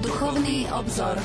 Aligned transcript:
Duchovný 0.00 0.72
obzor. 0.72 1.20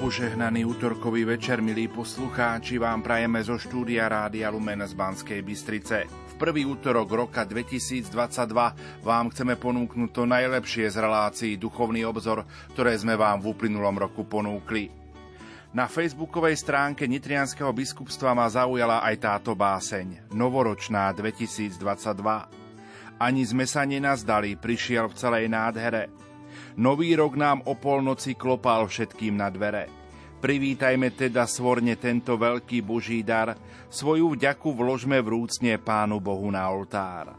Požehnaný 0.00 0.64
útorkový 0.64 1.22
večer, 1.22 1.62
milí 1.62 1.86
poslucháči, 1.86 2.80
vám 2.80 3.04
prajeme 3.04 3.44
zo 3.44 3.60
štúdia 3.60 4.08
Rádia 4.08 4.50
Lumen 4.50 4.82
z 4.82 4.96
Banskej 4.96 5.44
Bystrice. 5.44 6.29
Prvý 6.40 6.64
útorok 6.64 7.12
roka 7.12 7.44
2022 7.44 8.08
vám 9.04 9.28
chceme 9.28 9.60
ponúknuť 9.60 10.08
to 10.08 10.24
najlepšie 10.24 10.88
z 10.88 10.96
relácií 10.96 11.60
Duchovný 11.60 12.08
obzor, 12.08 12.48
ktoré 12.72 12.96
sme 12.96 13.12
vám 13.12 13.44
v 13.44 13.52
uplynulom 13.52 14.00
roku 14.00 14.24
ponúkli. 14.24 14.88
Na 15.76 15.84
facebookovej 15.84 16.56
stránke 16.56 17.04
Nitrianského 17.04 17.68
biskupstva 17.76 18.32
ma 18.32 18.48
zaujala 18.48 19.04
aj 19.04 19.16
táto 19.20 19.52
báseň 19.52 20.32
Novoročná 20.32 21.12
2022. 21.12 21.76
Ani 23.20 23.42
sme 23.44 23.68
sa 23.68 23.84
nenazdali, 23.84 24.56
prišiel 24.56 25.12
v 25.12 25.18
celej 25.20 25.44
nádhere– 25.52 26.08
Nový 26.80 27.12
rok 27.18 27.36
nám 27.36 27.60
o 27.66 27.74
polnoci 27.74 28.38
klopal 28.38 28.86
všetkým 28.86 29.36
na 29.36 29.50
dvere. 29.50 29.99
Privítajme 30.40 31.12
teda 31.12 31.44
svorne 31.44 32.00
tento 32.00 32.40
veľký 32.40 32.80
Boží 32.80 33.20
dar, 33.20 33.60
svoju 33.92 34.32
vďaku 34.32 34.72
vložme 34.72 35.20
vrúcne 35.20 35.76
Pánu 35.76 36.16
Bohu 36.16 36.48
na 36.48 36.64
oltár. 36.72 37.36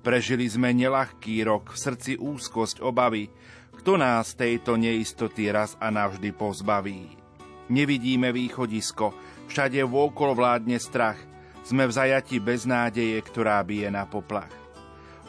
Prežili 0.00 0.48
sme 0.48 0.72
nelahký 0.72 1.44
rok, 1.44 1.76
v 1.76 1.78
srdci 1.78 2.16
úzkosť, 2.16 2.80
obavy, 2.80 3.28
kto 3.76 4.00
nás 4.00 4.32
tejto 4.32 4.80
neistoty 4.80 5.52
raz 5.52 5.76
a 5.76 5.92
navždy 5.92 6.32
pozbaví. 6.32 7.20
Nevidíme 7.68 8.32
východisko, 8.32 9.12
všade 9.52 9.84
vôkol 9.84 10.32
vládne 10.32 10.80
strach, 10.80 11.20
sme 11.68 11.84
v 11.84 11.92
zajati 11.92 12.40
beznádeje, 12.40 13.20
ktorá 13.28 13.60
bije 13.60 13.92
na 13.92 14.08
poplach. 14.08 14.48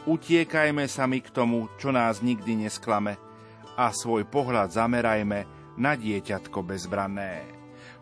Utiekajme 0.08 0.88
sa 0.88 1.04
mi 1.04 1.20
k 1.20 1.28
tomu, 1.28 1.68
čo 1.76 1.92
nás 1.92 2.24
nikdy 2.24 2.64
nesklame, 2.64 3.20
a 3.76 3.92
svoj 3.92 4.24
pohľad 4.24 4.72
zamerajme 4.72 5.59
na 5.78 5.94
dieťatko 5.94 6.58
bezbranné. 6.64 7.60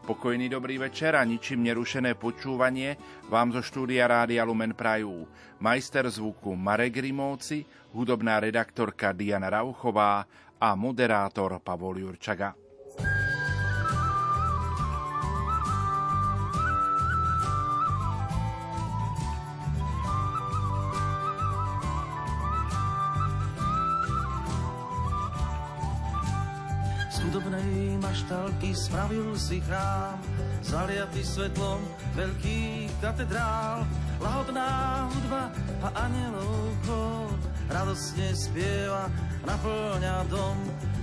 Pokojný 0.08 0.48
dobrý 0.48 0.80
večer 0.80 1.12
a 1.12 1.22
ničím 1.26 1.68
nerušené 1.68 2.16
počúvanie 2.16 2.96
vám 3.28 3.52
zo 3.52 3.60
štúdia 3.60 4.08
Rádia 4.08 4.40
Lumen 4.46 4.72
Prajú. 4.72 5.28
Majster 5.60 6.08
zvuku 6.08 6.56
Marek 6.56 6.96
Rimovci, 6.96 7.68
hudobná 7.92 8.40
redaktorka 8.40 9.12
Diana 9.12 9.52
Rauchová 9.52 10.24
a 10.56 10.68
moderátor 10.72 11.60
Pavol 11.60 12.00
Jurčaga. 12.00 12.67
Chudobnej 27.28 28.00
maštalky 28.00 28.72
spravil 28.72 29.36
si 29.36 29.60
chrám, 29.60 30.16
zaliatý 30.64 31.20
svetlom 31.20 31.76
veľkých 32.16 32.88
katedrál. 33.04 33.84
Lahodná 34.16 35.04
hudba 35.12 35.52
a 35.84 36.08
anielov 36.08 36.72
chor 36.88 37.28
radosne 37.68 38.32
spieva, 38.32 39.12
naplňa 39.44 40.24
dom. 40.32 40.56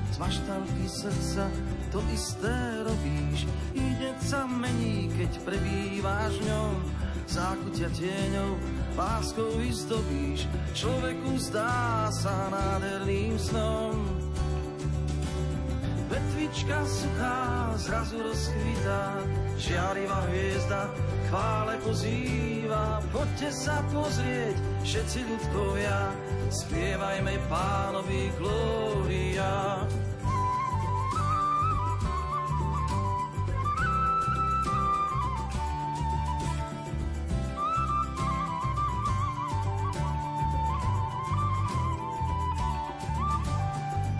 Z 0.09 0.17
maštalky 0.17 0.89
srdca 0.89 1.45
to 1.93 2.01
isté 2.09 2.57
robíš, 2.81 3.45
i 3.77 3.85
sa 4.25 4.49
mení, 4.49 5.13
keď 5.13 5.29
prebýváš 5.45 6.41
ňom. 6.41 6.73
Zákutia 7.29 7.93
tieňov 7.93 8.57
láskou 8.97 9.61
vyzdobíš, 9.61 10.49
človeku 10.73 11.37
zdá 11.37 12.09
sa 12.09 12.49
nádherným 12.49 13.37
snom. 13.37 14.14
Vetvička 16.55 16.87
suchá 16.87 17.75
zrazu 17.75 18.15
rozkvitá, 18.23 19.27
žiarivá 19.59 20.23
hviezda 20.31 20.87
chvále 21.27 21.75
pozýva. 21.83 23.03
Poďte 23.11 23.51
sa 23.51 23.83
pozrieť, 23.91 24.55
všetci 24.87 25.19
ľudkovia, 25.35 26.15
spievajme 26.47 27.35
pánovi 27.51 28.31
glória. 28.39 29.83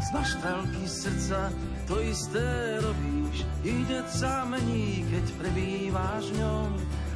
Z 0.04 0.08
maštalky 0.12 0.84
srdca 0.84 1.48
to 1.86 2.02
isté 2.02 2.82
robíš, 2.82 3.46
ide 3.62 4.02
sa 4.10 4.46
mení, 4.46 5.06
keď 5.10 5.26
prebýváš 5.38 6.34
v 6.34 6.38
ňom. 6.42 6.70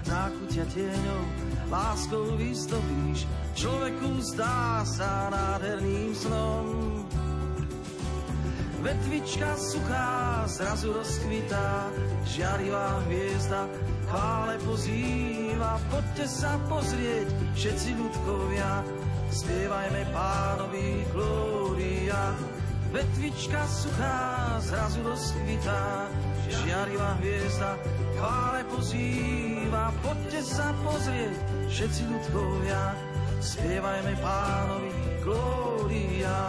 Zákutia 0.10 0.66
tieňou, 0.74 1.24
láskou 1.70 2.34
vystopíš, 2.38 3.30
človeku 3.54 4.22
zdá 4.34 4.82
sa 4.86 5.30
nádherným 5.30 6.14
snom. 6.18 6.66
Vetvička 8.80 9.60
suchá 9.60 10.48
zrazu 10.48 10.96
rozkvitá, 10.96 11.92
žiarivá 12.26 13.04
hviezda 13.06 13.68
chvále 14.08 14.56
pozýva. 14.64 15.78
Poďte 15.92 16.26
sa 16.26 16.56
pozrieť, 16.72 17.28
všetci 17.60 17.90
ľudkovia, 18.00 18.82
spievajme 19.30 20.02
pánovi 20.16 21.06
glória. 21.12 22.34
Vetvička 22.90 23.62
suchá 23.70 24.58
zrazu 24.66 25.06
rozkvitá, 25.06 26.10
žiarivá 26.50 27.22
hviezda 27.22 27.78
chvále 28.18 28.66
pozýva. 28.66 29.94
Poďte 30.02 30.42
sa 30.42 30.74
pozrieť, 30.82 31.38
všetci 31.70 32.02
ľudkovia, 32.10 32.84
spievajme 33.46 34.14
pánovi 34.18 34.94
glória. 35.22 36.40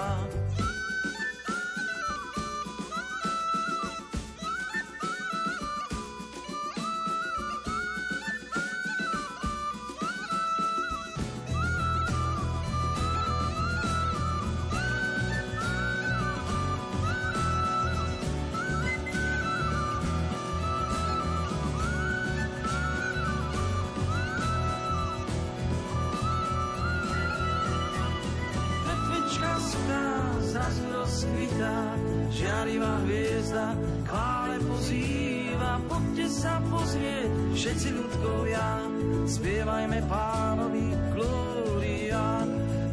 skvitá, 31.20 31.76
žiarivá 32.32 33.04
hviezda, 33.04 33.76
chvále 34.08 34.56
pozýva, 34.64 35.76
poďte 35.84 36.26
sa 36.32 36.54
pozrieť, 36.72 37.30
všetci 37.52 37.88
ľudkovia, 37.92 38.66
spievajme 39.28 39.98
pánovi 40.08 40.86
glória. 41.12 42.24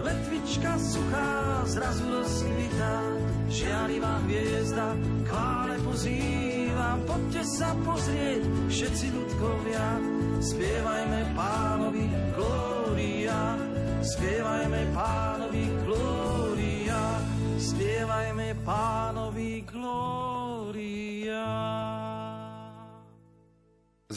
Letvička 0.04 0.76
suchá 0.76 1.64
zrazu 1.68 2.04
rozkvitá, 2.08 2.96
žiarivá 3.48 4.20
hviezda, 4.28 4.88
chvále 5.24 5.76
pozýva, 5.88 7.00
poďte 7.08 7.44
sa 7.48 7.72
pozrieť, 7.80 8.44
všetci 8.68 9.08
ľudkovia, 9.16 9.88
spievajme 10.44 11.20
pánovi 11.32 12.06
glória, 12.36 13.56
spievajme 14.04 14.82
pánovi 14.92 15.47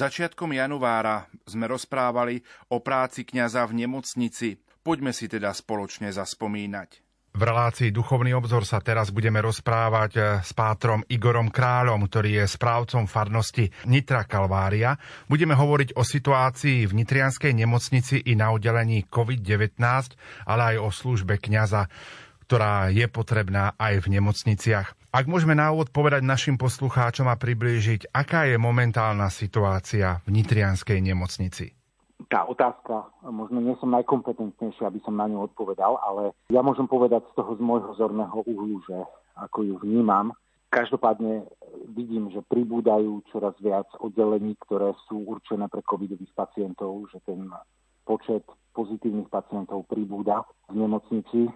Začiatkom 0.00 0.56
januára 0.56 1.28
sme 1.44 1.68
rozprávali 1.68 2.40
o 2.72 2.80
práci 2.80 3.28
kňaza 3.28 3.68
v 3.68 3.84
nemocnici. 3.84 4.56
Poďme 4.80 5.12
si 5.12 5.28
teda 5.28 5.52
spoločne 5.52 6.08
zaspomínať. 6.08 7.04
V 7.30 7.42
relácii 7.46 7.94
Duchovný 7.94 8.34
obzor 8.34 8.66
sa 8.66 8.82
teraz 8.82 9.14
budeme 9.14 9.38
rozprávať 9.38 10.12
eh, 10.18 10.24
s 10.42 10.50
pátrom 10.50 11.06
Igorom 11.06 11.54
Kráľom, 11.54 12.10
ktorý 12.10 12.42
je 12.42 12.44
správcom 12.50 13.06
farnosti 13.06 13.70
Nitra 13.86 14.26
Kalvária. 14.26 14.98
Budeme 15.30 15.54
hovoriť 15.54 15.94
o 15.94 16.02
situácii 16.02 16.90
v 16.90 16.96
Nitrianskej 16.96 17.54
nemocnici 17.54 18.18
i 18.26 18.34
na 18.34 18.50
oddelení 18.50 19.06
COVID-19, 19.06 19.78
ale 20.48 20.74
aj 20.74 20.76
o 20.82 20.90
službe 20.90 21.38
kňaza, 21.38 21.86
ktorá 22.50 22.90
je 22.90 23.06
potrebná 23.06 23.78
aj 23.78 24.02
v 24.02 24.18
nemocniciach. 24.18 25.14
Ak 25.14 25.30
môžeme 25.30 25.54
na 25.54 25.70
úvod 25.70 25.94
povedať 25.94 26.26
našim 26.26 26.58
poslucháčom 26.58 27.30
a 27.30 27.38
priblížiť, 27.38 28.10
aká 28.10 28.50
je 28.50 28.58
momentálna 28.58 29.30
situácia 29.30 30.18
v 30.26 30.34
Nitrianskej 30.34 30.98
nemocnici 30.98 31.78
tá 32.30 32.46
otázka, 32.46 33.10
možno 33.26 33.58
nie 33.58 33.74
som 33.82 33.90
najkompetentnejší, 33.90 34.86
aby 34.86 35.02
som 35.02 35.18
na 35.18 35.26
ňu 35.26 35.50
odpovedal, 35.50 35.98
ale 35.98 36.30
ja 36.52 36.62
môžem 36.62 36.86
povedať 36.86 37.26
z 37.32 37.42
toho 37.42 37.58
z 37.58 37.60
môjho 37.64 37.90
zorného 37.98 38.46
uhlu, 38.46 38.78
že 38.86 38.94
ako 39.34 39.66
ju 39.66 39.74
vnímam. 39.82 40.30
Každopádne 40.70 41.48
vidím, 41.90 42.30
že 42.30 42.46
pribúdajú 42.46 43.26
čoraz 43.34 43.58
viac 43.58 43.88
oddelení, 43.98 44.54
ktoré 44.62 44.94
sú 45.10 45.26
určené 45.26 45.66
pre 45.66 45.82
covidových 45.82 46.30
pacientov, 46.36 47.10
že 47.10 47.18
ten 47.26 47.50
počet 48.06 48.46
pozitívnych 48.78 49.26
pacientov 49.26 49.88
pribúda 49.90 50.46
v 50.70 50.86
nemocnici. 50.86 51.50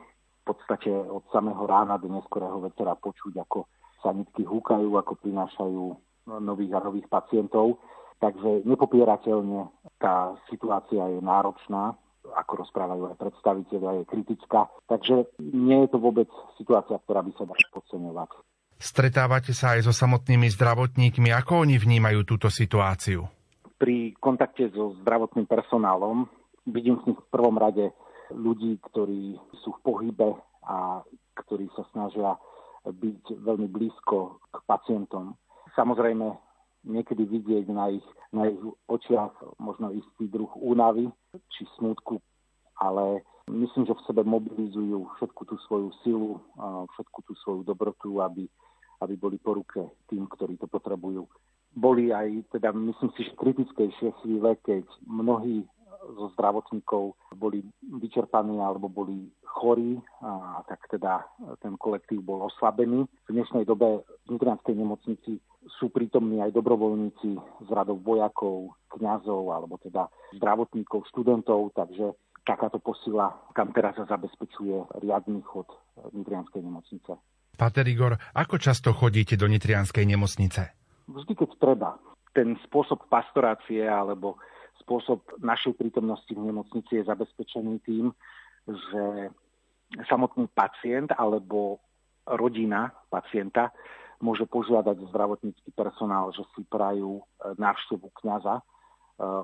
Podstate 0.44 0.92
od 0.92 1.24
samého 1.32 1.64
rána 1.64 1.96
do 1.96 2.12
neskorého 2.12 2.60
večera 2.60 2.92
počuť, 3.00 3.40
ako 3.48 3.64
sanitky 4.04 4.44
húkajú, 4.44 4.92
ako 5.00 5.16
prinášajú 5.24 5.82
nových 6.44 6.72
a 6.76 6.84
nových 6.84 7.08
pacientov. 7.08 7.80
Takže 8.20 8.68
nepopierateľne 8.68 9.72
tá 9.96 10.36
situácia 10.52 11.00
je 11.08 11.20
náročná, 11.24 11.96
ako 12.24 12.64
rozprávajú 12.64 13.12
aj 13.12 13.16
predstaviteľia, 13.20 14.00
je 14.00 14.04
kritická. 14.08 14.68
Takže 14.84 15.32
nie 15.40 15.84
je 15.84 15.88
to 15.92 15.98
vôbec 16.00 16.28
situácia, 16.60 17.00
ktorá 17.00 17.24
by 17.24 17.32
sa 17.36 17.48
dala 17.48 17.64
podceňovať. 17.72 18.30
Stretávate 18.76 19.56
sa 19.56 19.80
aj 19.80 19.88
so 19.88 19.96
samotnými 19.96 20.52
zdravotníkmi. 20.52 21.32
Ako 21.32 21.64
oni 21.64 21.80
vnímajú 21.80 22.20
túto 22.28 22.52
situáciu? 22.52 23.24
Pri 23.80 24.12
kontakte 24.20 24.68
so 24.76 24.92
zdravotným 25.00 25.48
personálom 25.48 26.28
vidím 26.68 27.00
v 27.00 27.16
prvom 27.32 27.56
rade 27.56 27.92
ľudí, 28.34 28.82
ktorí 28.90 29.38
sú 29.62 29.78
v 29.78 29.82
pohybe 29.86 30.30
a 30.66 31.00
ktorí 31.38 31.70
sa 31.78 31.86
snažia 31.94 32.34
byť 32.84 33.40
veľmi 33.40 33.70
blízko 33.70 34.42
k 34.52 34.56
pacientom. 34.68 35.38
Samozrejme, 35.72 36.36
niekedy 36.84 37.24
vidieť 37.24 37.66
na 37.72 37.88
ich, 37.88 38.04
na 38.30 38.52
ich 38.52 38.60
očiach 38.90 39.32
možno 39.56 39.88
istý 39.94 40.28
druh 40.28 40.52
únavy 40.60 41.08
či 41.48 41.64
smutku, 41.80 42.20
ale 42.76 43.24
myslím, 43.48 43.88
že 43.88 43.96
v 43.96 44.04
sebe 44.04 44.22
mobilizujú 44.22 45.08
všetku 45.16 45.42
tú 45.48 45.56
svoju 45.64 45.88
silu, 46.04 46.32
všetku 46.94 47.18
tú 47.24 47.32
svoju 47.40 47.64
dobrotu, 47.64 48.20
aby, 48.20 48.44
aby 49.00 49.14
boli 49.16 49.40
po 49.40 49.56
ruke 49.56 49.80
tým, 50.12 50.28
ktorí 50.28 50.60
to 50.60 50.68
potrebujú. 50.68 51.24
Boli 51.74 52.14
aj, 52.14 52.54
teda 52.54 52.70
myslím 52.70 53.10
si, 53.18 53.26
že 53.26 53.34
kritickejšie 53.34 54.14
chvíle, 54.22 54.54
keď 54.62 54.86
mnohí 55.10 55.66
zo 56.12 56.28
zdravotníkov 56.36 57.16
boli 57.36 57.64
vyčerpaní 57.80 58.60
alebo 58.60 58.92
boli 58.92 59.32
chorí 59.44 59.96
a 60.20 60.60
tak 60.68 60.84
teda 60.92 61.24
ten 61.64 61.78
kolektív 61.80 62.20
bol 62.20 62.44
oslabený. 62.50 63.08
V 63.28 63.30
dnešnej 63.32 63.64
dobe 63.64 64.04
v 64.28 64.36
Nitrianskej 64.36 64.74
nemocnici 64.76 65.40
sú 65.80 65.88
prítomní 65.88 66.44
aj 66.44 66.52
dobrovoľníci 66.52 67.30
z 67.64 67.68
radov 67.72 68.04
vojakov, 68.04 68.76
kňazov 68.92 69.48
alebo 69.48 69.80
teda 69.80 70.12
zdravotníkov, 70.36 71.08
študentov, 71.08 71.72
takže 71.72 72.12
takáto 72.44 72.76
posila, 72.76 73.32
kam 73.56 73.72
teraz 73.72 73.96
sa 73.96 74.04
zabezpečuje 74.04 75.00
riadny 75.00 75.40
chod 75.40 75.64
Nitrianskej 76.12 76.60
nemocnice. 76.60 77.16
Pater 77.54 77.86
Igor, 77.86 78.18
ako 78.34 78.58
často 78.58 78.92
chodíte 78.92 79.38
do 79.38 79.46
Nitrianskej 79.48 80.04
nemocnice? 80.04 80.62
Vždy, 81.08 81.32
keď 81.38 81.50
treba. 81.56 81.90
Ten 82.34 82.58
spôsob 82.66 83.06
pastorácie 83.06 83.86
alebo 83.86 84.36
spôsob 84.82 85.22
našej 85.38 85.78
prítomnosti 85.78 86.30
v 86.30 86.42
nemocnici 86.42 86.98
je 86.98 87.08
zabezpečený 87.08 87.74
tým, 87.86 88.10
že 88.66 89.30
samotný 90.08 90.50
pacient 90.50 91.12
alebo 91.14 91.78
rodina 92.24 92.90
pacienta 93.12 93.70
môže 94.24 94.48
požiadať 94.48 95.04
zdravotnícky 95.12 95.70
personál, 95.76 96.32
že 96.32 96.40
si 96.56 96.64
prajú 96.64 97.20
e, 97.20 97.22
návštevu 97.60 98.08
kňaza, 98.24 98.56
e, 98.56 98.64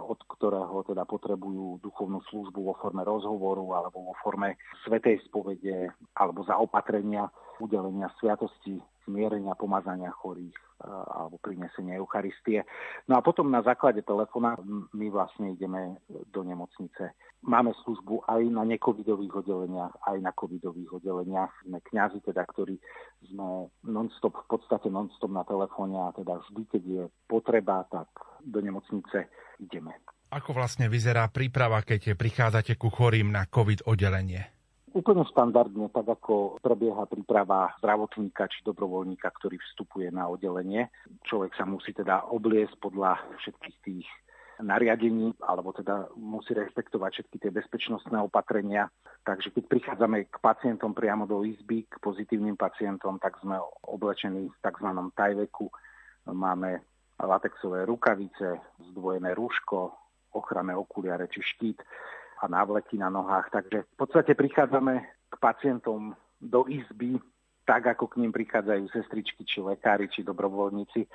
od 0.01 0.17
ktorého 0.25 0.81
teda 0.89 1.05
potrebujú 1.05 1.85
duchovnú 1.85 2.25
službu 2.33 2.65
vo 2.65 2.75
forme 2.81 3.05
rozhovoru 3.05 3.77
alebo 3.77 4.09
vo 4.09 4.15
forme 4.25 4.57
svetej 4.89 5.21
spovede 5.29 5.93
alebo 6.17 6.47
zaopatrenia, 6.49 7.29
udelenia 7.61 8.09
sviatosti, 8.17 8.81
zmierenia, 9.09 9.57
pomazania 9.57 10.11
chorých 10.11 10.57
alebo 10.89 11.37
prinesenie 11.45 12.01
Eucharistie. 12.01 12.65
No 13.05 13.21
a 13.21 13.21
potom 13.21 13.53
na 13.53 13.61
základe 13.61 14.01
telefóna 14.01 14.57
my 14.97 15.07
vlastne 15.13 15.53
ideme 15.53 16.01
do 16.33 16.41
nemocnice. 16.41 17.13
Máme 17.45 17.77
službu 17.85 18.25
aj 18.25 18.49
na 18.49 18.65
necovidových 18.65 19.45
oddeleniach, 19.45 19.93
aj 20.09 20.19
na 20.25 20.33
covidových 20.33 21.01
oddeleniach. 21.01 21.53
Sme 21.69 21.85
kňazi, 21.85 22.25
teda, 22.25 22.49
ktorí 22.49 22.81
sme 23.29 23.69
non-stop, 23.85 24.49
v 24.49 24.57
podstate 24.57 24.89
non-stop 24.89 25.29
na 25.29 25.45
telefóne 25.45 26.01
a 26.01 26.17
teda 26.17 26.41
vždy, 26.49 26.63
keď 26.73 26.83
je 26.85 27.03
potreba, 27.29 27.85
tak 27.93 28.09
do 28.41 28.65
nemocnice 28.65 29.29
ideme. 29.61 29.93
Ako 30.33 30.57
vlastne 30.57 30.89
vyzerá 30.89 31.29
príprava, 31.29 31.85
keď 31.85 32.17
prichádzate 32.17 32.81
ku 32.81 32.89
chorým 32.89 33.35
na 33.35 33.45
COVID 33.45 33.85
oddelenie? 33.85 34.60
Úplne 34.91 35.23
štandardne, 35.31 35.87
tak 35.95 36.03
ako 36.03 36.59
prebieha 36.59 37.07
príprava 37.07 37.71
zdravotníka 37.79 38.51
či 38.51 38.67
dobrovoľníka, 38.67 39.31
ktorý 39.39 39.55
vstupuje 39.63 40.11
na 40.11 40.27
oddelenie. 40.27 40.91
Človek 41.23 41.55
sa 41.55 41.63
musí 41.63 41.95
teda 41.95 42.27
obliesť 42.27 42.75
podľa 42.83 43.23
všetkých 43.39 43.77
tých 43.87 44.07
nariadení, 44.59 45.39
alebo 45.47 45.71
teda 45.71 46.11
musí 46.19 46.53
rešpektovať 46.59 47.11
všetky 47.23 47.37
tie 47.39 47.51
bezpečnostné 47.55 48.19
opatrenia. 48.19 48.91
Takže 49.23 49.55
keď 49.55 49.65
prichádzame 49.71 50.27
k 50.27 50.37
pacientom 50.43 50.91
priamo 50.91 51.25
do 51.25 51.47
izby, 51.47 51.87
k 51.87 51.97
pozitívnym 52.03 52.59
pacientom, 52.59 53.23
tak 53.23 53.39
sme 53.41 53.63
oblečení 53.87 54.51
v 54.51 54.57
tzv. 54.59 54.89
tajveku. 55.15 55.71
Máme 56.35 56.83
latexové 57.15 57.87
rukavice, 57.87 58.59
zdvojené 58.93 59.39
rúško, 59.39 59.95
ochranné 60.35 60.75
okuliare 60.75 61.31
či 61.31 61.43
štít 61.43 61.79
a 62.41 62.45
návleky 62.49 62.97
na 62.97 63.13
nohách. 63.13 63.53
Takže 63.53 63.85
v 63.85 63.97
podstate 63.97 64.33
prichádzame 64.33 64.95
k 65.29 65.35
pacientom 65.37 66.17
do 66.41 66.65
izby 66.67 67.21
tak, 67.69 67.87
ako 67.87 68.11
k 68.11 68.25
ním 68.25 68.33
prichádzajú 68.35 68.91
sestričky, 68.91 69.47
či 69.47 69.63
lekári, 69.63 70.11
či 70.11 70.27
dobrovoľníci. 70.27 71.07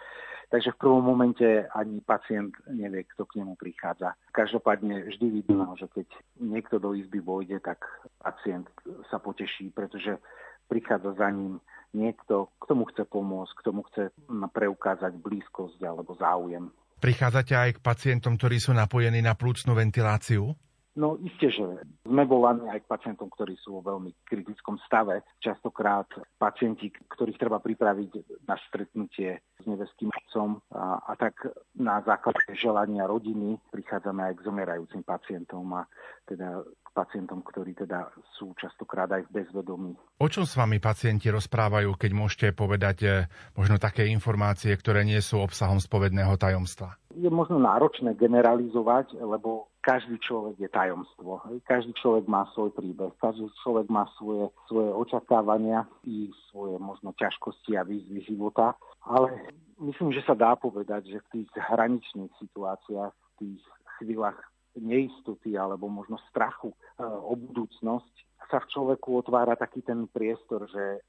Takže 0.45 0.71
v 0.71 0.79
prvom 0.79 1.03
momente 1.03 1.65
ani 1.73 1.99
pacient 2.05 2.53
nevie, 2.69 3.03
kto 3.11 3.25
k 3.25 3.41
nemu 3.41 3.57
prichádza. 3.57 4.13
Každopádne 4.31 5.09
vždy 5.09 5.41
vidno, 5.41 5.73
že 5.75 5.89
keď 5.89 6.07
niekto 6.37 6.77
do 6.77 6.93
izby 6.93 7.19
vojde, 7.19 7.59
tak 7.59 7.81
pacient 8.21 8.69
sa 9.09 9.17
poteší, 9.17 9.73
pretože 9.73 10.21
prichádza 10.69 11.17
za 11.17 11.27
ním 11.33 11.57
niekto, 11.97 12.53
kto 12.61 12.71
mu 12.77 12.85
chce 12.93 13.03
pomôcť, 13.09 13.53
kto 13.59 13.69
mu 13.73 13.81
chce 13.89 14.13
preukázať 14.29 15.17
blízkosť 15.17 15.81
alebo 15.81 16.13
záujem. 16.15 16.69
Prichádzate 17.01 17.53
aj 17.57 17.69
k 17.75 17.83
pacientom, 17.83 18.39
ktorí 18.39 18.61
sú 18.61 18.71
napojení 18.71 19.19
na 19.19 19.35
plúcnú 19.35 19.75
ventiláciu? 19.75 20.55
No 20.95 21.19
isté, 21.19 21.51
že 21.51 21.63
sme 22.07 22.23
volaní 22.23 22.71
aj 22.71 22.87
k 22.87 22.91
pacientom, 22.91 23.27
ktorí 23.27 23.59
sú 23.59 23.79
vo 23.79 23.81
veľmi 23.83 24.15
kritickom 24.23 24.79
stave. 24.87 25.27
Častokrát 25.43 26.07
pacienti, 26.39 26.87
ktorých 26.87 27.35
treba 27.35 27.59
pripraviť 27.59 28.43
na 28.47 28.55
stretnutie 28.71 29.43
s 29.59 29.63
nebeským 29.67 30.07
otcom 30.07 30.63
a, 30.71 31.03
a 31.03 31.13
tak 31.19 31.51
na 31.75 31.99
základe 31.99 32.47
želania 32.55 33.03
rodiny 33.11 33.59
prichádzame 33.75 34.31
aj 34.31 34.33
k 34.39 34.45
zomierajúcim 34.47 35.03
pacientom 35.03 35.67
a 35.75 35.83
teda 36.23 36.63
k 36.63 36.87
pacientom, 36.95 37.43
ktorí 37.43 37.75
teda 37.75 38.07
sú 38.39 38.55
častokrát 38.55 39.11
aj 39.11 39.27
v 39.27 39.43
bezvedomí. 39.43 39.91
O 40.23 40.27
čom 40.31 40.47
s 40.47 40.55
vami 40.55 40.79
pacienti 40.79 41.27
rozprávajú, 41.27 41.91
keď 41.99 42.11
môžete 42.15 42.47
povedať 42.55 42.97
eh, 43.03 43.13
možno 43.59 43.75
také 43.75 44.07
informácie, 44.07 44.71
ktoré 44.71 45.03
nie 45.03 45.19
sú 45.19 45.43
obsahom 45.43 45.83
spovedného 45.83 46.39
tajomstva? 46.39 46.95
Je 47.15 47.31
možno 47.31 47.59
náročné 47.59 48.15
generalizovať, 48.15 49.15
lebo 49.19 49.71
každý 49.85 50.17
človek 50.17 50.57
je 50.57 50.69
tajomstvo. 50.73 51.45
Každý 51.69 51.93
človek 51.93 52.25
má 52.25 52.49
svoj 52.57 52.73
príbeh, 52.73 53.13
každý 53.21 53.45
človek 53.61 53.85
má 53.85 54.09
svoje, 54.17 54.49
svoje 54.65 54.89
očakávania 54.89 55.85
i 56.09 56.33
svoje 56.49 56.81
možno 56.81 57.13
ťažkosti 57.13 57.77
a 57.77 57.85
výzvy 57.85 58.25
života. 58.25 58.73
Ale 59.05 59.53
myslím, 59.77 60.09
že 60.09 60.25
sa 60.25 60.33
dá 60.33 60.57
povedať, 60.57 61.13
že 61.13 61.21
v 61.29 61.31
tých 61.37 61.49
hraničných 61.53 62.33
situáciách, 62.41 63.13
v 63.13 63.33
tých 63.37 63.61
chvíľach 64.01 64.41
neistoty 64.73 65.53
alebo 65.53 65.85
možno 65.87 66.17
strachu 66.33 66.73
e, 66.73 66.77
o 67.05 67.37
budúcnosť 67.37 68.13
sa 68.49 68.59
v 68.59 68.69
človeku 68.73 69.21
otvára 69.21 69.53
taký 69.55 69.85
ten 69.85 70.09
priestor, 70.09 70.65
že 70.67 70.99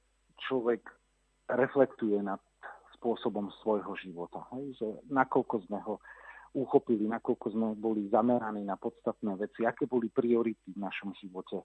človek 0.47 0.85
reflektuje 1.49 2.21
nad 2.21 2.39
spôsobom 3.01 3.49
svojho 3.65 3.97
života. 3.99 4.45
Hej? 4.53 4.77
Že 4.79 4.89
nakoľko 5.09 5.65
sme 5.67 5.81
ho 5.83 5.99
uchopili, 6.57 7.05
nakoľko 7.05 7.47
sme 7.53 7.67
boli 7.77 8.09
zameraní 8.09 8.65
na 8.65 8.81
podstatné 8.81 9.37
veci, 9.37 9.69
aké 9.69 9.85
boli 9.85 10.09
priority 10.09 10.73
v 10.73 10.81
našom 10.81 11.13
živote, 11.13 11.61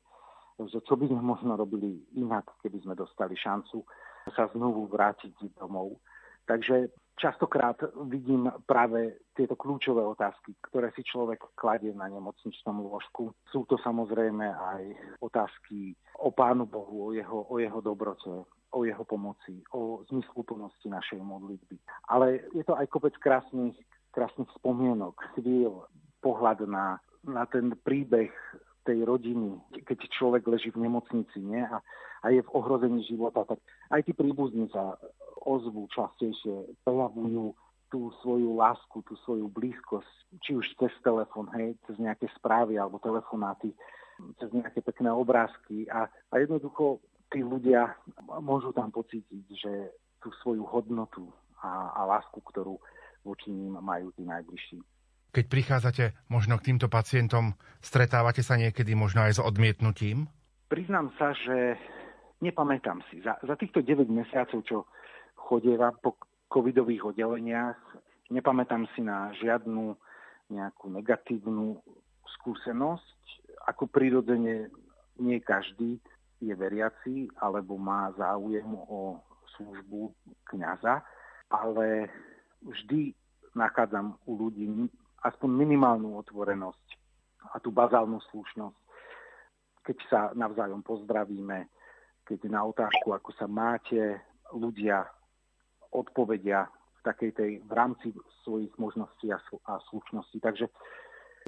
že 0.68 0.84
čo 0.84 1.00
by 1.00 1.08
sme 1.08 1.24
možno 1.24 1.56
robili 1.56 2.04
inak, 2.20 2.60
keby 2.60 2.84
sme 2.84 2.94
dostali 3.00 3.34
šancu 3.40 3.88
sa 4.36 4.52
znovu 4.52 4.86
vrátiť 4.92 5.56
domov. 5.58 5.98
Takže 6.46 6.92
častokrát 7.16 7.78
vidím 8.10 8.50
práve 8.66 9.24
tieto 9.38 9.56
kľúčové 9.56 10.04
otázky, 10.04 10.58
ktoré 10.70 10.92
si 10.92 11.06
človek 11.06 11.56
kladie 11.56 11.94
na 11.94 12.10
nemocničnom 12.10 12.82
lôžku. 12.82 13.32
Sú 13.50 13.64
to 13.70 13.78
samozrejme 13.80 14.46
aj 14.52 14.84
otázky 15.22 15.96
o 16.20 16.30
Pánu 16.34 16.66
Bohu, 16.66 17.10
o 17.10 17.16
jeho, 17.16 17.48
o 17.48 17.56
jeho 17.62 17.80
dobrote, 17.82 18.46
o 18.74 18.80
jeho 18.84 19.04
pomoci, 19.06 19.62
o 19.74 20.02
zmysluplnosti 20.10 20.90
našej 20.90 21.22
modlitby. 21.22 21.78
Ale 22.10 22.42
je 22.58 22.64
to 22.66 22.74
aj 22.74 22.90
kopec 22.90 23.16
krásnych, 23.22 23.78
krásnych 24.12 24.50
spomienok, 24.60 25.16
chvíľ, 25.36 25.88
pohľad 26.22 26.70
na, 26.70 27.02
na 27.26 27.44
ten 27.50 27.74
príbeh 27.82 28.32
tej 28.86 29.06
rodiny, 29.06 29.58
keď 29.86 29.98
človek 30.14 30.44
leží 30.50 30.70
v 30.74 30.86
nemocnici 30.86 31.42
nie? 31.42 31.62
A, 31.62 31.82
a 32.22 32.26
je 32.30 32.42
v 32.42 32.54
ohrození 32.54 33.02
života, 33.06 33.46
tak 33.46 33.58
aj 33.90 34.02
tí 34.06 34.14
príbuzní 34.14 34.70
sa 34.70 34.98
ozvú 35.42 35.90
častejšie, 35.90 36.78
prejavujú 36.86 37.58
tú 37.92 38.08
svoju 38.24 38.56
lásku, 38.56 39.04
tú 39.04 39.20
svoju 39.28 39.52
blízkosť, 39.52 40.40
či 40.40 40.56
už 40.56 40.66
cez 40.80 40.94
telefón, 41.04 41.52
hej, 41.58 41.76
cez 41.90 42.00
nejaké 42.00 42.30
správy 42.40 42.80
alebo 42.80 43.04
telefonáty, 43.04 43.76
cez 44.40 44.50
nejaké 44.54 44.80
pekné 44.86 45.12
obrázky 45.12 45.90
a, 45.92 46.08
a 46.08 46.34
jednoducho 46.40 47.04
tí 47.34 47.44
ľudia 47.44 47.96
môžu 48.40 48.72
tam 48.72 48.94
pocítiť, 48.94 49.46
že 49.52 49.74
tú 50.24 50.30
svoju 50.46 50.64
hodnotu 50.64 51.28
a, 51.60 51.92
a 51.98 52.02
lásku, 52.06 52.38
ktorú 52.40 52.78
voči 53.22 53.50
ním 53.54 53.78
majú 53.80 54.10
tí 54.14 54.26
najbližší. 54.26 54.80
Keď 55.32 55.46
prichádzate 55.48 56.06
možno 56.28 56.60
k 56.60 56.72
týmto 56.72 56.92
pacientom, 56.92 57.56
stretávate 57.80 58.44
sa 58.44 58.60
niekedy 58.60 58.92
možno 58.94 59.24
aj 59.24 59.40
s 59.40 59.42
odmietnutím? 59.42 60.28
Priznám 60.68 61.08
sa, 61.16 61.32
že 61.32 61.80
nepamätám 62.44 63.00
si. 63.08 63.24
Za, 63.24 63.40
za 63.40 63.56
týchto 63.56 63.80
9 63.80 64.12
mesiacov, 64.12 64.60
čo 64.68 64.78
chodieva 65.40 65.96
po 65.96 66.20
covidových 66.52 67.16
oddeleniach, 67.16 67.80
nepamätám 68.28 68.92
si 68.92 69.04
na 69.04 69.32
žiadnu 69.40 69.96
nejakú 70.52 70.92
negatívnu 70.92 71.80
skúsenosť. 72.40 73.20
Ako 73.72 73.88
prirodzene 73.88 74.68
nie 75.24 75.40
každý 75.40 75.96
je 76.42 76.52
veriaci 76.52 77.32
alebo 77.40 77.78
má 77.80 78.12
záujem 78.18 78.68
o 78.68 79.22
službu 79.56 80.12
kňaza, 80.50 81.06
ale 81.54 82.10
vždy 82.62 83.14
nachádzam 83.58 84.16
u 84.26 84.32
ľudí 84.38 84.66
aspoň 85.22 85.50
minimálnu 85.50 86.18
otvorenosť 86.18 86.88
a 87.54 87.60
tú 87.60 87.74
bazálnu 87.74 88.22
slušnosť, 88.32 88.80
keď 89.82 89.98
sa 90.08 90.20
navzájom 90.38 90.86
pozdravíme, 90.86 91.68
keď 92.26 92.40
na 92.48 92.62
otázku, 92.64 93.12
ako 93.12 93.34
sa 93.34 93.50
máte, 93.50 94.22
ľudia 94.54 95.04
odpovedia 95.92 96.70
v 96.70 97.02
takej 97.02 97.32
tej, 97.34 97.52
v 97.66 97.72
rámci 97.74 98.14
svojich 98.46 98.72
možností 98.78 99.34
a, 99.34 99.42
a 99.68 99.74
slušnosti. 99.90 100.38
Takže 100.38 100.66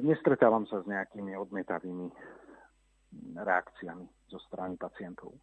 nestretávam 0.01 0.65
sa 0.65 0.81
s 0.81 0.89
nejakými 0.89 1.37
odmietavými 1.37 2.09
reakciami 3.37 4.05
zo 4.27 4.41
strany 4.49 4.75
pacientov. 4.81 5.37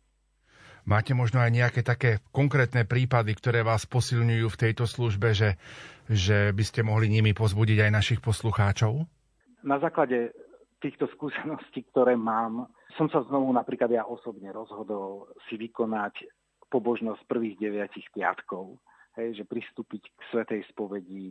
Máte 0.91 1.15
možno 1.15 1.39
aj 1.39 1.55
nejaké 1.55 1.87
také 1.87 2.19
konkrétne 2.35 2.83
prípady, 2.83 3.39
ktoré 3.39 3.63
vás 3.63 3.87
posilňujú 3.87 4.47
v 4.51 4.61
tejto 4.67 4.91
službe, 4.91 5.31
že, 5.31 5.55
že 6.11 6.51
by 6.51 6.65
ste 6.67 6.83
mohli 6.83 7.07
nimi 7.07 7.31
pozbudiť 7.31 7.87
aj 7.87 7.95
našich 7.95 8.19
poslucháčov? 8.19 9.07
Na 9.63 9.79
základe 9.79 10.35
týchto 10.83 11.07
skúseností, 11.15 11.87
ktoré 11.95 12.19
mám, 12.19 12.67
som 12.99 13.07
sa 13.07 13.23
znovu 13.23 13.55
napríklad 13.55 13.87
ja 13.87 14.03
osobne 14.03 14.51
rozhodol 14.51 15.31
si 15.47 15.55
vykonať 15.55 16.27
pobožnosť 16.67 17.23
prvých 17.31 17.63
deviatich 17.63 18.11
piatkov. 18.11 18.83
Hej, 19.15 19.43
že 19.43 19.45
pristúpiť 19.47 20.03
k 20.11 20.21
svetej 20.35 20.67
spovedi, 20.75 21.31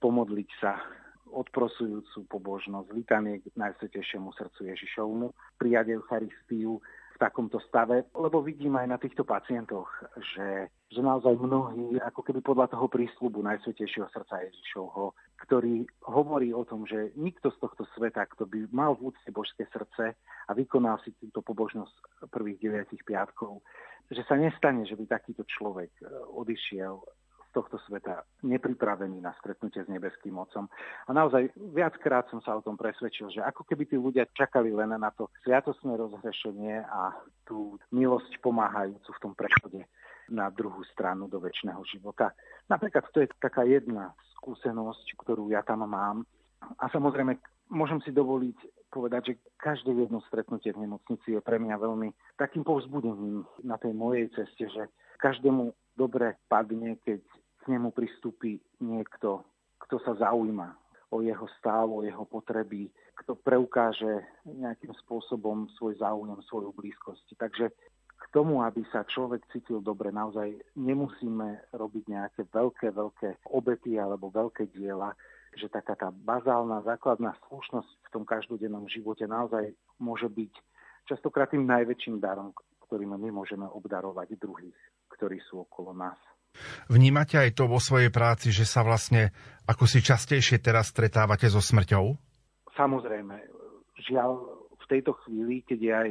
pomodliť 0.00 0.48
sa 0.64 0.80
odprosujúcu 1.28 2.24
pobožnosť, 2.28 2.88
litanie 2.92 3.40
k 3.40 3.52
Najsvetejšiemu 3.52 4.32
srdcu 4.32 4.60
Ježišovmu, 4.72 5.28
prijať 5.60 5.92
Eucharistiu 5.92 6.80
v 7.14 7.22
takomto 7.22 7.62
stave, 7.70 8.10
lebo 8.10 8.42
vidím 8.42 8.74
aj 8.74 8.86
na 8.90 8.98
týchto 8.98 9.22
pacientoch, 9.22 9.86
že, 10.34 10.66
že 10.90 10.98
naozaj 10.98 11.38
mnohí, 11.38 12.02
ako 12.02 12.26
keby 12.26 12.42
podľa 12.42 12.74
toho 12.74 12.90
prísľubu 12.90 13.38
Najsvetejšieho 13.38 14.10
srdca 14.10 14.42
Ježišovho, 14.42 15.14
ktorý 15.46 15.86
hovorí 16.10 16.50
o 16.50 16.66
tom, 16.66 16.82
že 16.82 17.14
nikto 17.14 17.54
z 17.54 17.58
tohto 17.62 17.86
sveta, 17.94 18.26
kto 18.34 18.50
by 18.50 18.66
mal 18.74 18.98
v 18.98 19.14
úcte 19.14 19.30
božské 19.30 19.62
srdce 19.70 20.18
a 20.18 20.50
vykonal 20.58 20.98
si 21.06 21.14
túto 21.14 21.38
pobožnosť 21.38 22.26
prvých 22.34 22.58
deviatich 22.58 23.06
piatkov, 23.06 23.62
že 24.10 24.26
sa 24.26 24.34
nestane, 24.34 24.82
že 24.82 24.98
by 24.98 25.06
takýto 25.06 25.46
človek 25.46 25.94
odišiel 26.34 26.98
tohto 27.54 27.78
sveta 27.86 28.26
nepripravení 28.42 29.22
na 29.22 29.30
stretnutie 29.38 29.86
s 29.86 29.88
nebeským 29.88 30.34
mocom. 30.34 30.66
A 31.06 31.10
naozaj 31.14 31.54
viackrát 31.54 32.26
som 32.28 32.42
sa 32.42 32.58
o 32.58 32.64
tom 32.66 32.74
presvedčil, 32.74 33.30
že 33.30 33.40
ako 33.46 33.62
keby 33.62 33.86
tí 33.86 33.94
ľudia 33.94 34.26
čakali 34.34 34.74
len 34.74 34.90
na 34.98 35.14
to 35.14 35.30
sviatosné 35.46 35.94
rozhrešenie 35.94 36.82
a 36.82 37.14
tú 37.46 37.78
milosť 37.94 38.42
pomáhajúcu 38.42 39.10
v 39.14 39.22
tom 39.22 39.32
prechode 39.38 39.86
na 40.28 40.50
druhú 40.50 40.82
stranu 40.90 41.30
do 41.30 41.38
väčšného 41.38 41.80
života. 41.86 42.34
Napríklad 42.66 43.06
to 43.14 43.22
je 43.22 43.28
taká 43.38 43.62
jedna 43.62 44.16
skúsenosť, 44.40 45.14
ktorú 45.20 45.54
ja 45.54 45.62
tam 45.62 45.86
mám. 45.86 46.26
A 46.80 46.88
samozrejme, 46.88 47.36
môžem 47.68 48.00
si 48.02 48.10
dovoliť 48.12 48.88
povedať, 48.88 49.22
že 49.26 49.34
každé 49.58 49.90
jedno 49.90 50.22
stretnutie 50.30 50.72
v 50.72 50.86
nemocnici 50.88 51.34
je 51.34 51.40
pre 51.42 51.58
mňa 51.58 51.76
veľmi 51.76 52.08
takým 52.40 52.62
povzbudením 52.62 53.44
na 53.66 53.76
tej 53.76 53.92
mojej 53.92 54.30
ceste, 54.32 54.70
že 54.70 54.88
každému 55.18 55.74
dobre 55.98 56.38
padne, 56.46 56.96
keď 57.02 57.20
k 57.64 57.72
nemu 57.72 57.96
pristúpi 57.96 58.60
niekto, 58.84 59.40
kto 59.88 59.96
sa 60.04 60.12
zaujíma 60.20 60.76
o 61.08 61.24
jeho 61.24 61.48
stav, 61.56 61.88
o 61.88 62.04
jeho 62.04 62.28
potreby, 62.28 62.92
kto 63.24 63.38
preukáže 63.40 64.26
nejakým 64.44 64.92
spôsobom 65.06 65.70
svoj 65.78 65.96
záujem, 65.96 66.36
svoju 66.44 66.74
blízkosť. 66.76 67.38
Takže 67.40 67.70
k 68.14 68.24
tomu, 68.34 68.60
aby 68.60 68.82
sa 68.90 69.06
človek 69.06 69.46
cítil 69.54 69.78
dobre, 69.78 70.10
naozaj 70.10 70.58
nemusíme 70.74 71.70
robiť 71.72 72.04
nejaké 72.10 72.42
veľké, 72.50 72.90
veľké 72.90 73.28
obety 73.54 73.96
alebo 73.96 74.32
veľké 74.34 74.68
diela, 74.74 75.14
že 75.54 75.70
taká 75.70 75.94
tá 75.94 76.10
bazálna, 76.10 76.82
základná 76.82 77.38
slušnosť 77.46 77.90
v 78.10 78.12
tom 78.12 78.24
každodennom 78.26 78.90
živote 78.90 79.22
naozaj 79.30 79.70
môže 80.02 80.26
byť 80.26 80.52
častokrát 81.06 81.54
tým 81.54 81.62
najväčším 81.62 82.18
darom, 82.18 82.50
ktorým 82.90 83.14
my 83.14 83.30
môžeme 83.30 83.64
obdarovať 83.70 84.34
druhých, 84.34 84.76
ktorí 85.14 85.38
sú 85.46 85.62
okolo 85.62 85.94
nás. 85.94 86.18
Vnímate 86.88 87.38
aj 87.40 87.58
to 87.58 87.66
vo 87.66 87.82
svojej 87.82 88.08
práci, 88.14 88.54
že 88.54 88.64
sa 88.68 88.86
vlastne 88.86 89.34
ako 89.64 89.88
si 89.88 90.04
častejšie 90.04 90.60
teraz 90.60 90.92
stretávate 90.92 91.48
so 91.48 91.60
smrťou? 91.60 92.14
Samozrejme. 92.76 93.36
Žiaľ, 94.04 94.30
v 94.76 94.84
tejto 94.90 95.16
chvíli, 95.24 95.64
keď 95.64 95.78
je 95.80 95.92
aj 95.94 96.10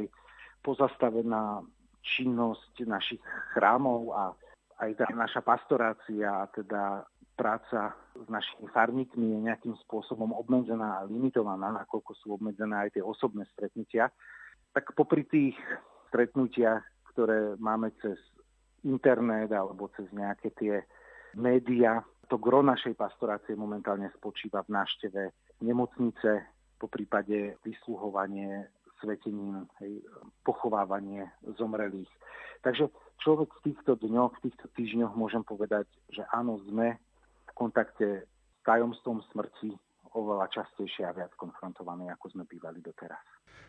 pozastavená 0.64 1.62
činnosť 2.02 2.84
našich 2.84 3.22
chrámov 3.54 4.10
a 4.12 4.34
aj 4.82 4.90
tá 4.98 5.06
naša 5.14 5.40
pastorácia, 5.40 6.50
teda 6.52 7.06
práca 7.38 7.94
s 8.14 8.26
našimi 8.30 8.66
farníkmi 8.70 9.26
je 9.38 9.38
nejakým 9.50 9.74
spôsobom 9.86 10.34
obmedzená 10.34 11.02
a 11.02 11.06
limitovaná, 11.06 11.70
nakoľko 11.86 12.12
sú 12.18 12.26
obmedzené 12.38 12.86
aj 12.86 12.98
tie 12.98 13.02
osobné 13.02 13.46
stretnutia, 13.54 14.10
tak 14.74 14.94
popri 14.98 15.26
tých 15.26 15.58
stretnutiach, 16.10 16.82
ktoré 17.14 17.54
máme 17.58 17.94
cez 18.02 18.18
internet 18.84 19.50
alebo 19.50 19.90
cez 19.96 20.06
nejaké 20.12 20.52
tie 20.54 20.84
média. 21.34 22.04
To 22.32 22.40
gro 22.40 22.64
našej 22.64 22.96
pastorácie 22.96 23.56
momentálne 23.56 24.08
spočíva 24.16 24.64
v 24.64 24.72
návšteve 24.76 25.22
nemocnice, 25.60 26.44
po 26.78 26.86
prípade 26.90 27.56
vysluhovanie 27.64 28.68
svetenín, 29.00 29.64
hej, 29.80 30.04
pochovávanie 30.44 31.28
zomrelých. 31.56 32.10
Takže 32.64 32.88
človek 33.20 33.52
v 33.60 33.72
týchto 33.72 33.96
dňoch, 34.00 34.40
v 34.40 34.42
týchto 34.48 34.66
týždňoch 34.72 35.12
môžem 35.16 35.44
povedať, 35.44 35.88
že 36.08 36.24
áno, 36.32 36.60
sme 36.68 36.96
v 37.48 37.52
kontakte 37.52 38.24
s 38.24 38.60
tajomstvom 38.64 39.20
smrti 39.32 39.76
oveľa 40.14 40.46
častejšie 40.54 41.02
a 41.04 41.12
viac 41.12 41.34
konfrontovaní, 41.34 42.06
ako 42.08 42.30
sme 42.30 42.44
bývali 42.46 42.78
doteraz. 42.78 43.20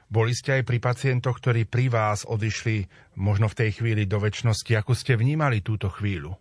Boli 0.05 0.37
ste 0.37 0.61
aj 0.61 0.63
pri 0.69 0.77
pacientoch, 0.77 1.41
ktorí 1.41 1.65
pri 1.65 1.89
vás 1.89 2.29
odišli 2.29 2.85
možno 3.17 3.49
v 3.49 3.57
tej 3.65 3.81
chvíli 3.81 4.05
do 4.05 4.21
väčšnosti. 4.21 4.69
Ako 4.77 4.93
ste 4.93 5.17
vnímali 5.17 5.65
túto 5.65 5.89
chvíľu? 5.89 6.37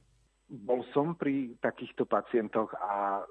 Bol 0.52 0.84
som 0.92 1.16
pri 1.16 1.56
takýchto 1.64 2.04
pacientoch 2.04 2.76
a 2.76 3.24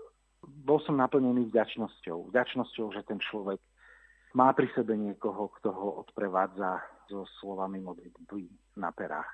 bol 0.44 0.82
som 0.82 0.98
naplnený 0.98 1.54
vďačnosťou. 1.54 2.34
Vďačnosťou, 2.34 2.86
že 2.98 3.06
ten 3.06 3.22
človek 3.22 3.62
má 4.34 4.50
pri 4.58 4.68
sebe 4.74 4.98
niekoho, 4.98 5.54
kto 5.62 5.70
ho 5.70 5.90
odprevádza 6.02 6.82
so 7.06 7.30
slovami 7.40 7.80
modlitby 7.80 8.50
na 8.82 8.90
perách. 8.90 9.30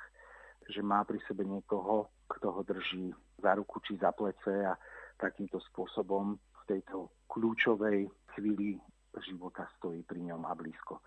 Že 0.67 0.83
má 0.83 1.01
pri 1.07 1.23
sebe 1.25 1.47
niekoho, 1.47 2.11
kto 2.27 2.51
ho 2.51 2.61
drží 2.61 3.09
za 3.41 3.55
ruku 3.55 3.79
či 3.87 3.97
za 3.97 4.11
plece 4.11 4.67
a 4.67 4.75
takýmto 5.17 5.57
spôsobom 5.71 6.37
tejto 6.69 7.09
kľúčovej 7.25 8.05
chvíli 8.37 8.77
života 9.25 9.65
stojí 9.77 10.05
pri 10.05 10.21
ňom 10.31 10.45
a 10.45 10.53
blízko. 10.53 11.01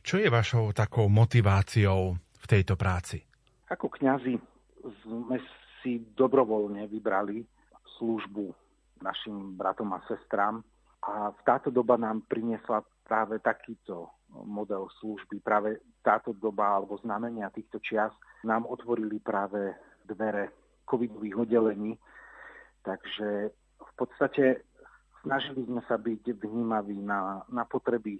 Čo 0.00 0.22
je 0.22 0.30
vašou 0.30 0.70
takou 0.72 1.10
motiváciou 1.10 2.16
v 2.16 2.46
tejto 2.46 2.78
práci? 2.78 3.20
Ako 3.68 3.90
kňazi 3.92 4.38
sme 5.04 5.36
si 5.82 6.00
dobrovoľne 6.16 6.86
vybrali 6.88 7.44
službu 7.98 8.54
našim 9.02 9.58
bratom 9.58 9.90
a 9.92 10.00
sestrám 10.06 10.62
a 11.04 11.34
táto 11.44 11.70
doba 11.70 11.98
nám 11.98 12.24
priniesla 12.26 12.82
práve 13.06 13.38
takýto 13.38 14.10
model 14.32 14.90
služby, 15.00 15.40
práve 15.40 15.80
táto 16.02 16.34
doba 16.36 16.78
alebo 16.78 16.98
znamenia 17.00 17.52
týchto 17.52 17.80
čias 17.80 18.12
nám 18.44 18.68
otvorili 18.68 19.18
práve 19.22 19.72
dvere 20.04 20.52
covidových 20.84 21.36
oddelení. 21.48 21.92
Takže 22.84 23.28
v 23.78 23.92
podstate 23.96 24.67
snažili 25.28 25.68
sme 25.68 25.84
sa 25.84 26.00
byť 26.00 26.40
vnímaví 26.40 27.04
na, 27.04 27.44
na 27.52 27.68
potreby 27.68 28.16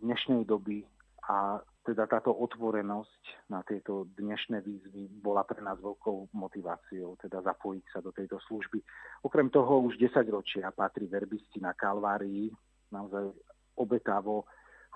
dnešnej 0.00 0.48
doby 0.48 0.88
a 1.28 1.60
teda 1.84 2.08
táto 2.08 2.32
otvorenosť 2.32 3.52
na 3.52 3.60
tieto 3.60 4.08
dnešné 4.16 4.64
výzvy 4.64 5.20
bola 5.20 5.44
pre 5.44 5.60
nás 5.60 5.76
veľkou 5.76 6.32
motiváciou, 6.32 7.20
teda 7.20 7.44
zapojiť 7.44 7.84
sa 7.92 8.00
do 8.00 8.08
tejto 8.10 8.40
služby. 8.48 8.80
Okrem 9.28 9.52
toho 9.52 9.84
už 9.84 10.00
10 10.00 10.16
ročia 10.32 10.72
patrí 10.72 11.04
verbisti 11.06 11.60
na 11.60 11.76
Kalvárii, 11.76 12.48
naozaj 12.88 13.36
obetavo 13.76 14.48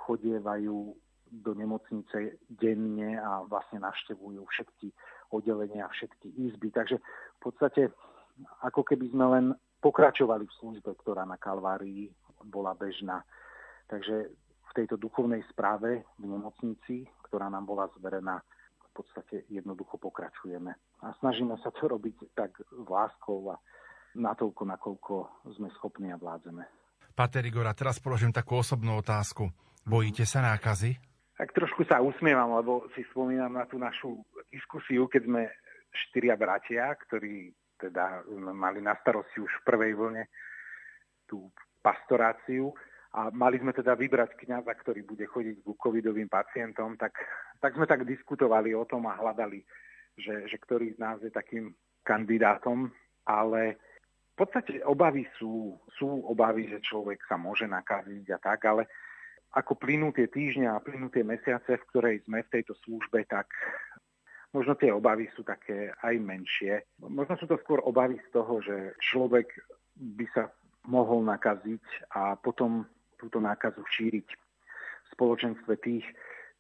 chodievajú 0.09 0.97
do 1.31 1.53
nemocnice 1.55 2.41
denne 2.49 3.21
a 3.21 3.45
vlastne 3.47 3.85
navštevujú 3.85 4.43
všetky 4.49 4.91
oddelenia, 5.31 5.93
všetky 5.93 6.27
izby. 6.51 6.73
Takže 6.73 6.99
v 7.37 7.39
podstate 7.39 7.93
ako 8.65 8.83
keby 8.83 9.13
sme 9.13 9.27
len 9.29 9.47
pokračovali 9.81 10.45
v 10.47 10.57
službe, 10.61 10.93
ktorá 11.01 11.25
na 11.25 11.41
Kalvárii 11.41 12.13
bola 12.45 12.77
bežná. 12.77 13.25
Takže 13.89 14.31
v 14.71 14.73
tejto 14.77 14.95
duchovnej 15.01 15.43
správe 15.51 16.07
v 16.21 16.25
nemocnici, 16.31 17.09
ktorá 17.27 17.51
nám 17.51 17.67
bola 17.67 17.91
zverená, 17.99 18.39
v 18.91 18.91
podstate 18.95 19.49
jednoducho 19.51 19.99
pokračujeme. 19.99 20.71
A 21.03 21.07
snažíme 21.19 21.59
sa 21.59 21.75
to 21.75 21.91
robiť 21.91 22.37
tak 22.37 22.55
s 22.59 22.87
láskou 22.87 23.51
a 23.51 23.57
natoľko, 24.15 24.63
nakoľko 24.67 25.15
sme 25.59 25.69
schopní 25.79 26.11
a 26.15 26.21
vládzeme. 26.21 26.63
Pater 27.15 27.43
Igor, 27.47 27.67
a 27.67 27.75
teraz 27.75 27.99
položím 27.99 28.31
takú 28.31 28.59
osobnú 28.63 28.99
otázku. 28.99 29.51
Bojíte 29.87 30.23
sa 30.27 30.43
nákazy? 30.43 30.99
Tak 31.41 31.57
trošku 31.57 31.89
sa 31.89 32.05
usmievam, 32.05 32.53
lebo 32.61 32.85
si 32.93 33.03
spomínam 33.11 33.57
na 33.57 33.65
tú 33.65 33.81
našu 33.81 34.21
diskusiu, 34.53 35.09
keď 35.09 35.23
sme 35.25 35.43
štyria 35.91 36.37
bratia, 36.37 36.93
ktorí 37.09 37.51
teda 37.81 38.29
mali 38.53 38.85
na 38.85 38.95
starosti 39.01 39.41
už 39.41 39.51
v 39.61 39.67
prvej 39.67 39.93
vlne 39.97 40.25
tú 41.25 41.49
pastoráciu. 41.81 42.77
A 43.11 43.27
mali 43.35 43.59
sme 43.59 43.75
teda 43.75 43.99
vybrať 43.99 44.39
kňaza, 44.39 44.71
ktorý 44.71 45.03
bude 45.03 45.27
chodiť 45.27 45.67
ku 45.67 45.75
covidovým 45.75 46.31
pacientom, 46.31 46.95
tak, 46.95 47.19
tak 47.59 47.75
sme 47.75 47.83
tak 47.83 48.07
diskutovali 48.07 48.71
o 48.71 48.87
tom 48.87 49.11
a 49.11 49.19
hľadali, 49.19 49.67
že, 50.15 50.47
že 50.47 50.55
ktorý 50.63 50.95
z 50.95 50.99
nás 51.03 51.19
je 51.19 51.35
takým 51.35 51.75
kandidátom, 52.07 52.87
ale 53.27 53.83
v 54.31 54.35
podstate 54.39 54.87
obavy 54.87 55.27
sú, 55.43 55.75
sú 55.99 56.23
obavy, 56.23 56.71
že 56.71 56.87
človek 56.87 57.19
sa 57.27 57.35
môže 57.35 57.67
nakaziť 57.67 58.27
a 58.31 58.39
tak, 58.39 58.63
ale 58.71 58.87
ako 59.51 59.75
plynú 59.75 60.15
tie 60.15 60.31
týždňa 60.31 60.79
a 60.79 60.83
plynú 60.83 61.11
tie 61.11 61.27
mesiace, 61.27 61.67
v 61.67 61.89
ktorej 61.91 62.23
sme 62.23 62.47
v 62.47 62.53
tejto 62.55 62.79
službe, 62.87 63.27
tak 63.27 63.51
možno 64.51 64.75
tie 64.75 64.91
obavy 64.91 65.31
sú 65.35 65.47
také 65.47 65.95
aj 66.03 66.15
menšie. 66.19 66.87
Možno 67.03 67.39
sú 67.39 67.47
to 67.47 67.59
skôr 67.63 67.79
obavy 67.83 68.19
z 68.19 68.29
toho, 68.35 68.59
že 68.63 68.95
človek 68.99 69.47
by 69.95 70.27
sa 70.35 70.51
mohol 70.89 71.23
nakaziť 71.27 71.85
a 72.17 72.35
potom 72.41 72.89
túto 73.21 73.39
nákazu 73.39 73.85
šíriť 73.85 74.29
v 74.33 75.09
spoločenstve 75.13 75.77
tých, 75.85 76.07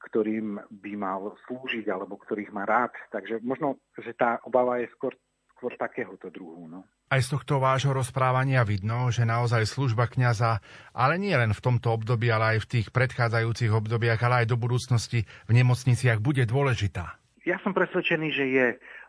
ktorým 0.00 0.60
by 0.68 0.92
mal 0.96 1.32
slúžiť 1.48 1.88
alebo 1.88 2.20
ktorých 2.20 2.52
má 2.52 2.68
rád. 2.68 2.92
Takže 3.12 3.40
možno, 3.40 3.80
že 3.96 4.12
tá 4.12 4.40
obava 4.44 4.80
je 4.80 4.88
skôr, 4.92 5.16
skôr 5.56 5.72
takéhoto 5.76 6.28
druhu. 6.28 6.68
No. 6.68 6.84
Aj 7.10 7.20
z 7.20 7.32
tohto 7.36 7.58
vášho 7.58 7.92
rozprávania 7.92 8.64
vidno, 8.64 9.08
že 9.12 9.28
naozaj 9.28 9.66
služba 9.68 10.08
kňaza, 10.08 10.60
ale 10.96 11.18
nie 11.18 11.34
len 11.36 11.52
v 11.52 11.64
tomto 11.64 11.92
období, 11.96 12.28
ale 12.32 12.56
aj 12.56 12.58
v 12.64 12.70
tých 12.78 12.86
predchádzajúcich 12.92 13.72
obdobiach, 13.72 14.20
ale 14.24 14.44
aj 14.44 14.46
do 14.52 14.56
budúcnosti 14.60 15.24
v 15.48 15.52
nemocniciach 15.52 16.20
bude 16.20 16.44
dôležitá. 16.48 17.19
Ja 17.48 17.56
som 17.64 17.72
presvedčený, 17.72 18.28
že 18.32 18.44
je, 18.52 18.66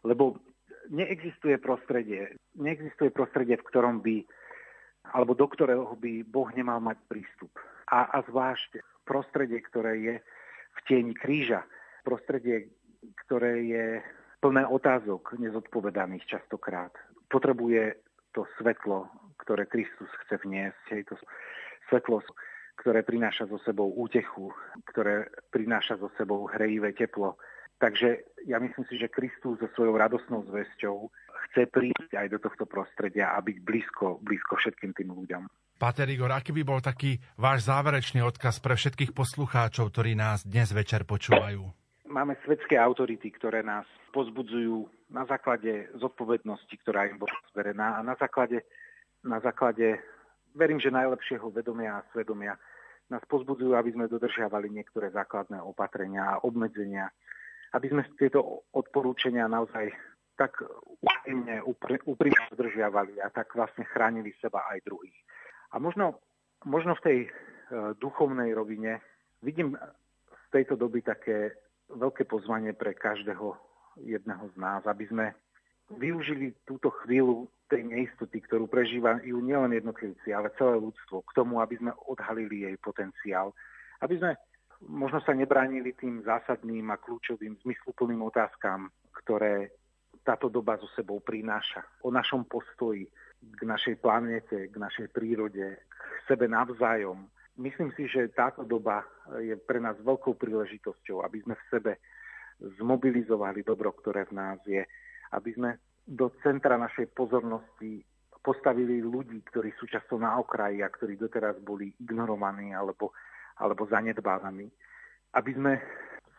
lebo 0.08 0.40
neexistuje 0.92 1.60
prostredie, 1.60 2.40
neexistuje 2.56 3.12
prostredie, 3.12 3.60
v 3.60 3.68
ktorom 3.68 4.00
by, 4.00 4.24
alebo 5.12 5.36
do 5.36 5.48
ktorého 5.48 5.96
by 6.00 6.24
Boh 6.28 6.50
nemal 6.56 6.80
mať 6.80 6.98
prístup. 7.12 7.52
A, 7.92 8.08
a 8.08 8.24
zvlášť 8.24 8.80
prostredie, 9.04 9.60
ktoré 9.60 9.94
je 10.00 10.16
v 10.72 10.80
tieni 10.88 11.14
kríža, 11.16 11.68
prostredie, 12.08 12.72
ktoré 13.28 13.68
je 13.68 13.86
plné 14.42 14.64
otázok 14.66 15.38
nezodpovedaných 15.38 16.26
častokrát, 16.26 16.92
potrebuje 17.30 18.00
to 18.32 18.48
svetlo, 18.58 19.12
ktoré 19.44 19.68
Kristus 19.68 20.10
chce 20.26 20.40
vniesť, 20.42 20.84
hej, 20.96 21.04
to 21.12 21.16
svetlo, 21.92 22.24
ktoré 22.80 23.04
prináša 23.04 23.46
so 23.52 23.60
sebou 23.62 23.92
útechu, 23.94 24.50
ktoré 24.90 25.30
prináša 25.54 26.00
so 26.02 26.10
sebou 26.18 26.50
hrejivé 26.50 26.96
teplo. 26.96 27.38
Takže 27.82 28.30
ja 28.46 28.62
myslím 28.62 28.86
si, 28.86 29.02
že 29.02 29.10
Kristus 29.10 29.58
so 29.58 29.66
svojou 29.74 29.98
radosnou 29.98 30.46
zväzťou 30.46 31.10
chce 31.50 31.66
prísť 31.66 32.14
aj 32.14 32.28
do 32.30 32.38
tohto 32.38 32.70
prostredia 32.70 33.34
a 33.34 33.42
byť 33.42 33.58
blízko, 33.58 34.22
blízko 34.22 34.54
všetkým 34.62 34.94
tým 34.94 35.10
ľuďom. 35.10 35.50
Páter 35.82 36.06
Igor, 36.14 36.30
aký 36.30 36.54
by 36.54 36.62
bol 36.62 36.78
taký 36.78 37.18
váš 37.42 37.66
záverečný 37.66 38.22
odkaz 38.22 38.62
pre 38.62 38.78
všetkých 38.78 39.18
poslucháčov, 39.18 39.90
ktorí 39.90 40.14
nás 40.14 40.46
dnes 40.46 40.70
večer 40.70 41.10
počúvajú? 41.10 41.66
Máme 42.06 42.38
svetské 42.46 42.78
autority, 42.78 43.34
ktoré 43.34 43.66
nás 43.66 43.90
pozbudzujú 44.14 44.86
na 45.10 45.26
základe 45.26 45.90
zodpovednosti, 45.98 46.76
ktorá 46.86 47.10
im 47.10 47.18
bola 47.18 47.34
zverená 47.50 47.98
a 47.98 48.06
na 48.06 48.14
základe, 48.14 48.62
na 49.26 49.42
základe, 49.42 49.98
verím, 50.54 50.78
že 50.78 50.94
najlepšieho 50.94 51.50
vedomia 51.50 51.98
a 51.98 52.06
svedomia 52.14 52.54
nás 53.10 53.26
pozbudzujú, 53.26 53.74
aby 53.74 53.90
sme 53.98 54.06
dodržiavali 54.06 54.70
niektoré 54.70 55.10
základné 55.10 55.66
opatrenia 55.66 56.38
a 56.38 56.42
obmedzenia, 56.46 57.10
aby 57.72 57.88
sme 57.88 58.04
tieto 58.20 58.68
odporúčania 58.76 59.48
naozaj 59.48 59.92
tak 60.36 60.58
úprimne, 61.02 61.62
úprimne 62.08 62.44
dodržiavali 62.52 63.22
a 63.22 63.30
tak 63.30 63.54
vlastne 63.54 63.86
chránili 63.92 64.34
seba 64.42 64.66
aj 64.74 64.84
druhých. 64.88 65.20
A 65.72 65.80
možno, 65.80 66.20
možno 66.66 66.98
v 67.00 67.06
tej 67.06 67.18
e, 67.26 67.30
duchovnej 68.02 68.52
rovine 68.58 69.00
vidím 69.46 69.78
z 70.32 70.46
tejto 70.52 70.76
doby 70.76 71.06
také 71.06 71.56
veľké 71.94 72.26
pozvanie 72.26 72.74
pre 72.74 72.96
každého 72.96 73.56
jedného 74.02 74.50
z 74.52 74.56
nás, 74.58 74.82
aby 74.88 75.06
sme 75.08 75.26
využili 76.00 76.56
túto 76.64 76.92
chvíľu 77.04 77.52
tej 77.68 77.84
neistoty, 77.88 78.40
ktorú 78.44 78.68
prežívajú 78.68 79.36
nielen 79.44 79.76
jednotlivci, 79.76 80.32
ale 80.32 80.52
celé 80.56 80.80
ľudstvo, 80.80 81.24
k 81.24 81.36
tomu, 81.36 81.60
aby 81.60 81.80
sme 81.80 81.92
odhalili 82.08 82.68
jej 82.68 82.76
potenciál, 82.80 83.56
aby 84.04 84.16
sme 84.20 84.32
možno 84.88 85.22
sa 85.22 85.34
nebránili 85.36 85.94
tým 85.94 86.22
zásadným 86.26 86.90
a 86.94 87.02
kľúčovým 87.02 87.58
zmysluplným 87.62 88.22
otázkam, 88.26 88.90
ktoré 89.24 89.74
táto 90.22 90.50
doba 90.50 90.78
so 90.78 90.90
sebou 90.94 91.22
prináša. 91.22 91.82
O 92.06 92.14
našom 92.14 92.46
postoji 92.46 93.10
k 93.42 93.62
našej 93.66 93.98
planete, 93.98 94.70
k 94.70 94.76
našej 94.78 95.10
prírode, 95.10 95.82
k 95.82 96.04
sebe 96.30 96.46
navzájom, 96.46 97.26
Myslím 97.60 97.92
si, 97.94 98.08
že 98.08 98.32
táto 98.32 98.64
doba 98.64 99.04
je 99.44 99.54
pre 99.60 99.84
nás 99.84 100.00
veľkou 100.00 100.40
príležitosťou, 100.40 101.20
aby 101.28 101.44
sme 101.44 101.60
v 101.60 101.68
sebe 101.68 101.92
zmobilizovali 102.80 103.62
dobro, 103.68 103.92
ktoré 103.92 104.24
v 104.26 104.34
nás 104.34 104.60
je, 104.64 104.82
aby 105.36 105.50
sme 105.54 105.70
do 106.08 106.32
centra 106.40 106.80
našej 106.80 107.12
pozornosti 107.12 108.02
postavili 108.42 109.04
ľudí, 109.04 109.44
ktorí 109.52 109.76
sú 109.78 109.86
často 109.86 110.18
na 110.18 110.40
okraji 110.40 110.82
a 110.82 110.90
ktorí 110.90 111.20
doteraz 111.20 111.60
boli 111.62 111.94
ignorovaní 112.00 112.74
alebo, 112.74 113.12
alebo 113.62 113.86
zanedbávaní. 113.86 114.68
Aby 115.38 115.52
sme 115.54 115.74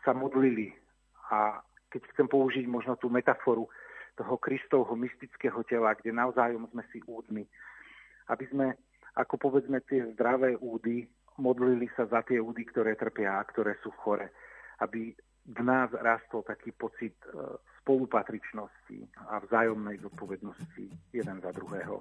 sa 0.03 0.11
modlili 0.13 0.75
a 1.31 1.63
keď 1.89 2.03
chcem 2.13 2.27
použiť 2.27 2.67
možno 2.67 2.99
tú 2.99 3.07
metaforu 3.07 3.71
toho 4.19 4.35
Kristovho 4.37 4.93
mystického 4.99 5.63
tela, 5.65 5.97
kde 5.97 6.13
navzájom 6.13 6.69
sme 6.75 6.85
si 6.93 7.01
údmi, 7.07 7.47
aby 8.29 8.45
sme 8.51 8.67
ako 9.17 9.37
povedzme 9.37 9.81
tie 9.85 10.09
zdravé 10.17 10.57
údy, 10.57 11.05
modlili 11.41 11.89
sa 11.97 12.09
za 12.09 12.25
tie 12.25 12.41
údy, 12.41 12.65
ktoré 12.65 12.97
trpia 12.97 13.41
a 13.41 13.47
ktoré 13.49 13.77
sú 13.85 13.93
chore. 13.93 14.33
Aby 14.81 15.13
v 15.49 15.61
nás 15.61 15.93
rastol 15.93 16.45
taký 16.47 16.73
pocit 16.73 17.13
e, 17.29 17.59
spolupatričnosti 17.83 18.99
a 19.29 19.43
vzájomnej 19.43 20.01
zodpovednosti 20.01 20.87
jeden 21.13 21.37
za 21.43 21.51
druhého. 21.53 22.01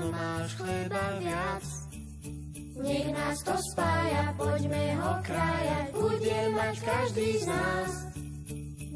jednu 0.00 0.12
máš 0.12 0.54
chleba 0.56 1.04
viac. 1.20 1.64
Nech 2.80 3.12
nás 3.12 3.36
to 3.44 3.52
spája, 3.72 4.32
poďme 4.40 4.96
ho 4.96 5.12
krájať, 5.20 5.86
bude 5.92 6.40
mať 6.56 6.74
každý 6.80 7.28
z 7.36 7.44
nás. 7.44 7.90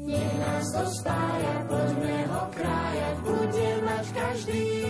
Nech 0.01 0.33
nás 0.41 0.65
to 0.73 0.83
spája, 0.89 1.53
poďme 1.69 2.17
ho 2.25 2.43
krájať, 2.49 3.15
bude 3.21 3.69
mať 3.85 4.05
každý 4.17 4.61
z 4.65 4.81
nás. 4.81 4.84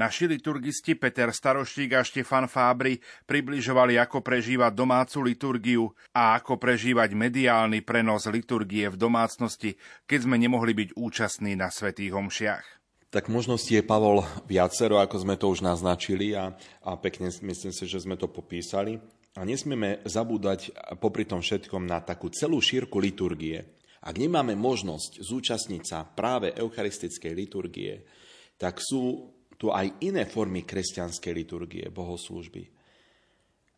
Naši 0.00 0.32
liturgisti 0.32 0.96
Peter 0.96 1.28
Staroštík 1.28 1.92
a 1.92 2.00
Štefan 2.00 2.48
Fábry 2.48 2.96
približovali, 3.28 4.00
ako 4.00 4.24
prežívať 4.24 4.72
domácu 4.72 5.20
liturgiu 5.20 5.92
a 6.16 6.40
ako 6.40 6.56
prežívať 6.56 7.12
mediálny 7.12 7.84
prenos 7.84 8.24
liturgie 8.24 8.88
v 8.88 8.96
domácnosti, 8.96 9.76
keď 10.08 10.24
sme 10.24 10.40
nemohli 10.40 10.72
byť 10.72 10.96
účastní 10.96 11.52
na 11.52 11.68
svätých 11.68 12.16
homšiach. 12.16 12.64
Tak 13.12 13.28
možností 13.28 13.76
je, 13.76 13.84
Pavol, 13.84 14.24
viacero, 14.48 15.04
ako 15.04 15.20
sme 15.20 15.36
to 15.36 15.52
už 15.52 15.60
naznačili 15.60 16.32
a, 16.32 16.56
a 16.80 16.96
pekne 16.96 17.28
myslím 17.28 17.72
si, 17.76 17.84
že 17.84 18.00
sme 18.00 18.16
to 18.16 18.24
popísali. 18.24 18.96
A 19.36 19.44
nesmieme 19.44 20.00
zabúdať 20.08 20.72
popri 20.96 21.28
tom 21.28 21.44
všetkom 21.44 21.84
na 21.84 22.00
takú 22.00 22.32
celú 22.32 22.56
šírku 22.64 22.96
liturgie. 22.96 23.76
Ak 24.00 24.16
nemáme 24.16 24.56
možnosť 24.56 25.20
zúčastniť 25.20 25.82
sa 25.84 26.08
práve 26.08 26.56
eucharistickej 26.56 27.32
liturgie, 27.36 28.08
tak 28.56 28.80
sú 28.80 29.36
tu 29.60 29.68
aj 29.68 30.00
iné 30.00 30.24
formy 30.24 30.64
kresťanskej 30.64 31.32
liturgie, 31.36 31.84
bohoslúžby. 31.92 32.64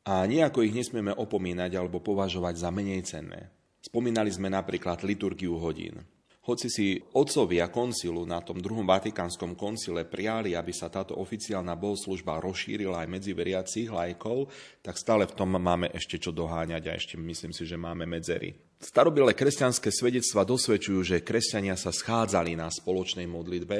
A 0.07 0.23
nejako 0.31 0.63
ich 0.63 0.75
nesmieme 0.75 1.11
opomínať 1.11 1.75
alebo 1.75 1.99
považovať 1.99 2.55
za 2.55 2.71
menej 2.71 3.03
cenné. 3.03 3.51
Spomínali 3.83 4.31
sme 4.31 4.47
napríklad 4.47 5.03
liturgiu 5.03 5.59
hodín. 5.59 6.07
Hoci 6.43 6.67
si 6.67 6.99
otcovia 7.15 7.71
koncilu 7.71 8.27
na 8.27 8.43
tom 8.43 8.59
druhom 8.59 8.83
vatikánskom 8.83 9.55
koncile 9.55 10.03
prijali, 10.03 10.59
aby 10.59 10.75
sa 10.75 10.91
táto 10.91 11.15
oficiálna 11.15 11.79
bohoslužba 11.79 12.43
rozšírila 12.43 13.07
aj 13.07 13.09
medzi 13.11 13.31
veriacich 13.31 13.87
lajkov, 13.87 14.51
tak 14.83 14.99
stále 14.99 15.31
v 15.31 15.39
tom 15.39 15.55
máme 15.55 15.95
ešte 15.95 16.19
čo 16.19 16.35
doháňať 16.35 16.83
a 16.91 16.99
ešte 16.99 17.15
myslím 17.15 17.55
si, 17.55 17.63
že 17.63 17.79
máme 17.79 18.11
medzery. 18.11 18.59
Starobilé 18.83 19.39
kresťanské 19.39 19.95
svedectva 19.95 20.43
dosvedčujú, 20.43 21.15
že 21.15 21.23
kresťania 21.23 21.79
sa 21.79 21.95
schádzali 21.95 22.59
na 22.59 22.67
spoločnej 22.67 23.31
modlitbe 23.31 23.79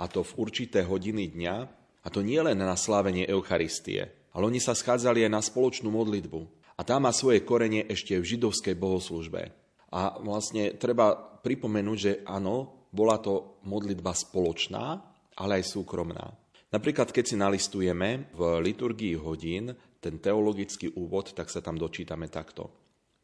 a 0.00 0.08
to 0.08 0.24
v 0.24 0.48
určité 0.48 0.80
hodiny 0.80 1.28
dňa, 1.36 1.56
a 2.00 2.08
to 2.08 2.24
nie 2.24 2.40
len 2.40 2.56
na 2.56 2.72
slávenie 2.72 3.28
Eucharistie, 3.28 4.08
ale 4.32 4.48
oni 4.48 4.56
sa 4.56 4.72
schádzali 4.72 5.28
aj 5.28 5.32
na 5.36 5.44
spoločnú 5.44 5.92
modlitbu. 5.92 6.40
A 6.74 6.80
tá 6.80 6.96
má 6.96 7.12
svoje 7.12 7.44
korenie 7.44 7.84
ešte 7.84 8.16
v 8.16 8.24
židovskej 8.24 8.72
bohoslužbe. 8.72 9.52
A 9.92 10.16
vlastne 10.24 10.80
treba 10.80 11.12
pripomenúť, 11.44 11.98
že 12.00 12.12
áno, 12.24 12.88
bola 12.88 13.20
to 13.20 13.60
modlitba 13.68 14.16
spoločná, 14.16 14.96
ale 15.36 15.60
aj 15.60 15.76
súkromná. 15.76 16.32
Napríklad, 16.72 17.12
keď 17.12 17.24
si 17.26 17.36
nalistujeme 17.36 18.32
v 18.32 18.40
liturgii 18.64 19.18
hodín 19.20 19.76
ten 20.00 20.16
teologický 20.16 20.96
úvod, 20.96 21.36
tak 21.36 21.52
sa 21.52 21.60
tam 21.60 21.76
dočítame 21.76 22.32
takto. 22.32 22.72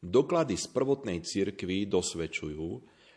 Doklady 0.04 0.60
z 0.60 0.66
prvotnej 0.68 1.24
cirkvi 1.24 1.88
dosvedčujú, 1.88 2.68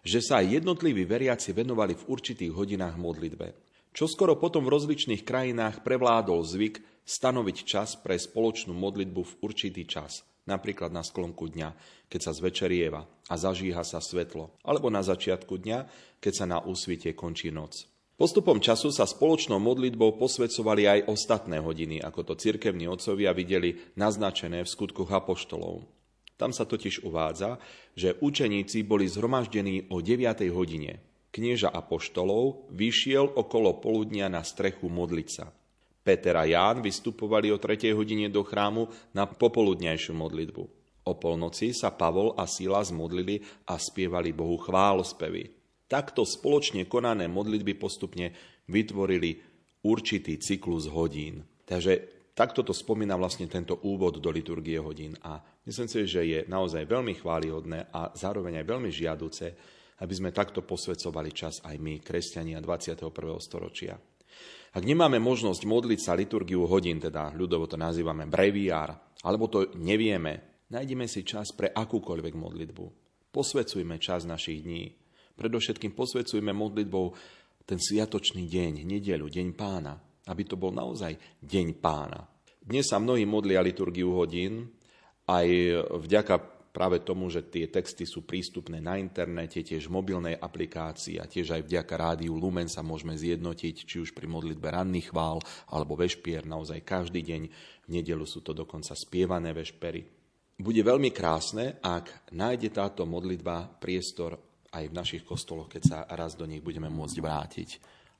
že 0.04 0.24
sa 0.24 0.40
aj 0.44 0.62
jednotliví 0.62 1.04
veriaci 1.04 1.52
venovali 1.52 1.96
v 1.96 2.08
určitých 2.08 2.52
hodinách 2.54 2.96
modlitbe. 2.96 3.54
Čo 3.90 4.06
skoro 4.06 4.38
potom 4.38 4.70
v 4.70 4.74
rozličných 4.78 5.26
krajinách 5.26 5.82
prevládol 5.82 6.46
zvyk 6.46 6.76
stanoviť 7.04 7.58
čas 7.66 7.98
pre 7.98 8.16
spoločnú 8.16 8.72
modlitbu 8.72 9.22
v 9.26 9.38
určitý 9.42 9.84
čas, 9.90 10.22
napríklad 10.46 10.94
na 10.94 11.02
sklonku 11.02 11.50
dňa, 11.50 11.74
keď 12.06 12.20
sa 12.22 12.32
zvečerieva 12.38 13.10
a 13.28 13.34
zažíha 13.34 13.82
sa 13.82 13.98
svetlo, 13.98 14.54
alebo 14.62 14.94
na 14.94 15.02
začiatku 15.02 15.58
dňa, 15.58 15.80
keď 16.22 16.34
sa 16.34 16.46
na 16.46 16.62
úsvite 16.62 17.18
končí 17.18 17.50
noc. 17.50 17.90
Postupom 18.20 18.60
času 18.60 18.92
sa 18.92 19.08
spoločnou 19.08 19.64
modlitbou 19.64 20.20
posvedcovali 20.20 20.84
aj 20.86 21.00
ostatné 21.08 21.64
hodiny, 21.64 22.04
ako 22.04 22.28
to 22.28 22.34
cirkevní 22.36 22.84
otcovia 22.84 23.32
videli 23.32 23.80
naznačené 23.96 24.68
v 24.68 24.70
skutkoch 24.70 25.08
apoštolov. 25.08 25.99
Tam 26.40 26.56
sa 26.56 26.64
totiž 26.64 27.04
uvádza, 27.04 27.60
že 28.00 28.16
učeníci 28.16 28.88
boli 28.88 29.12
zhromaždení 29.12 29.92
o 29.92 30.00
9. 30.00 30.48
hodine. 30.56 31.04
Knieža 31.36 31.68
Apoštolov 31.68 32.72
vyšiel 32.72 33.28
okolo 33.36 33.84
poludnia 33.84 34.32
na 34.32 34.40
strechu 34.48 34.88
modliť 34.88 35.28
sa. 35.28 35.52
Peter 36.00 36.40
a 36.40 36.48
Ján 36.48 36.80
vystupovali 36.80 37.52
o 37.52 37.60
3. 37.60 37.92
hodine 37.92 38.32
do 38.32 38.48
chrámu 38.48 38.88
na 39.12 39.28
popoludňajšiu 39.28 40.16
modlitbu. 40.16 40.64
O 41.12 41.14
polnoci 41.20 41.76
sa 41.76 41.92
Pavol 41.92 42.32
a 42.40 42.48
Sila 42.48 42.80
zmodlili 42.88 43.44
a 43.68 43.76
spievali 43.76 44.32
Bohu 44.32 44.56
chválospevy. 44.64 45.60
Takto 45.92 46.24
spoločne 46.24 46.88
konané 46.88 47.28
modlitby 47.28 47.76
postupne 47.76 48.32
vytvorili 48.72 49.44
určitý 49.84 50.40
cyklus 50.40 50.88
hodín. 50.88 51.44
Takže 51.68 52.20
Takto 52.40 52.64
to 52.64 52.72
spomína 52.72 53.20
vlastne 53.20 53.52
tento 53.52 53.84
úvod 53.84 54.24
do 54.24 54.32
liturgie 54.32 54.80
hodín 54.80 55.12
a 55.28 55.44
myslím 55.70 55.86
si, 55.86 56.10
že 56.10 56.22
je 56.26 56.40
naozaj 56.50 56.90
veľmi 56.90 57.14
chválihodné 57.22 57.94
a 57.94 58.10
zároveň 58.18 58.60
aj 58.60 58.66
veľmi 58.66 58.90
žiaduce, 58.90 59.46
aby 60.02 60.14
sme 60.18 60.34
takto 60.34 60.66
posvedcovali 60.66 61.30
čas 61.30 61.62
aj 61.62 61.78
my, 61.78 62.02
kresťania 62.02 62.58
21. 62.58 63.06
storočia. 63.38 63.94
Ak 64.74 64.82
nemáme 64.86 65.22
možnosť 65.22 65.62
modliť 65.66 66.00
sa 66.02 66.18
liturgiu 66.18 66.66
hodín, 66.66 66.98
teda 66.98 67.34
ľudovo 67.38 67.70
to 67.70 67.78
nazývame 67.78 68.26
breviár, 68.26 68.98
alebo 69.26 69.46
to 69.50 69.74
nevieme, 69.78 70.66
nájdeme 70.74 71.06
si 71.06 71.22
čas 71.22 71.54
pre 71.54 71.70
akúkoľvek 71.70 72.34
modlitbu. 72.34 72.86
Posvecujme 73.30 74.02
čas 74.02 74.26
našich 74.26 74.66
dní. 74.66 74.90
Predovšetkým 75.38 75.94
posvecujme 75.94 76.50
modlitbou 76.54 77.06
ten 77.70 77.78
sviatočný 77.78 78.50
deň, 78.50 78.86
nedelu, 78.86 79.26
deň 79.30 79.48
pána, 79.54 80.02
aby 80.30 80.42
to 80.46 80.58
bol 80.58 80.74
naozaj 80.74 81.14
deň 81.46 81.78
pána. 81.78 82.26
Dnes 82.62 82.90
sa 82.90 83.02
mnohí 83.02 83.26
modlia 83.26 83.62
liturgiu 83.62 84.14
hodín, 84.14 84.79
aj 85.30 85.48
vďaka 85.94 86.36
práve 86.74 87.02
tomu, 87.02 87.30
že 87.30 87.46
tie 87.46 87.70
texty 87.70 88.06
sú 88.06 88.26
prístupné 88.26 88.82
na 88.82 88.98
internete, 88.98 89.62
tiež 89.62 89.90
v 89.90 89.96
mobilnej 90.02 90.36
aplikácii 90.38 91.22
a 91.22 91.30
tiež 91.30 91.60
aj 91.60 91.62
vďaka 91.66 91.94
rádiu 91.98 92.38
Lumen 92.38 92.70
sa 92.70 92.82
môžeme 92.82 93.18
zjednotiť, 93.18 93.76
či 93.86 93.96
už 94.02 94.14
pri 94.14 94.26
modlitbe 94.30 94.70
ranných 94.70 95.10
chvál 95.14 95.42
alebo 95.70 95.98
vešpier 95.98 96.46
naozaj 96.46 96.82
každý 96.86 97.22
deň. 97.26 97.42
V 97.86 97.90
nedelu 97.90 98.26
sú 98.26 98.42
to 98.46 98.54
dokonca 98.54 98.94
spievané 98.94 99.54
vešpery. 99.54 100.06
Bude 100.60 100.84
veľmi 100.84 101.10
krásne, 101.16 101.80
ak 101.80 102.32
nájde 102.36 102.70
táto 102.76 103.08
modlitba 103.08 103.80
priestor 103.80 104.38
aj 104.70 104.86
v 104.86 104.94
našich 104.94 105.24
kostoloch, 105.26 105.72
keď 105.72 105.82
sa 105.84 105.98
raz 106.14 106.38
do 106.38 106.46
nich 106.46 106.62
budeme 106.62 106.92
môcť 106.92 107.18
vrátiť, 107.18 107.70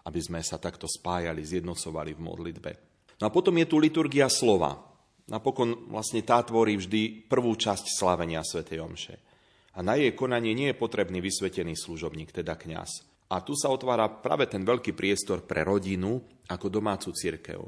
aby 0.10 0.20
sme 0.20 0.42
sa 0.42 0.58
takto 0.58 0.90
spájali, 0.90 1.46
zjednocovali 1.46 2.18
v 2.18 2.22
modlitbe. 2.26 2.72
No 3.22 3.28
a 3.28 3.34
potom 3.34 3.54
je 3.60 3.68
tu 3.68 3.78
liturgia 3.78 4.32
slova. 4.32 4.89
Napokon 5.30 5.94
vlastne 5.94 6.26
tá 6.26 6.42
tvorí 6.42 6.74
vždy 6.82 7.30
prvú 7.30 7.54
časť 7.54 7.86
slavenia 7.94 8.42
Sv. 8.42 8.66
Omše. 8.66 9.16
A 9.78 9.86
na 9.86 9.94
jej 9.94 10.12
konanie 10.18 10.58
nie 10.58 10.74
je 10.74 10.82
potrebný 10.82 11.22
vysvetený 11.22 11.78
služobník, 11.78 12.34
teda 12.34 12.58
kňaz. 12.58 13.06
A 13.30 13.46
tu 13.46 13.54
sa 13.54 13.70
otvára 13.70 14.10
práve 14.10 14.50
ten 14.50 14.66
veľký 14.66 14.98
priestor 14.98 15.46
pre 15.46 15.62
rodinu 15.62 16.18
ako 16.50 16.68
domácu 16.74 17.14
církev. 17.14 17.62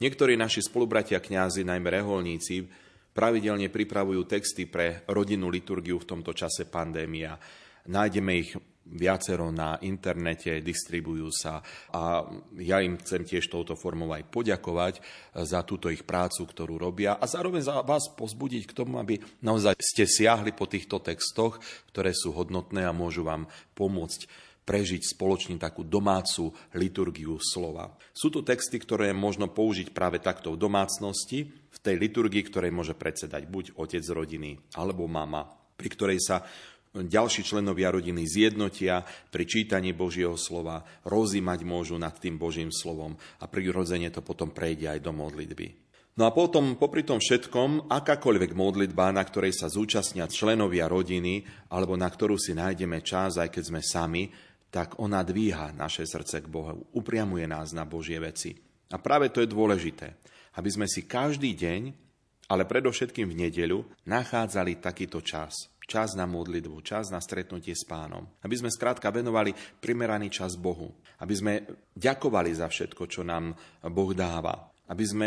Niektorí 0.00 0.40
naši 0.40 0.64
spolubratia 0.64 1.20
kňazi, 1.20 1.68
najmä 1.68 1.88
reholníci, 2.00 2.64
pravidelne 3.12 3.68
pripravujú 3.68 4.24
texty 4.24 4.64
pre 4.64 5.04
rodinnú 5.08 5.52
liturgiu 5.52 6.00
v 6.00 6.08
tomto 6.08 6.32
čase 6.32 6.68
pandémia. 6.68 7.36
Nájdeme 7.92 8.32
ich 8.40 8.56
viacero 8.86 9.50
na 9.50 9.78
internete, 9.82 10.62
distribujú 10.62 11.28
sa 11.34 11.58
a 11.90 12.22
ja 12.62 12.78
im 12.78 12.96
chcem 13.02 13.26
tiež 13.26 13.50
touto 13.50 13.74
formou 13.74 14.14
aj 14.14 14.30
poďakovať 14.30 15.02
za 15.42 15.66
túto 15.66 15.90
ich 15.90 16.06
prácu, 16.06 16.46
ktorú 16.46 16.78
robia 16.78 17.18
a 17.18 17.24
zároveň 17.26 17.62
za 17.66 17.82
vás 17.82 18.06
pozbudiť 18.14 18.62
k 18.70 18.76
tomu, 18.76 19.02
aby 19.02 19.18
naozaj 19.42 19.74
ste 19.82 20.06
siahli 20.06 20.54
po 20.54 20.70
týchto 20.70 21.02
textoch, 21.02 21.58
ktoré 21.90 22.14
sú 22.14 22.30
hodnotné 22.30 22.86
a 22.86 22.94
môžu 22.94 23.26
vám 23.26 23.50
pomôcť 23.74 24.46
prežiť 24.66 25.14
spoločne 25.14 25.54
takú 25.62 25.86
domácu 25.86 26.50
liturgiu 26.74 27.38
slova. 27.38 27.94
Sú 28.10 28.34
to 28.34 28.42
texty, 28.42 28.82
ktoré 28.82 29.14
možno 29.14 29.46
použiť 29.46 29.94
práve 29.94 30.18
takto 30.18 30.50
v 30.50 30.58
domácnosti, 30.58 31.46
v 31.46 31.78
tej 31.78 31.94
liturgii, 32.02 32.42
ktorej 32.50 32.74
môže 32.74 32.98
predsedať 32.98 33.46
buď 33.46 33.78
otec 33.78 34.02
rodiny 34.02 34.58
alebo 34.74 35.06
mama, 35.06 35.46
pri 35.78 35.88
ktorej 35.94 36.18
sa 36.18 36.42
ďalší 37.04 37.44
členovia 37.44 37.92
rodiny 37.92 38.24
zjednotia 38.24 39.04
pri 39.28 39.44
čítaní 39.44 39.92
Božieho 39.92 40.40
slova, 40.40 40.80
rozímať 41.04 41.68
môžu 41.68 42.00
nad 42.00 42.16
tým 42.16 42.40
Božím 42.40 42.72
slovom 42.72 43.20
a 43.42 43.44
prirodzene 43.44 44.08
to 44.08 44.24
potom 44.24 44.54
prejde 44.54 44.96
aj 44.96 45.00
do 45.04 45.12
modlitby. 45.12 45.86
No 46.16 46.24
a 46.24 46.32
potom, 46.32 46.80
popri 46.80 47.04
tom 47.04 47.20
všetkom, 47.20 47.92
akákoľvek 47.92 48.56
modlitba, 48.56 49.12
na 49.12 49.20
ktorej 49.20 49.52
sa 49.52 49.68
zúčastnia 49.68 50.24
členovia 50.24 50.88
rodiny, 50.88 51.44
alebo 51.68 51.92
na 51.92 52.08
ktorú 52.08 52.40
si 52.40 52.56
nájdeme 52.56 53.04
čas, 53.04 53.36
aj 53.36 53.52
keď 53.52 53.62
sme 53.68 53.80
sami, 53.84 54.24
tak 54.72 54.96
ona 54.96 55.20
dvíha 55.20 55.76
naše 55.76 56.08
srdce 56.08 56.40
k 56.40 56.48
Bohu, 56.48 56.88
upriamuje 56.96 57.44
nás 57.44 57.76
na 57.76 57.84
Božie 57.84 58.16
veci. 58.16 58.56
A 58.88 58.96
práve 58.96 59.28
to 59.28 59.44
je 59.44 59.52
dôležité, 59.52 60.16
aby 60.56 60.68
sme 60.72 60.88
si 60.88 61.04
každý 61.04 61.52
deň, 61.52 61.82
ale 62.48 62.64
predovšetkým 62.64 63.28
v 63.28 63.38
nedeľu, 63.46 63.84
nachádzali 64.08 64.80
takýto 64.80 65.20
čas 65.20 65.68
čas 65.86 66.18
na 66.18 66.26
modlitbu, 66.26 66.82
čas 66.82 67.08
na 67.14 67.22
stretnutie 67.22 67.72
s 67.72 67.86
pánom. 67.86 68.26
Aby 68.42 68.58
sme 68.58 68.74
skrátka 68.74 69.08
venovali 69.14 69.54
primeraný 69.54 70.28
čas 70.28 70.58
Bohu. 70.58 70.90
Aby 71.22 71.34
sme 71.34 71.52
ďakovali 71.94 72.50
za 72.52 72.66
všetko, 72.66 73.06
čo 73.06 73.22
nám 73.22 73.54
Boh 73.88 74.12
dáva. 74.12 74.68
Aby 74.90 75.04
sme 75.06 75.26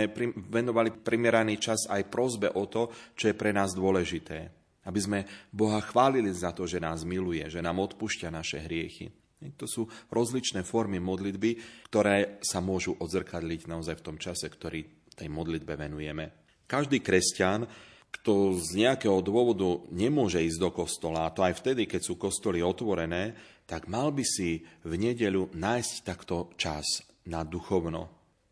venovali 0.52 0.94
primeraný 1.00 1.60
čas 1.60 1.88
aj 1.88 2.12
prozbe 2.12 2.52
o 2.52 2.68
to, 2.68 2.92
čo 3.16 3.32
je 3.32 3.36
pre 3.36 3.56
nás 3.56 3.72
dôležité. 3.76 4.52
Aby 4.88 5.00
sme 5.00 5.20
Boha 5.52 5.80
chválili 5.84 6.32
za 6.32 6.52
to, 6.56 6.68
že 6.68 6.80
nás 6.80 7.04
miluje, 7.08 7.44
že 7.48 7.64
nám 7.64 7.80
odpúšťa 7.84 8.30
naše 8.32 8.64
hriechy. 8.64 9.12
To 9.56 9.64
sú 9.68 9.88
rozličné 10.12 10.68
formy 10.68 11.00
modlitby, 11.00 11.52
ktoré 11.88 12.44
sa 12.44 12.60
môžu 12.60 13.00
odzrkadliť 13.00 13.72
naozaj 13.72 13.96
v 14.00 14.06
tom 14.06 14.18
čase, 14.20 14.52
ktorý 14.52 15.00
tej 15.16 15.28
modlitbe 15.32 15.76
venujeme. 15.76 16.48
Každý 16.64 17.04
kresťan 17.04 17.68
kto 18.10 18.58
z 18.58 18.86
nejakého 18.86 19.22
dôvodu 19.22 19.86
nemôže 19.94 20.42
ísť 20.42 20.60
do 20.60 20.70
kostola, 20.74 21.30
a 21.30 21.34
to 21.34 21.46
aj 21.46 21.62
vtedy, 21.62 21.86
keď 21.86 22.02
sú 22.02 22.14
kostoly 22.18 22.60
otvorené, 22.66 23.38
tak 23.70 23.86
mal 23.86 24.10
by 24.10 24.26
si 24.26 24.66
v 24.82 24.94
nedeľu 24.98 25.54
nájsť 25.54 25.94
takto 26.02 26.50
čas 26.58 27.06
na 27.30 27.46
duchovno. 27.46 28.10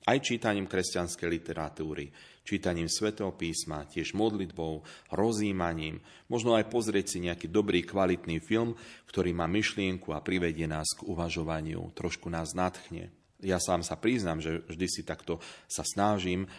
Aj 0.08 0.16
čítaním 0.24 0.72
kresťanskej 0.72 1.28
literatúry, 1.28 2.08
čítaním 2.48 2.88
svätého 2.88 3.36
písma, 3.36 3.84
tiež 3.84 4.16
modlitbou, 4.16 4.80
rozímaním, 5.12 6.00
možno 6.32 6.56
aj 6.56 6.72
pozrieť 6.72 7.06
si 7.12 7.18
nejaký 7.28 7.52
dobrý, 7.52 7.84
kvalitný 7.84 8.40
film, 8.40 8.80
ktorý 9.12 9.36
má 9.36 9.52
myšlienku 9.52 10.16
a 10.16 10.24
privedie 10.24 10.64
nás 10.64 10.88
k 10.96 11.04
uvažovaniu, 11.04 11.92
trošku 11.92 12.32
nás 12.32 12.56
nadchne. 12.56 13.12
Ja 13.44 13.62
sám 13.62 13.86
sa 13.86 14.00
priznám, 14.00 14.42
že 14.42 14.64
vždy 14.66 14.88
si 14.88 15.02
takto 15.04 15.44
sa 15.68 15.84
snažím 15.86 16.50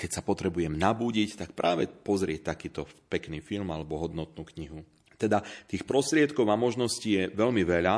keď 0.00 0.10
sa 0.16 0.24
potrebujem 0.24 0.72
nabúdiť, 0.72 1.44
tak 1.44 1.52
práve 1.52 1.84
pozrieť 1.84 2.56
takýto 2.56 2.88
pekný 3.12 3.44
film 3.44 3.68
alebo 3.68 4.00
hodnotnú 4.00 4.48
knihu. 4.56 4.80
Teda 5.20 5.44
tých 5.68 5.84
prostriedkov 5.84 6.48
a 6.48 6.56
možností 6.56 7.20
je 7.20 7.24
veľmi 7.36 7.60
veľa 7.68 7.96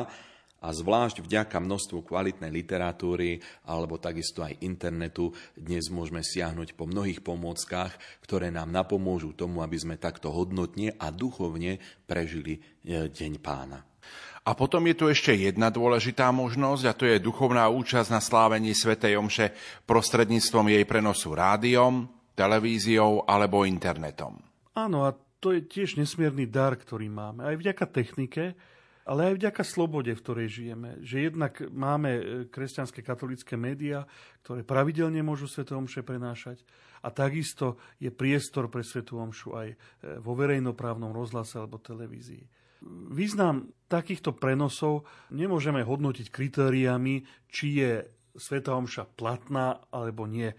a 0.63 0.69
zvlášť 0.71 1.23
vďaka 1.23 1.63
množstvu 1.63 2.03
kvalitnej 2.03 2.51
literatúry 2.51 3.39
alebo 3.71 4.03
takisto 4.03 4.43
aj 4.43 4.59
internetu 4.67 5.31
dnes 5.55 5.87
môžeme 5.95 6.27
siahnuť 6.27 6.75
po 6.75 6.91
mnohých 6.91 7.23
pomôckach, 7.23 7.95
ktoré 8.27 8.51
nám 8.51 8.75
napomôžu 8.75 9.39
tomu, 9.39 9.63
aby 9.63 9.79
sme 9.79 9.95
takto 9.95 10.35
hodnotne 10.35 10.99
a 10.99 11.15
duchovne 11.15 11.79
prežili 12.11 12.59
e, 12.59 13.07
Deň 13.07 13.39
pána. 13.39 13.92
A 14.43 14.59
potom 14.59 14.83
je 14.91 14.99
tu 14.99 15.05
ešte 15.07 15.31
jedna 15.39 15.71
dôležitá 15.71 16.27
možnosť 16.35 16.85
a 16.91 16.97
to 16.99 17.07
je 17.07 17.23
duchovná 17.23 17.71
účasť 17.71 18.11
na 18.11 18.19
slávení 18.19 18.75
svätej 18.75 19.15
Omše 19.15 19.55
prostredníctvom 19.87 20.67
jej 20.67 20.83
prenosu 20.83 21.31
rádiom, 21.31 22.11
televíziou 22.35 23.23
alebo 23.23 23.63
internetom. 23.63 24.43
Áno, 24.75 25.07
a 25.07 25.15
to 25.39 25.55
je 25.55 25.63
tiež 25.63 25.95
nesmierny 25.95 26.51
dar, 26.51 26.75
ktorý 26.75 27.07
máme. 27.07 27.47
Aj 27.47 27.55
vďaka 27.55 27.87
technike, 27.87 28.59
ale 29.03 29.31
aj 29.31 29.35
vďaka 29.39 29.63
slobode, 29.63 30.11
v 30.15 30.23
ktorej 30.23 30.49
žijeme. 30.51 30.99
Že 31.03 31.17
jednak 31.31 31.55
máme 31.71 32.11
e, 32.11 32.23
kresťanské 32.51 33.03
katolické 33.03 33.59
médiá, 33.59 34.07
ktoré 34.47 34.63
pravidelne 34.63 35.23
môžu 35.23 35.51
Sveté 35.51 35.75
Omše 35.75 36.07
prenášať 36.07 36.63
a 37.03 37.11
takisto 37.11 37.83
je 37.99 38.15
priestor 38.15 38.71
pre 38.71 38.87
Svetú 38.87 39.19
Omšu 39.19 39.51
aj 39.59 39.69
e, 39.71 39.77
vo 40.23 40.39
verejnoprávnom 40.39 41.11
rozhlase 41.11 41.59
alebo 41.59 41.83
televízii. 41.83 42.62
Význam 43.13 43.71
takýchto 43.87 44.35
prenosov 44.35 45.07
nemôžeme 45.31 45.85
hodnotiť 45.87 46.33
kritériami, 46.33 47.23
či 47.47 47.67
je 47.79 47.93
Sveta 48.35 48.75
Omša 48.75 49.13
platná 49.15 49.79
alebo 49.93 50.25
nie 50.27 50.51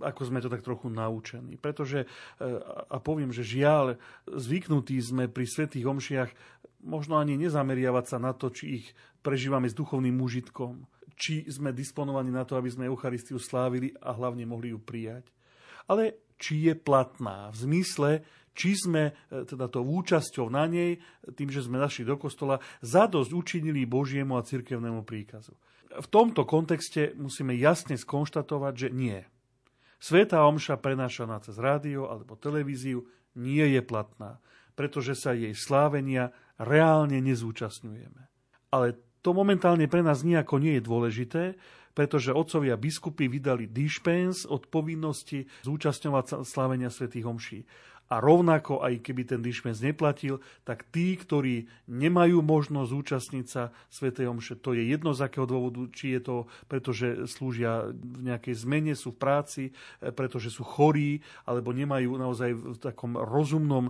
ako 0.00 0.22
sme 0.24 0.40
to 0.40 0.48
tak 0.48 0.64
trochu 0.64 0.88
naučení. 0.88 1.60
Pretože, 1.60 2.04
e, 2.04 2.46
a 2.88 2.96
poviem, 3.00 3.30
že 3.34 3.44
žiaľ, 3.44 4.00
zvyknutí 4.24 4.96
sme 5.00 5.28
pri 5.28 5.44
svetých 5.44 5.84
omšiach 5.84 6.30
možno 6.84 7.16
ani 7.20 7.36
nezameriavať 7.40 8.04
sa 8.04 8.18
na 8.20 8.32
to, 8.36 8.52
či 8.52 8.80
ich 8.82 8.86
prežívame 9.24 9.68
s 9.68 9.76
duchovným 9.76 10.16
úžitkom, 10.20 10.84
či 11.16 11.46
sme 11.48 11.72
disponovaní 11.72 12.28
na 12.28 12.44
to, 12.44 12.58
aby 12.58 12.68
sme 12.68 12.88
Eucharistiu 12.90 13.40
slávili 13.40 13.94
a 14.02 14.12
hlavne 14.12 14.44
mohli 14.44 14.74
ju 14.74 14.80
prijať. 14.82 15.30
Ale 15.88 16.16
či 16.36 16.68
je 16.68 16.74
platná 16.74 17.48
v 17.54 17.56
zmysle, 17.56 18.10
či 18.54 18.78
sme 18.78 19.10
e, 19.10 19.42
teda 19.44 19.66
to 19.66 19.82
účasťou 19.82 20.48
na 20.48 20.64
nej, 20.70 21.02
tým, 21.34 21.50
že 21.50 21.66
sme 21.66 21.82
našli 21.82 22.06
do 22.06 22.14
kostola, 22.14 22.62
zadosť 22.80 23.30
učinili 23.34 23.84
Božiemu 23.84 24.38
a 24.38 24.46
cirkevnému 24.46 25.02
príkazu. 25.02 25.52
V 25.94 26.08
tomto 26.10 26.42
kontexte 26.46 27.14
musíme 27.14 27.54
jasne 27.54 27.94
skonštatovať, 27.94 28.74
že 28.74 28.88
nie. 28.90 29.18
Sveta 30.02 30.42
omša 30.46 30.78
prenášaná 30.78 31.38
cez 31.42 31.58
rádio 31.58 32.10
alebo 32.10 32.34
televíziu 32.38 33.06
nie 33.38 33.62
je 33.74 33.82
platná, 33.82 34.42
pretože 34.74 35.14
sa 35.18 35.34
jej 35.34 35.54
slávenia 35.54 36.34
reálne 36.58 37.18
nezúčastňujeme. 37.22 38.22
Ale 38.74 38.98
to 39.22 39.30
momentálne 39.32 39.86
pre 39.88 40.02
nás 40.02 40.26
nejako 40.26 40.60
nie 40.60 40.76
je 40.78 40.82
dôležité, 40.82 41.42
pretože 41.94 42.34
otcovia 42.34 42.74
biskupy 42.74 43.30
vydali 43.30 43.70
dispens 43.70 44.44
od 44.44 44.66
povinnosti 44.66 45.46
zúčastňovať 45.62 46.42
slávenia 46.42 46.90
svätých 46.90 47.24
homší. 47.24 47.58
A 48.12 48.20
rovnako, 48.20 48.84
aj 48.84 49.00
keby 49.00 49.22
ten 49.24 49.40
dišmens 49.40 49.80
neplatil, 49.80 50.44
tak 50.62 50.84
tí, 50.92 51.16
ktorí 51.16 51.66
nemajú 51.88 52.44
možnosť 52.44 52.88
zúčastniť 52.92 53.46
sa 53.48 53.72
Sv. 53.88 54.12
Omše, 54.12 54.60
to 54.60 54.76
je 54.76 54.84
jedno 54.84 55.16
z 55.16 55.24
akého 55.24 55.48
dôvodu, 55.48 55.88
či 55.90 56.16
je 56.16 56.20
to, 56.20 56.36
pretože 56.68 57.28
slúžia 57.32 57.88
v 57.90 58.28
nejakej 58.28 58.54
zmene, 58.60 58.92
sú 58.92 59.16
v 59.16 59.20
práci, 59.20 59.62
e, 60.00 60.12
pretože 60.12 60.52
sú 60.52 60.62
chorí, 60.62 61.24
alebo 61.48 61.72
nemajú 61.72 62.20
naozaj 62.20 62.50
v 62.52 62.78
takom 62.78 63.16
rozumnom 63.16 63.88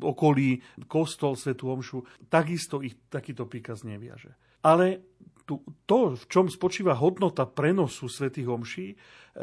okolí 0.00 0.62
kostol 0.86 1.34
Sv. 1.34 1.58
Omšu, 1.58 2.06
takisto 2.30 2.80
ich 2.80 2.94
takýto 3.10 3.50
príkaz 3.50 3.82
neviaže. 3.82 4.34
Ale 4.66 4.98
tu, 5.46 5.62
to, 5.86 6.18
v 6.18 6.24
čom 6.26 6.50
spočíva 6.50 6.98
hodnota 6.98 7.46
prenosu 7.46 8.10
svätých 8.10 8.50
omší, 8.50 8.86
e, 8.92 8.96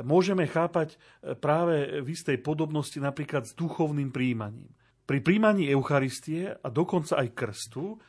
môžeme 0.04 0.44
chápať 0.46 0.94
e, 0.94 0.98
práve 1.40 2.04
v 2.04 2.08
istej 2.12 2.44
podobnosti 2.44 3.00
napríklad 3.00 3.48
s 3.48 3.56
duchovným 3.56 4.12
príjmaním. 4.12 4.70
Pri 5.04 5.20
príjmaní 5.20 5.72
Eucharistie 5.72 6.54
a 6.54 6.68
dokonca 6.72 7.20
aj 7.20 7.36
krstu 7.36 8.00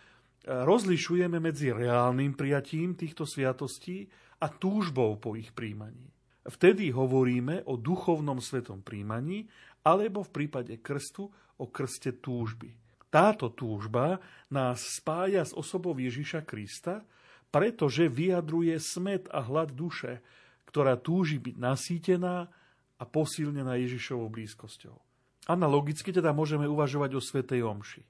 rozlišujeme 0.45 1.41
medzi 1.41 1.73
reálnym 1.73 2.37
prijatím 2.37 2.95
týchto 2.95 3.25
sviatostí 3.25 4.07
a 4.45 4.53
túžbou 4.53 5.17
po 5.17 5.35
ich 5.35 5.51
príjmaní. 5.57 6.13
Vtedy 6.45 6.93
hovoríme 6.93 7.65
o 7.65 7.81
duchovnom 7.81 8.37
svetom 8.39 8.85
príjmaní 8.85 9.49
alebo 9.81 10.21
v 10.21 10.31
prípade 10.31 10.77
krstu 10.85 11.33
o 11.57 11.65
krste 11.73 12.21
túžby. 12.21 12.77
Táto 13.09 13.49
túžba 13.55 14.21
nás 14.53 15.01
spája 15.01 15.47
s 15.47 15.57
osobou 15.57 15.97
Ježiša 15.97 16.45
Krista, 16.45 17.07
pretože 17.55 18.11
vyjadruje 18.11 18.75
smet 18.83 19.31
a 19.31 19.39
hlad 19.39 19.71
duše, 19.71 20.19
ktorá 20.67 20.99
túži 20.99 21.39
byť 21.39 21.55
nasýtená 21.55 22.51
a 22.99 23.05
posilnená 23.07 23.79
Ježišovou 23.79 24.27
blízkosťou. 24.27 24.99
Analogicky 25.47 26.11
teda 26.11 26.35
môžeme 26.35 26.67
uvažovať 26.67 27.15
o 27.15 27.23
Svetej 27.23 27.63
Omši. 27.63 28.03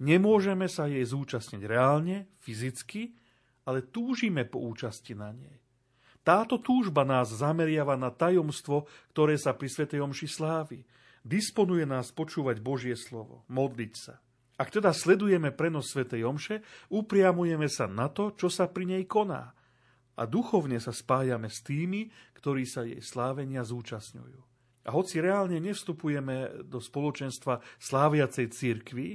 Nemôžeme 0.00 0.72
sa 0.72 0.88
jej 0.88 1.04
zúčastniť 1.04 1.60
reálne, 1.68 2.32
fyzicky, 2.40 3.12
ale 3.68 3.84
túžime 3.84 4.48
po 4.48 4.64
účasti 4.64 5.12
na 5.12 5.36
nej. 5.36 5.60
Táto 6.24 6.56
túžba 6.56 7.04
nás 7.04 7.28
zameriava 7.28 8.00
na 8.00 8.08
tajomstvo, 8.08 8.88
ktoré 9.12 9.36
sa 9.36 9.52
pri 9.52 9.68
Svetej 9.68 10.00
Omši 10.00 10.28
slávi. 10.32 10.80
Disponuje 11.20 11.84
nás 11.84 12.08
počúvať 12.08 12.64
Božie 12.64 12.96
slovo, 12.96 13.44
modliť 13.52 13.92
sa. 13.92 14.16
Ak 14.62 14.70
teda 14.70 14.94
sledujeme 14.94 15.50
prenos 15.50 15.90
Svetej 15.90 16.22
Omše, 16.22 16.62
upriamujeme 16.94 17.66
sa 17.66 17.90
na 17.90 18.06
to, 18.06 18.30
čo 18.38 18.46
sa 18.46 18.70
pri 18.70 18.94
nej 18.94 19.04
koná. 19.10 19.50
A 20.14 20.22
duchovne 20.22 20.78
sa 20.78 20.94
spájame 20.94 21.50
s 21.50 21.66
tými, 21.66 22.06
ktorí 22.38 22.62
sa 22.62 22.86
jej 22.86 23.02
slávenia 23.02 23.66
zúčastňujú. 23.66 24.38
A 24.86 24.90
hoci 24.94 25.18
reálne 25.18 25.58
nevstupujeme 25.58 26.62
do 26.70 26.78
spoločenstva 26.78 27.58
sláviacej 27.82 28.46
církvy, 28.54 29.08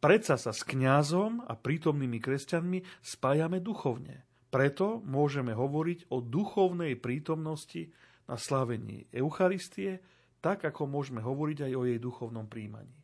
Predsa 0.00 0.40
sa 0.40 0.56
s 0.56 0.64
kňazom 0.64 1.44
a 1.44 1.52
prítomnými 1.60 2.24
kresťanmi 2.24 3.04
spájame 3.04 3.60
duchovne. 3.60 4.24
Preto 4.48 5.04
môžeme 5.04 5.52
hovoriť 5.52 6.08
o 6.08 6.24
duchovnej 6.24 6.96
prítomnosti 6.96 7.92
na 8.24 8.40
slávení 8.40 9.12
Eucharistie, 9.12 10.00
tak 10.40 10.64
ako 10.64 10.88
môžeme 10.88 11.20
hovoriť 11.20 11.68
aj 11.68 11.72
o 11.76 11.84
jej 11.84 12.00
duchovnom 12.00 12.48
príjmaní. 12.48 12.99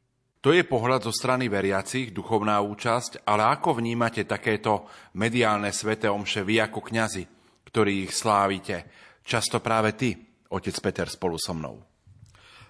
To 0.46 0.54
je 0.54 0.62
pohľad 0.62 1.02
zo 1.02 1.10
strany 1.10 1.50
veriacich, 1.50 2.14
duchovná 2.14 2.62
účasť, 2.62 3.26
ale 3.26 3.50
ako 3.50 3.82
vnímate 3.82 4.22
takéto 4.22 4.86
mediálne 5.18 5.74
svete 5.74 6.06
omše 6.06 6.46
vy 6.46 6.62
ako 6.62 6.86
kňazi, 6.86 7.26
ktorí 7.66 8.06
ich 8.06 8.14
slávite? 8.14 8.86
Často 9.26 9.58
práve 9.58 9.98
ty, 9.98 10.14
otec 10.46 10.78
Peter, 10.78 11.10
spolu 11.10 11.34
so 11.34 11.50
mnou. 11.50 11.82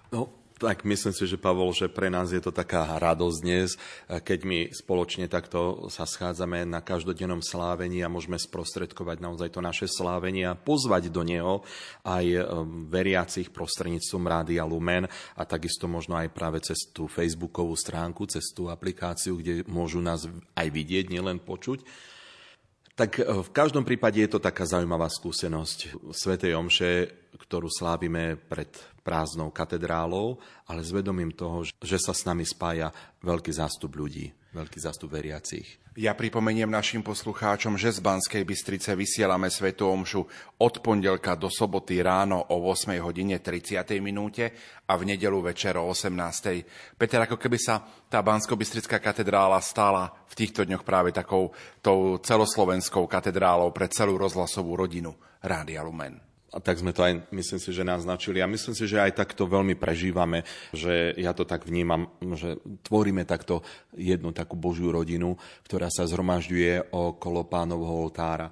No, 0.09 0.46
tak 0.57 0.89
myslím 0.89 1.13
si, 1.13 1.29
že 1.29 1.37
Pavol, 1.37 1.69
že 1.69 1.85
pre 1.85 2.09
nás 2.09 2.33
je 2.33 2.41
to 2.41 2.49
taká 2.49 2.97
radosť 2.97 3.37
dnes, 3.45 3.77
keď 4.09 4.39
my 4.41 4.59
spoločne 4.73 5.29
takto 5.29 5.85
sa 5.93 6.09
schádzame 6.09 6.65
na 6.65 6.81
každodennom 6.81 7.45
slávení 7.45 8.01
a 8.01 8.09
môžeme 8.09 8.41
sprostredkovať 8.41 9.21
naozaj 9.21 9.53
to 9.53 9.61
naše 9.61 9.85
slávenie 9.85 10.49
a 10.49 10.57
pozvať 10.57 11.13
do 11.13 11.21
neho 11.21 11.61
aj 12.01 12.25
e, 12.25 12.41
veriacich 12.89 13.53
prostredníctvom 13.53 14.23
Rádia 14.25 14.65
Lumen 14.65 15.05
a 15.37 15.41
takisto 15.45 15.85
možno 15.85 16.17
aj 16.17 16.33
práve 16.33 16.57
cez 16.65 16.89
tú 16.89 17.05
facebookovú 17.05 17.77
stránku, 17.77 18.25
cez 18.25 18.49
tú 18.49 18.73
aplikáciu, 18.73 19.37
kde 19.37 19.61
môžu 19.69 20.01
nás 20.01 20.25
aj 20.57 20.67
vidieť, 20.73 21.13
nielen 21.13 21.37
počuť. 21.37 21.85
Tak 22.97 23.21
e, 23.21 23.45
v 23.45 23.49
každom 23.53 23.85
prípade 23.85 24.17
je 24.17 24.31
to 24.33 24.41
taká 24.41 24.65
zaujímavá 24.65 25.05
skúsenosť 25.05 26.09
Svetej 26.17 26.57
Omše, 26.57 26.91
ktorú 27.37 27.69
slávime 27.69 28.33
pred 28.41 28.73
prázdnou 29.07 29.55
katedrálou, 29.55 30.35
ale 30.67 30.83
s 30.83 30.91
vedomím 30.91 31.31
toho, 31.31 31.63
že 31.63 31.95
sa 31.95 32.11
s 32.11 32.27
nami 32.27 32.43
spája 32.43 32.91
veľký 33.23 33.55
zástup 33.55 33.95
ľudí, 33.95 34.35
veľký 34.51 34.83
zástup 34.83 35.15
veriacich. 35.15 35.79
Ja 35.97 36.13
pripomeniem 36.13 36.69
našim 36.69 37.01
poslucháčom, 37.01 37.73
že 37.73 37.89
z 37.89 38.05
Banskej 38.05 38.45
Bystrice 38.45 38.93
vysielame 38.93 39.49
Svetu 39.49 39.89
Omšu 39.89 40.21
od 40.61 40.73
pondelka 40.85 41.33
do 41.33 41.49
soboty 41.49 42.05
ráno 42.05 42.37
o 42.53 42.69
8 42.69 43.01
hodine 43.01 43.41
30. 43.41 43.81
minúte 43.97 44.53
a 44.85 44.93
v 44.93 45.09
nedelu 45.09 45.41
večer 45.41 45.73
o 45.81 45.89
18. 45.89 46.99
Peter, 47.01 47.25
ako 47.25 47.41
keby 47.41 47.57
sa 47.57 47.81
tá 48.11 48.21
Bansko-Bystrická 48.21 49.01
katedrála 49.01 49.57
stala 49.57 50.13
v 50.29 50.37
týchto 50.37 50.69
dňoch 50.69 50.85
práve 50.85 51.09
takou 51.15 51.49
tou 51.81 52.21
celoslovenskou 52.21 53.09
katedrálou 53.09 53.73
pre 53.73 53.89
celú 53.89 54.21
rozhlasovú 54.21 54.77
rodinu 54.77 55.17
Rádia 55.41 55.81
Lumen. 55.81 56.26
A 56.55 56.63
tak 56.63 56.79
sme 56.79 56.95
to 56.95 57.03
aj, 57.03 57.27
myslím 57.35 57.59
si, 57.59 57.75
že 57.75 57.83
naznačili. 57.83 58.39
A 58.39 58.47
myslím 58.47 58.71
si, 58.71 58.87
že 58.87 59.03
aj 59.03 59.19
takto 59.19 59.51
veľmi 59.51 59.75
prežívame, 59.75 60.47
že 60.71 61.11
ja 61.19 61.35
to 61.35 61.43
tak 61.43 61.67
vnímam, 61.67 62.07
že 62.39 62.55
tvoríme 62.87 63.27
takto 63.27 63.67
jednu 63.91 64.31
takú 64.31 64.55
Božiu 64.55 64.95
rodinu, 64.95 65.35
ktorá 65.67 65.91
sa 65.91 66.07
zhromažďuje 66.07 66.95
okolo 66.95 67.43
pánovho 67.51 68.07
oltára. 68.07 68.47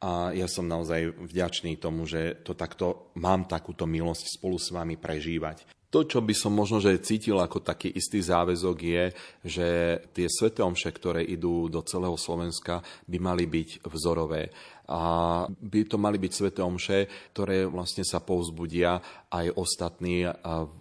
A 0.00 0.32
ja 0.36 0.48
som 0.48 0.68
naozaj 0.68 1.16
vďačný 1.16 1.80
tomu, 1.80 2.04
že 2.04 2.40
to 2.44 2.52
takto 2.52 3.12
mám 3.16 3.48
takúto 3.48 3.88
milosť 3.88 4.36
spolu 4.36 4.56
s 4.60 4.68
vami 4.72 5.00
prežívať. 5.00 5.79
To, 5.90 6.06
čo 6.06 6.22
by 6.22 6.30
som 6.30 6.54
možno 6.54 6.78
že 6.78 7.02
cítil 7.02 7.34
ako 7.34 7.66
taký 7.66 7.90
istý 7.90 8.22
záväzok 8.22 8.76
je, 8.78 9.04
že 9.42 9.68
tie 10.14 10.30
sveté 10.30 10.62
omše, 10.62 10.86
ktoré 10.94 11.26
idú 11.26 11.66
do 11.66 11.82
celého 11.82 12.14
Slovenska, 12.14 12.78
by 13.10 13.18
mali 13.18 13.50
byť 13.50 13.82
vzorové 13.90 14.54
a 14.90 15.00
by 15.46 15.80
to 15.86 15.96
mali 16.02 16.18
byť 16.18 16.32
sveté 16.34 16.60
omše, 16.66 17.30
ktoré 17.30 17.62
vlastne 17.66 18.02
sa 18.02 18.18
povzbudia 18.18 18.98
aj 19.30 19.54
ostatní 19.54 20.26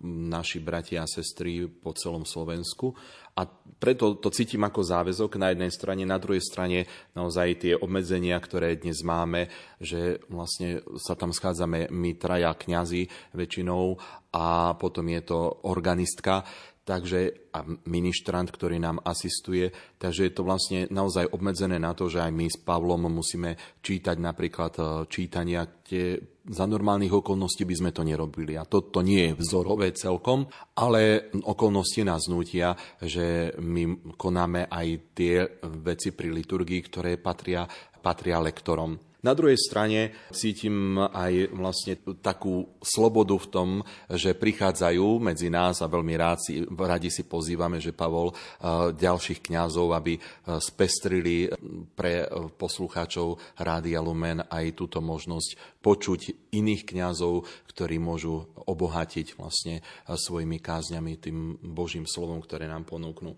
naši 0.05 0.57
bratia 0.65 1.05
a 1.05 1.09
sestry 1.09 1.69
po 1.69 1.93
celom 1.93 2.25
Slovensku. 2.25 2.97
A 3.39 3.47
preto 3.79 4.19
to 4.19 4.27
cítim 4.27 4.67
ako 4.67 4.83
záväzok 4.83 5.39
na 5.39 5.55
jednej 5.55 5.71
strane, 5.71 6.03
na 6.03 6.19
druhej 6.19 6.43
strane 6.43 6.83
naozaj 7.15 7.63
tie 7.63 7.73
obmedzenia, 7.79 8.35
ktoré 8.35 8.75
dnes 8.75 8.99
máme, 9.07 9.47
že 9.79 10.19
vlastne 10.27 10.83
sa 10.99 11.15
tam 11.15 11.31
schádzame 11.31 11.87
my 11.87 12.11
traja 12.19 12.51
kňazi 12.51 13.07
väčšinou 13.31 13.95
a 14.35 14.75
potom 14.75 15.07
je 15.07 15.21
to 15.23 15.39
organistka, 15.63 16.43
takže, 16.89 17.53
a 17.53 17.61
ministrant, 17.85 18.49
ktorý 18.49 18.81
nám 18.81 18.97
asistuje. 19.05 19.69
Takže 20.01 20.25
je 20.25 20.33
to 20.33 20.41
vlastne 20.41 20.79
naozaj 20.89 21.29
obmedzené 21.29 21.77
na 21.77 21.93
to, 21.93 22.09
že 22.09 22.25
aj 22.25 22.33
my 22.33 22.49
s 22.49 22.57
Pavlom 22.57 23.05
musíme 23.05 23.53
čítať 23.85 24.17
napríklad 24.17 24.73
e, 24.73 24.81
čítania, 25.05 25.69
kde 25.69 26.33
za 26.49 26.65
normálnych 26.65 27.13
okolností 27.13 27.69
by 27.69 27.75
sme 27.77 27.91
to 27.93 28.01
nerobili. 28.01 28.57
A 28.57 28.65
to, 28.65 28.89
to 28.89 29.05
nie 29.05 29.29
je 29.29 29.37
vzorové 29.37 29.93
celkom, 29.93 30.49
ale 30.73 31.29
okolnosti 31.45 32.01
nás 32.01 32.25
nutia, 32.25 32.73
že 32.97 33.53
my 33.61 34.17
konáme 34.17 34.65
aj 34.65 34.87
tie 35.13 35.45
veci 35.85 36.09
pri 36.09 36.33
liturgii, 36.33 36.81
ktoré 36.89 37.21
patria, 37.21 37.69
patria 38.01 38.41
lektorom. 38.41 39.08
Na 39.19 39.35
druhej 39.35 39.59
strane 39.59 40.15
cítim 40.31 40.95
aj 40.95 41.51
vlastne 41.51 41.99
takú 42.23 42.71
slobodu 42.79 43.35
v 43.35 43.47
tom, 43.51 43.69
že 44.07 44.31
prichádzajú 44.31 45.19
medzi 45.19 45.51
nás 45.51 45.83
a 45.83 45.91
veľmi 45.91 46.15
rád 46.15 46.39
si, 46.39 46.63
radi 46.63 47.11
si 47.11 47.27
pozývame, 47.27 47.83
že 47.83 47.91
Pavol 47.91 48.31
eh, 48.31 48.95
ďalších 48.95 49.43
kňazov, 49.43 49.91
aby 49.91 50.15
eh, 50.15 50.21
spestrili 50.63 51.51
pre 51.99 52.31
poslucháčov 52.55 53.59
Rádia 53.59 53.99
Lumen 53.99 54.39
aj 54.39 54.79
túto 54.79 55.03
možnosť 55.03 55.83
počuť 55.83 56.55
iných 56.55 56.87
kňazov, 56.87 57.43
ktorí 57.67 57.99
môžu 57.99 58.47
obohatiť 58.55 59.35
vlastne 59.35 59.83
eh, 59.83 60.15
svojimi 60.15 60.63
kázňami 60.63 61.19
tým 61.19 61.59
Božím 61.59 62.07
slovom, 62.07 62.39
ktoré 62.39 62.71
nám 62.71 62.87
ponúknú. 62.87 63.35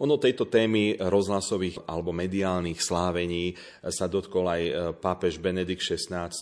Ono 0.00 0.16
tejto 0.16 0.48
témy 0.48 0.96
rozhlasových 0.96 1.84
alebo 1.84 2.08
mediálnych 2.16 2.80
slávení 2.80 3.52
sa 3.84 4.08
dotkol 4.08 4.48
aj 4.48 4.62
e, 4.64 4.72
pápež 5.20 5.36
Benedikt 5.36 5.84
XVI 5.84 6.32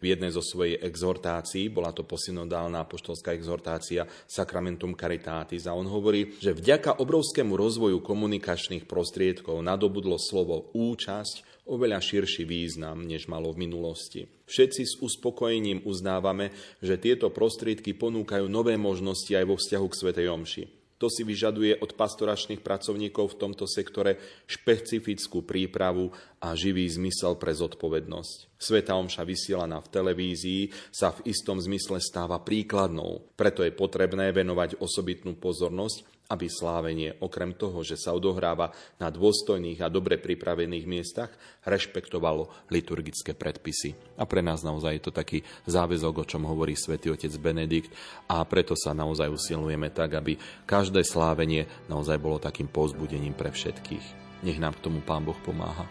v 0.00 0.04
jednej 0.08 0.32
zo 0.32 0.40
svojej 0.40 0.80
exhortácií, 0.80 1.68
bola 1.68 1.92
to 1.92 2.00
posynodálna 2.00 2.80
apoštolská 2.80 3.36
exhortácia 3.36 4.08
Sacramentum 4.24 4.96
Caritatis 4.96 5.68
a 5.68 5.76
on 5.76 5.84
hovorí, 5.84 6.32
že 6.40 6.56
vďaka 6.56 6.96
obrovskému 6.96 7.52
rozvoju 7.52 8.00
komunikačných 8.00 8.88
prostriedkov 8.88 9.60
nadobudlo 9.60 10.16
slovo 10.16 10.72
účasť 10.72 11.68
oveľa 11.68 12.00
širší 12.00 12.48
význam, 12.48 13.04
než 13.04 13.28
malo 13.28 13.52
v 13.52 13.68
minulosti. 13.68 14.24
Všetci 14.48 14.82
s 14.88 14.94
uspokojením 15.04 15.84
uznávame, 15.84 16.56
že 16.80 16.96
tieto 16.96 17.28
prostriedky 17.28 17.92
ponúkajú 17.92 18.48
nové 18.48 18.80
možnosti 18.80 19.28
aj 19.28 19.44
vo 19.44 19.60
vzťahu 19.60 19.86
k 19.92 19.98
Svetej 20.00 20.26
Omši. 20.32 20.81
To 21.02 21.10
si 21.10 21.26
vyžaduje 21.26 21.82
od 21.82 21.98
pastoračných 21.98 22.62
pracovníkov 22.62 23.34
v 23.34 23.38
tomto 23.42 23.66
sektore 23.66 24.22
špecifickú 24.46 25.42
prípravu 25.42 26.14
a 26.38 26.54
živý 26.54 26.86
zmysel 26.86 27.34
pre 27.42 27.50
zodpovednosť. 27.50 28.54
Sveta 28.54 28.94
omša 28.94 29.26
vysielaná 29.26 29.82
v 29.82 29.90
televízii 29.90 30.62
sa 30.94 31.10
v 31.10 31.34
istom 31.34 31.58
zmysle 31.58 31.98
stáva 31.98 32.38
príkladnou, 32.38 33.34
preto 33.34 33.66
je 33.66 33.74
potrebné 33.74 34.30
venovať 34.30 34.78
osobitnú 34.78 35.34
pozornosť 35.34 36.11
aby 36.32 36.48
slávenie, 36.48 37.20
okrem 37.20 37.52
toho, 37.52 37.84
že 37.84 38.00
sa 38.00 38.16
odohráva 38.16 38.72
na 38.96 39.12
dôstojných 39.12 39.84
a 39.84 39.92
dobre 39.92 40.16
pripravených 40.16 40.88
miestach, 40.88 41.28
rešpektovalo 41.68 42.48
liturgické 42.72 43.36
predpisy. 43.36 43.92
A 44.16 44.24
pre 44.24 44.40
nás 44.40 44.64
naozaj 44.64 44.96
je 44.96 45.04
to 45.04 45.12
taký 45.12 45.44
záväzok, 45.68 46.24
o 46.24 46.28
čom 46.28 46.48
hovorí 46.48 46.72
svätý 46.72 47.12
otec 47.12 47.30
Benedikt 47.36 47.92
a 48.32 48.40
preto 48.48 48.72
sa 48.72 48.96
naozaj 48.96 49.28
usilujeme 49.28 49.92
tak, 49.92 50.16
aby 50.16 50.40
každé 50.64 51.04
slávenie 51.04 51.68
naozaj 51.92 52.16
bolo 52.16 52.40
takým 52.40 52.72
pozbudením 52.72 53.36
pre 53.36 53.52
všetkých. 53.52 54.24
Nech 54.48 54.56
nám 54.56 54.72
k 54.80 54.88
tomu 54.88 55.04
Pán 55.04 55.28
Boh 55.28 55.36
pomáha. 55.44 55.84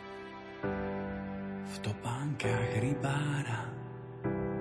V 1.71 1.75
topánkach 1.79 2.81
rybára 2.81 3.69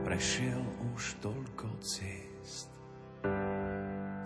prešiel 0.07 0.63
už 0.95 1.19
toľko 1.25 1.67
ciest 1.83 2.20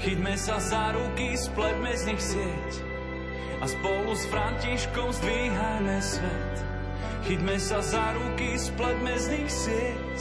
Chytme 0.00 0.32
sa 0.32 0.56
za 0.56 0.96
ruky, 0.96 1.36
spletme 1.36 1.92
z 1.92 2.08
nich 2.08 2.24
sieť 2.24 2.72
a 3.60 3.68
spolu 3.68 4.16
s 4.16 4.24
Františkom 4.32 5.12
zdvíhajme 5.12 6.00
svet. 6.00 6.54
Chytme 7.28 7.60
sa 7.60 7.84
za 7.84 8.16
ruky, 8.16 8.56
spletme 8.56 9.12
z 9.20 9.26
nich 9.28 9.52
sieť 9.52 10.16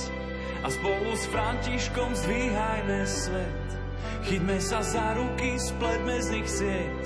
a 0.60 0.68
spolu 0.68 1.16
s 1.16 1.24
Františkom 1.32 2.12
zdvíhajme 2.12 3.08
svet. 3.08 3.68
Chytme 4.28 4.60
sa 4.60 4.84
za 4.84 5.16
ruky, 5.16 5.56
spletme 5.56 6.16
z 6.20 6.28
nich 6.28 6.50
sieť 6.52 7.06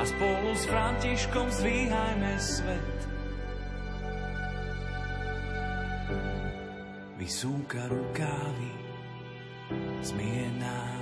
a 0.00 0.02
spolu 0.08 0.48
s 0.56 0.64
Františkom 0.64 1.46
zdvíhajme 1.52 2.32
svet. 2.40 2.98
Vysúka 7.20 7.84
rukávy, 7.84 8.72
zmije 10.00 10.48
nám 10.56 11.01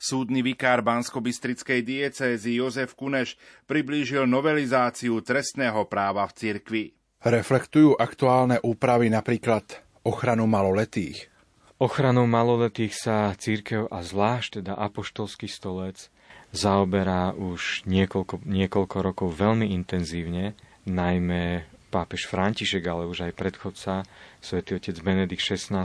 Súdny 0.00 0.40
vikár 0.40 0.80
Bansko-Bystrickej 0.80 1.84
diecézy 1.84 2.56
Jozef 2.56 2.96
Kuneš 2.96 3.36
priblížil 3.68 4.24
novelizáciu 4.24 5.20
trestného 5.20 5.84
práva 5.92 6.24
v 6.24 6.32
cirkvi. 6.40 6.84
Reflektujú 7.20 8.00
aktuálne 8.00 8.56
úpravy 8.64 9.12
napríklad 9.12 9.84
ochranu 10.00 10.48
maloletých? 10.48 11.28
Ochranou 11.76 12.24
maloletých 12.24 12.96
sa 12.96 13.36
církev 13.36 13.92
a 13.92 14.00
zvlášť 14.00 14.64
teda 14.64 14.72
apoštolský 14.72 15.52
stolec 15.52 16.08
zaoberá 16.48 17.36
už 17.36 17.84
niekoľko, 17.84 18.40
niekoľko 18.48 18.96
rokov 19.04 19.36
veľmi 19.36 19.68
intenzívne, 19.68 20.56
najmä 20.88 21.68
pápež 21.92 22.24
František, 22.24 22.88
ale 22.88 23.04
už 23.04 23.28
aj 23.28 23.36
predchodca, 23.36 24.08
svätý 24.40 24.80
otec 24.80 24.96
Benedikt 25.04 25.44
XVI, 25.44 25.84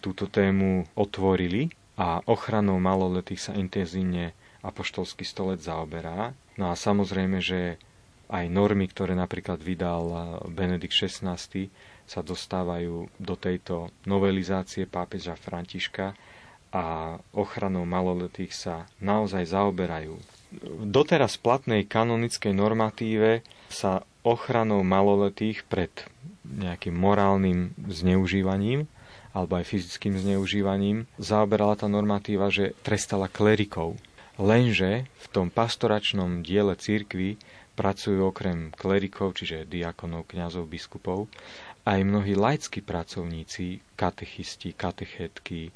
túto 0.00 0.24
tému 0.24 0.88
otvorili 0.96 1.68
a 1.96 2.20
ochranou 2.28 2.76
maloletých 2.76 3.50
sa 3.50 3.52
intenzívne 3.56 4.36
apoštolský 4.60 5.24
stolec 5.24 5.64
zaoberá. 5.64 6.36
No 6.60 6.68
a 6.68 6.76
samozrejme, 6.76 7.40
že 7.40 7.80
aj 8.28 8.44
normy, 8.52 8.90
ktoré 8.90 9.16
napríklad 9.16 9.62
vydal 9.62 10.38
Benedikt 10.50 10.92
XVI, 10.92 11.38
sa 12.06 12.20
dostávajú 12.22 13.10
do 13.18 13.34
tejto 13.34 13.90
novelizácie 14.06 14.86
pápeža 14.86 15.34
Františka 15.34 16.14
a 16.70 17.16
ochranou 17.32 17.86
maloletých 17.86 18.52
sa 18.52 18.74
naozaj 19.02 19.48
zaoberajú. 19.48 20.18
Doteraz 20.86 21.38
platnej 21.40 21.86
kanonickej 21.86 22.54
normatíve 22.54 23.42
sa 23.70 24.06
ochranou 24.22 24.82
maloletých 24.82 25.66
pred 25.66 25.90
nejakým 26.46 26.94
morálnym 26.94 27.74
zneužívaním 27.90 28.86
alebo 29.36 29.60
aj 29.60 29.68
fyzickým 29.68 30.16
zneužívaním, 30.16 31.04
zaoberala 31.20 31.76
tá 31.76 31.84
normatíva, 31.92 32.48
že 32.48 32.72
trestala 32.80 33.28
klerikov. 33.28 34.00
Lenže 34.40 35.04
v 35.04 35.26
tom 35.28 35.52
pastoračnom 35.52 36.40
diele 36.40 36.72
církvy 36.72 37.36
pracujú 37.76 38.32
okrem 38.32 38.72
klerikov, 38.72 39.36
čiže 39.36 39.68
diakonov, 39.68 40.24
kňazov, 40.32 40.64
biskupov, 40.64 41.28
aj 41.84 42.00
mnohí 42.00 42.32
laickí 42.32 42.80
pracovníci, 42.80 43.84
katechisti, 43.94 44.72
katechetky, 44.72 45.70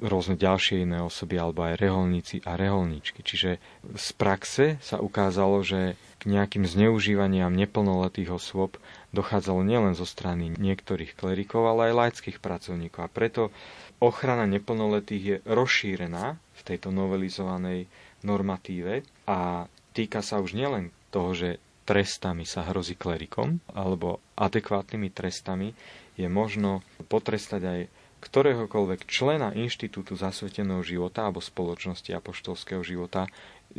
rôzne 0.00 0.34
ďalšie 0.38 0.86
iné 0.86 1.02
osoby, 1.02 1.38
alebo 1.38 1.66
aj 1.66 1.78
reholníci 1.78 2.42
a 2.46 2.56
reholníčky. 2.56 3.20
Čiže 3.20 3.58
z 3.94 4.08
praxe 4.16 4.66
sa 4.80 4.98
ukázalo, 4.98 5.60
že 5.62 5.98
k 6.18 6.22
nejakým 6.30 6.64
zneužívaniam 6.64 7.52
neplnoletých 7.52 8.32
osôb 8.32 8.80
dochádzalo 9.14 9.62
nielen 9.62 9.94
zo 9.94 10.04
strany 10.04 10.50
niektorých 10.58 11.14
klerikov, 11.14 11.64
ale 11.70 11.90
aj 11.90 11.98
laických 11.98 12.38
pracovníkov. 12.42 13.00
A 13.06 13.12
preto 13.12 13.54
ochrana 14.02 14.44
neplnoletých 14.44 15.24
je 15.24 15.36
rozšírená 15.46 16.36
v 16.36 16.60
tejto 16.66 16.90
novelizovanej 16.90 17.86
normatíve 18.26 19.06
a 19.30 19.70
týka 19.94 20.20
sa 20.20 20.42
už 20.42 20.58
nielen 20.58 20.90
toho, 21.14 21.30
že 21.32 21.62
trestami 21.84 22.48
sa 22.48 22.64
hrozí 22.66 22.96
klerikom 22.96 23.60
alebo 23.70 24.18
adekvátnymi 24.34 25.12
trestami, 25.12 25.76
je 26.16 26.26
možno 26.26 26.80
potrestať 27.12 27.62
aj 27.62 27.80
ktoréhokoľvek 28.24 29.04
člena 29.04 29.52
inštitútu 29.52 30.16
zasveteného 30.16 30.80
života 30.80 31.28
alebo 31.28 31.44
spoločnosti 31.44 32.08
apoštolského 32.08 32.80
života, 32.80 33.28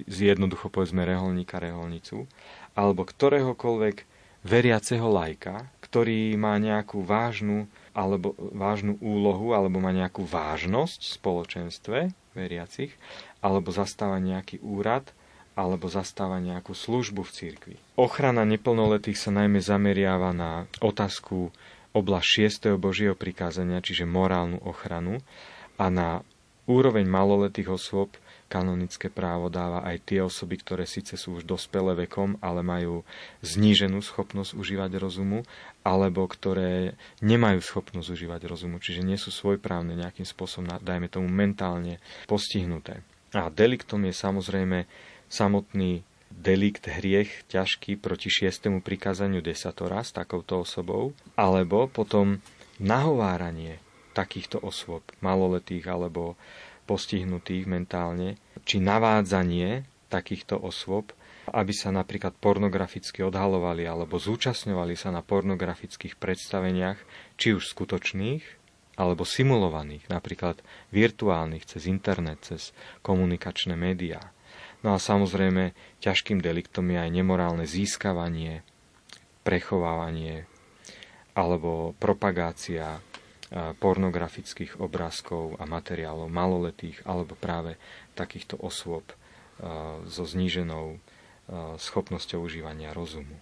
jednoducho 0.05 0.69
povedzme 0.69 1.01
reholníka, 1.01 1.57
reholnicu, 1.57 2.29
alebo 2.77 3.09
ktoréhokoľvek 3.09 4.14
veriaceho 4.45 5.09
lajka, 5.09 5.73
ktorý 5.81 6.37
má 6.37 6.61
nejakú 6.61 7.01
vážnu 7.01 7.65
alebo 7.97 8.37
vážnu 8.37 8.99
úlohu, 9.01 9.57
alebo 9.57 9.81
má 9.81 9.89
nejakú 9.89 10.21
vážnosť 10.27 10.99
v 11.01 11.15
spoločenstve 11.17 11.97
veriacich, 12.35 12.91
alebo 13.39 13.71
zastáva 13.71 14.19
nejaký 14.19 14.59
úrad, 14.61 15.09
alebo 15.55 15.87
zastáva 15.87 16.43
nejakú 16.43 16.75
službu 16.75 17.23
v 17.23 17.31
cirkvi. 17.31 17.75
Ochrana 17.95 18.43
neplnoletých 18.43 19.15
sa 19.15 19.31
najmä 19.31 19.63
zameriava 19.63 20.35
na 20.35 20.67
otázku 20.83 21.55
oblasť 21.95 22.27
6. 22.75 22.75
Božieho 22.75 23.15
prikázania, 23.15 23.79
čiže 23.79 24.03
morálnu 24.03 24.59
ochranu, 24.67 25.23
a 25.79 25.87
na 25.87 26.19
úroveň 26.67 27.07
maloletých 27.07 27.71
osôb 27.71 28.11
kanonické 28.45 29.09
právo 29.09 29.49
dáva 29.49 29.81
aj 29.83 30.05
tie 30.05 30.19
osoby, 30.21 30.61
ktoré 30.61 30.85
síce 30.85 31.17
sú 31.17 31.41
už 31.41 31.43
dospelé 31.43 32.05
vekom, 32.05 32.37
ale 32.39 32.61
majú 32.61 33.01
zníženú 33.41 33.99
schopnosť 34.05 34.53
užívať 34.53 34.91
rozumu, 35.01 35.41
alebo 35.81 36.25
ktoré 36.29 36.93
nemajú 37.25 37.59
schopnosť 37.61 38.07
užívať 38.13 38.41
rozumu, 38.45 38.77
čiže 38.77 39.01
nie 39.01 39.17
sú 39.17 39.33
svojprávne 39.33 39.97
nejakým 39.97 40.25
spôsobom, 40.25 40.77
dajme 40.81 41.09
tomu, 41.09 41.25
mentálne 41.29 41.97
postihnuté. 42.29 43.01
A 43.33 43.51
deliktom 43.51 44.05
je 44.07 44.13
samozrejme 44.15 44.85
samotný 45.27 46.05
delikt, 46.31 46.87
hriech 46.87 47.47
ťažký 47.47 47.97
proti 47.99 48.27
šiestému 48.27 48.83
prikázaniu 48.83 49.39
desatora 49.39 50.03
s 50.03 50.11
takouto 50.13 50.63
osobou, 50.63 51.15
alebo 51.35 51.87
potom 51.87 52.39
nahováranie 52.79 53.79
takýchto 54.15 54.63
osôb, 54.63 55.03
maloletých 55.19 55.83
alebo 55.91 56.39
postihnutých 56.85 57.65
mentálne, 57.65 58.37
či 58.63 58.81
navádzanie 58.81 59.85
takýchto 60.07 60.57
osôb, 60.57 61.11
aby 61.51 61.73
sa 61.73 61.93
napríklad 61.93 62.33
pornograficky 62.37 63.21
odhalovali 63.21 63.85
alebo 63.85 64.17
zúčastňovali 64.17 64.97
sa 64.97 65.13
na 65.13 65.21
pornografických 65.21 66.17
predstaveniach, 66.17 66.97
či 67.37 67.53
už 67.53 67.69
skutočných, 67.69 68.65
alebo 68.95 69.27
simulovaných, 69.27 70.07
napríklad 70.07 70.63
virtuálnych, 70.95 71.67
cez 71.67 71.85
internet, 71.85 72.47
cez 72.47 72.71
komunikačné 73.03 73.75
médiá. 73.75 74.31
No 74.81 74.95
a 74.95 75.01
samozrejme, 75.01 75.75
ťažkým 75.99 76.39
deliktom 76.39 76.87
je 76.93 76.97
aj 77.03 77.11
nemorálne 77.11 77.67
získavanie, 77.67 78.63
prechovávanie 79.45 80.49
alebo 81.35 81.93
propagácia 82.01 83.03
pornografických 83.55 84.83
obrázkov 84.83 85.55
a 85.57 85.63
materiálov 85.63 86.27
maloletých 86.27 86.99
alebo 87.07 87.39
práve 87.39 87.79
takýchto 88.19 88.59
osôb 88.59 89.07
so 90.05 90.23
zníženou 90.27 90.99
schopnosťou 91.79 92.43
užívania 92.43 92.91
rozumu. 92.91 93.39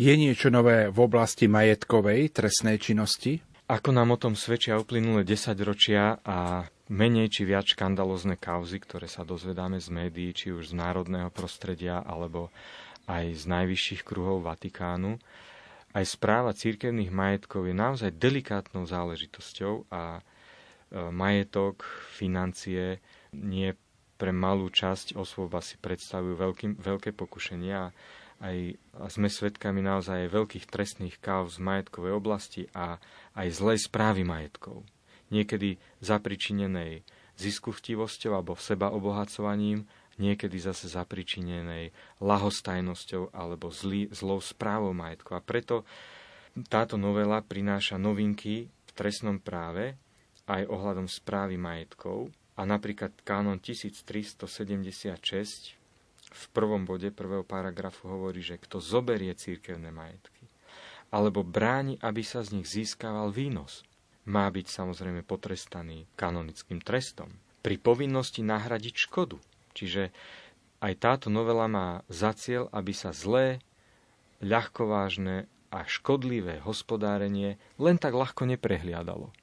Je 0.00 0.10
niečo 0.16 0.48
nové 0.48 0.88
v 0.88 0.98
oblasti 0.98 1.46
majetkovej 1.46 2.32
trestnej 2.32 2.80
činnosti? 2.80 3.44
Ako 3.68 3.92
nám 3.92 4.16
o 4.16 4.18
tom 4.18 4.34
svedčia 4.34 4.80
uplynulé 4.80 5.22
10 5.22 5.54
ročia 5.60 6.18
a 6.24 6.66
menej 6.92 7.32
či 7.32 7.48
viac 7.48 7.64
škandalozne 7.64 8.36
kauzy, 8.36 8.76
ktoré 8.80 9.08
sa 9.08 9.24
dozvedáme 9.24 9.80
z 9.80 9.88
médií, 9.88 10.36
či 10.36 10.52
už 10.52 10.72
z 10.72 10.74
národného 10.76 11.32
prostredia 11.32 12.00
alebo 12.04 12.52
aj 13.08 13.36
z 13.36 13.44
najvyšších 13.48 14.02
kruhov 14.04 14.44
Vatikánu, 14.44 15.16
aj 15.94 16.04
správa 16.10 16.50
církevných 16.50 17.14
majetkov 17.14 17.70
je 17.70 17.74
naozaj 17.74 18.10
delikátnou 18.18 18.82
záležitosťou 18.82 19.86
a 19.94 20.18
e, 20.18 20.22
majetok, 21.14 21.86
financie 22.18 22.98
nie 23.30 23.70
pre 24.18 24.34
malú 24.34 24.70
časť 24.70 25.14
osôb 25.14 25.54
asi 25.54 25.78
predstavujú 25.78 26.34
veľký, 26.34 26.66
veľké 26.82 27.10
pokušenia 27.14 27.94
aj, 28.42 28.56
a 28.98 29.06
sme 29.06 29.30
svedkami 29.30 29.80
naozaj 29.80 30.30
veľkých 30.30 30.66
trestných 30.66 31.22
káv 31.22 31.50
z 31.50 31.62
majetkovej 31.62 32.12
oblasti 32.14 32.62
a 32.74 32.98
aj 33.38 33.48
zlej 33.54 33.78
správy 33.86 34.26
majetkov. 34.26 34.82
Niekedy 35.30 35.78
zapričinenej 36.02 37.06
ziskuchtivosťou 37.38 38.32
alebo 38.34 38.54
seba 38.58 38.90
obohacovaním 38.90 39.86
niekedy 40.18 40.58
zase 40.60 40.90
zapričinenej 40.90 41.90
lahostajnosťou 42.22 43.34
alebo 43.34 43.70
zlý, 43.70 44.10
zlou 44.14 44.38
správou 44.38 44.94
majetku. 44.94 45.34
A 45.34 45.42
preto 45.42 45.82
táto 46.70 46.94
novela 46.94 47.42
prináša 47.42 47.98
novinky 47.98 48.70
v 48.70 48.90
trestnom 48.94 49.42
práve 49.42 49.98
aj 50.46 50.68
ohľadom 50.68 51.10
správy 51.10 51.58
majetkov. 51.58 52.30
A 52.54 52.62
napríklad 52.62 53.10
kánon 53.26 53.58
1376 53.58 55.74
v 56.34 56.44
prvom 56.54 56.86
bode 56.86 57.10
prvého 57.10 57.42
paragrafu 57.42 58.10
hovorí, 58.10 58.42
že 58.42 58.58
kto 58.58 58.78
zoberie 58.78 59.34
církevné 59.34 59.90
majetky 59.90 60.46
alebo 61.14 61.46
bráni, 61.46 61.94
aby 62.02 62.26
sa 62.26 62.42
z 62.42 62.58
nich 62.58 62.66
získaval 62.66 63.30
výnos, 63.30 63.86
má 64.26 64.50
byť 64.50 64.66
samozrejme 64.66 65.22
potrestaný 65.22 66.10
kanonickým 66.18 66.82
trestom. 66.82 67.30
Pri 67.62 67.78
povinnosti 67.78 68.42
nahradiť 68.42 69.06
škodu 69.06 69.38
Čiže 69.74 70.14
aj 70.80 70.92
táto 71.02 71.28
novela 71.28 71.66
má 71.66 72.06
za 72.06 72.30
cieľ, 72.32 72.70
aby 72.70 72.94
sa 72.94 73.10
zlé, 73.10 73.58
ľahkovážne 74.44 75.50
a 75.74 75.78
škodlivé 75.82 76.62
hospodárenie 76.62 77.58
len 77.82 77.96
tak 77.98 78.14
ľahko 78.14 78.46
neprehliadalo. 78.46 79.34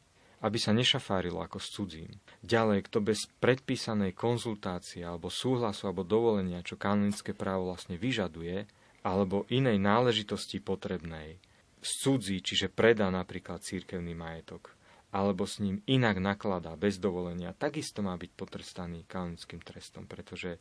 Aby 0.42 0.58
sa 0.58 0.74
nešafárilo 0.74 1.44
ako 1.44 1.62
s 1.62 1.68
cudzím. 1.70 2.12
Ďalej, 2.42 2.90
kto 2.90 2.98
bez 3.04 3.30
predpísanej 3.38 4.18
konzultácie 4.18 5.06
alebo 5.06 5.30
súhlasu 5.30 5.86
alebo 5.86 6.02
dovolenia, 6.02 6.66
čo 6.66 6.82
kanonické 6.82 7.38
právo 7.38 7.70
vlastne 7.70 8.00
vyžaduje, 8.00 8.66
alebo 9.06 9.46
inej 9.50 9.78
náležitosti 9.78 10.62
potrebnej, 10.62 11.38
z 11.82 11.92
cudzí, 12.06 12.38
čiže 12.42 12.70
predá 12.70 13.10
napríklad 13.10 13.66
církevný 13.66 14.14
majetok, 14.14 14.78
alebo 15.12 15.44
s 15.44 15.60
ním 15.60 15.84
inak 15.92 16.24
nakladá 16.24 16.80
bez 16.80 16.96
dovolenia, 16.96 17.52
takisto 17.52 18.00
má 18.00 18.16
byť 18.16 18.32
potrestaný 18.32 19.04
kanonickým 19.12 19.60
trestom, 19.60 20.08
pretože 20.08 20.58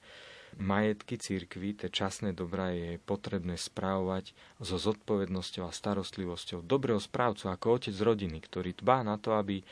majetky 0.58 1.14
církvy, 1.14 1.78
tie 1.78 1.88
časné 1.92 2.34
dobrá 2.34 2.74
je 2.74 2.98
potrebné 2.98 3.54
správovať 3.54 4.34
so 4.58 4.74
zodpovednosťou 4.74 5.70
a 5.70 5.72
starostlivosťou 5.72 6.66
dobrého 6.66 6.98
správcu 6.98 7.46
ako 7.46 7.66
otec 7.78 7.94
rodiny, 7.94 8.42
ktorý 8.42 8.74
dbá 8.74 9.06
na 9.06 9.14
to, 9.22 9.38
aby, 9.38 9.62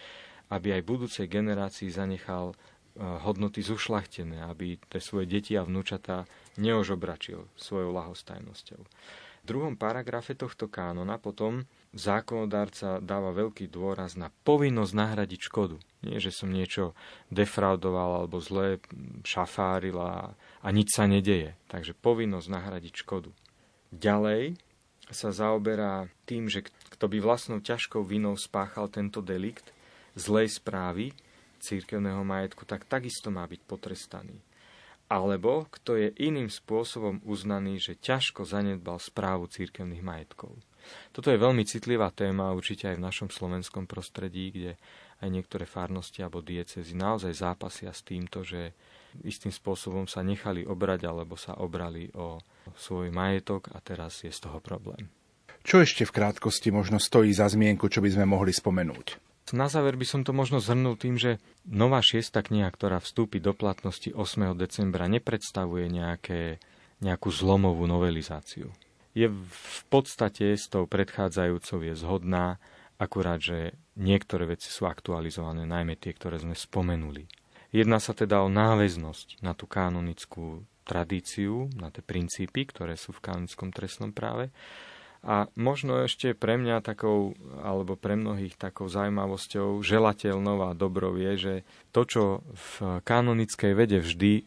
aby 0.54 0.78
aj 0.78 0.82
budúcej 0.86 1.26
generácii 1.26 1.90
zanechal 1.90 2.54
eh, 2.54 3.02
hodnoty 3.02 3.66
zušlachtené, 3.66 4.46
aby 4.46 4.78
tie 4.86 5.02
svoje 5.02 5.26
deti 5.26 5.58
a 5.58 5.66
vnúčatá 5.66 6.30
neožobračil 6.54 7.42
svojou 7.58 7.90
lahostajnosťou. 7.90 8.78
V 8.78 9.44
druhom 9.46 9.74
paragrafe 9.74 10.38
tohto 10.38 10.70
kánona 10.70 11.18
potom 11.18 11.66
zákonodárca 11.96 13.00
dáva 13.00 13.32
veľký 13.32 13.68
dôraz 13.72 14.14
na 14.18 14.28
povinnosť 14.44 14.92
nahradiť 14.92 15.40
škodu. 15.48 15.76
Nie, 16.04 16.20
že 16.20 16.30
som 16.30 16.52
niečo 16.52 16.92
defraudoval 17.32 18.22
alebo 18.24 18.38
zle 18.38 18.78
šafáril 19.24 19.98
a, 19.98 20.36
a 20.36 20.68
nič 20.68 20.94
sa 20.94 21.08
nedeje. 21.08 21.56
Takže 21.66 21.96
povinnosť 21.96 22.48
nahradiť 22.48 22.94
škodu. 23.02 23.30
Ďalej 23.90 24.60
sa 25.08 25.32
zaoberá 25.32 26.12
tým, 26.28 26.52
že 26.52 26.68
kto 26.92 27.08
by 27.08 27.18
vlastnou 27.24 27.64
ťažkou 27.64 28.04
vinou 28.04 28.36
spáchal 28.36 28.92
tento 28.92 29.24
delikt 29.24 29.72
zlej 30.12 30.52
správy 30.52 31.16
církevného 31.58 32.22
majetku, 32.22 32.68
tak 32.68 32.86
takisto 32.86 33.32
má 33.32 33.42
byť 33.48 33.60
potrestaný. 33.64 34.38
Alebo 35.08 35.64
kto 35.72 35.96
je 35.96 36.12
iným 36.20 36.52
spôsobom 36.52 37.24
uznaný, 37.24 37.80
že 37.80 37.96
ťažko 37.96 38.44
zanedbal 38.44 39.00
správu 39.00 39.48
církevných 39.48 40.04
majetkov. 40.04 40.52
Toto 41.12 41.32
je 41.32 41.38
veľmi 41.40 41.64
citlivá 41.64 42.12
téma, 42.12 42.56
určite 42.56 42.90
aj 42.90 42.96
v 42.96 43.06
našom 43.06 43.28
slovenskom 43.28 43.88
prostredí, 43.88 44.52
kde 44.52 44.72
aj 45.18 45.28
niektoré 45.28 45.66
farnosti 45.66 46.22
alebo 46.22 46.44
diecezy 46.44 46.94
naozaj 46.94 47.34
zápasia 47.34 47.90
s 47.90 48.06
týmto, 48.06 48.46
že 48.46 48.74
istým 49.26 49.50
spôsobom 49.50 50.06
sa 50.06 50.22
nechali 50.22 50.62
obrať 50.62 51.10
alebo 51.10 51.34
sa 51.34 51.58
obrali 51.58 52.06
o 52.14 52.38
svoj 52.78 53.10
majetok 53.10 53.74
a 53.74 53.82
teraz 53.82 54.22
je 54.22 54.30
z 54.30 54.46
toho 54.46 54.62
problém. 54.62 55.10
Čo 55.66 55.82
ešte 55.82 56.06
v 56.06 56.14
krátkosti 56.14 56.70
možno 56.70 57.02
stojí 57.02 57.34
za 57.34 57.50
zmienku, 57.50 57.90
čo 57.90 57.98
by 57.98 58.14
sme 58.14 58.24
mohli 58.30 58.54
spomenúť? 58.54 59.28
Na 59.48 59.64
záver 59.64 59.96
by 59.96 60.04
som 60.04 60.20
to 60.28 60.36
možno 60.36 60.60
zhrnul 60.60 61.00
tým, 61.00 61.16
že 61.16 61.40
nová 61.64 62.04
šiesta 62.04 62.44
kniha, 62.44 62.68
ktorá 62.68 63.00
vstúpi 63.00 63.40
do 63.40 63.56
platnosti 63.56 64.12
8. 64.12 64.52
decembra, 64.52 65.08
nepredstavuje 65.08 65.88
nejaké, 65.88 66.60
nejakú 67.00 67.32
zlomovú 67.32 67.88
novelizáciu 67.88 68.68
je 69.18 69.28
v 69.34 69.82
podstate 69.90 70.54
s 70.54 70.70
tou 70.70 70.86
predchádzajúcou 70.86 71.82
je 71.82 71.94
zhodná, 71.98 72.62
akurát, 73.02 73.42
že 73.42 73.74
niektoré 73.98 74.46
veci 74.46 74.70
sú 74.70 74.86
aktualizované, 74.86 75.66
najmä 75.66 75.98
tie, 75.98 76.14
ktoré 76.14 76.38
sme 76.38 76.54
spomenuli. 76.54 77.26
Jedná 77.74 77.98
sa 77.98 78.14
teda 78.14 78.46
o 78.46 78.48
náväznosť 78.48 79.42
na 79.42 79.52
tú 79.58 79.66
kanonickú 79.66 80.62
tradíciu, 80.88 81.68
na 81.76 81.92
tie 81.92 82.00
princípy, 82.00 82.64
ktoré 82.64 82.96
sú 82.96 83.12
v 83.12 83.20
kanonickom 83.20 83.74
trestnom 83.76 84.08
práve 84.08 84.48
A 85.20 85.50
možno 85.58 86.00
ešte 86.00 86.32
pre 86.32 86.56
mňa 86.56 86.80
takou, 86.80 87.36
alebo 87.60 87.98
pre 87.98 88.16
mnohých 88.16 88.56
takou 88.56 88.88
zaujímavosťou, 88.88 89.82
želateľnou 89.84 90.64
a 90.64 90.78
dobrou 90.78 91.18
je, 91.18 91.32
že 91.36 91.54
to, 91.92 92.02
čo 92.06 92.22
v 92.54 93.02
kanonickej 93.04 93.72
vede 93.74 93.98
vždy 94.00 94.46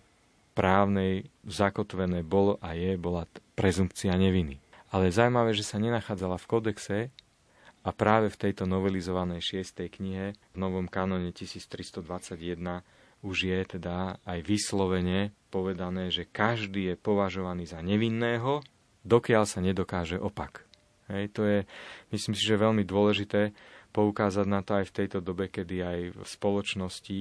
právnej 0.56 1.28
zakotvené 1.44 2.24
bolo 2.24 2.56
a 2.64 2.74
je, 2.74 2.96
bola 2.96 3.28
prezumpcia 3.56 4.16
neviny. 4.16 4.60
Ale 4.92 5.14
zaujímavé, 5.14 5.56
že 5.56 5.64
sa 5.64 5.80
nenachádzala 5.80 6.36
v 6.36 6.50
kodexe 6.50 6.98
a 7.82 7.90
práve 7.96 8.30
v 8.30 8.40
tejto 8.48 8.68
novelizovanej 8.68 9.42
šiestej 9.42 9.88
knihe 9.88 10.26
v 10.36 10.58
novom 10.58 10.86
kanone 10.92 11.32
1321 11.32 12.04
už 13.22 13.38
je 13.54 13.60
teda 13.78 14.18
aj 14.26 14.40
vyslovene 14.42 15.30
povedané, 15.54 16.10
že 16.10 16.26
každý 16.26 16.94
je 16.94 16.96
považovaný 16.98 17.70
za 17.70 17.78
nevinného, 17.80 18.66
dokiaľ 19.06 19.46
sa 19.46 19.62
nedokáže 19.62 20.18
opak. 20.18 20.66
Hej, 21.10 21.30
to 21.36 21.42
je, 21.46 21.60
myslím 22.10 22.34
si, 22.34 22.44
že 22.46 22.58
veľmi 22.58 22.82
dôležité 22.82 23.54
poukázať 23.94 24.48
na 24.48 24.66
to 24.66 24.80
aj 24.80 24.90
v 24.90 24.96
tejto 24.96 25.20
dobe, 25.20 25.52
kedy 25.52 25.76
aj 25.84 26.00
v 26.18 26.20
spoločnosti 26.24 27.20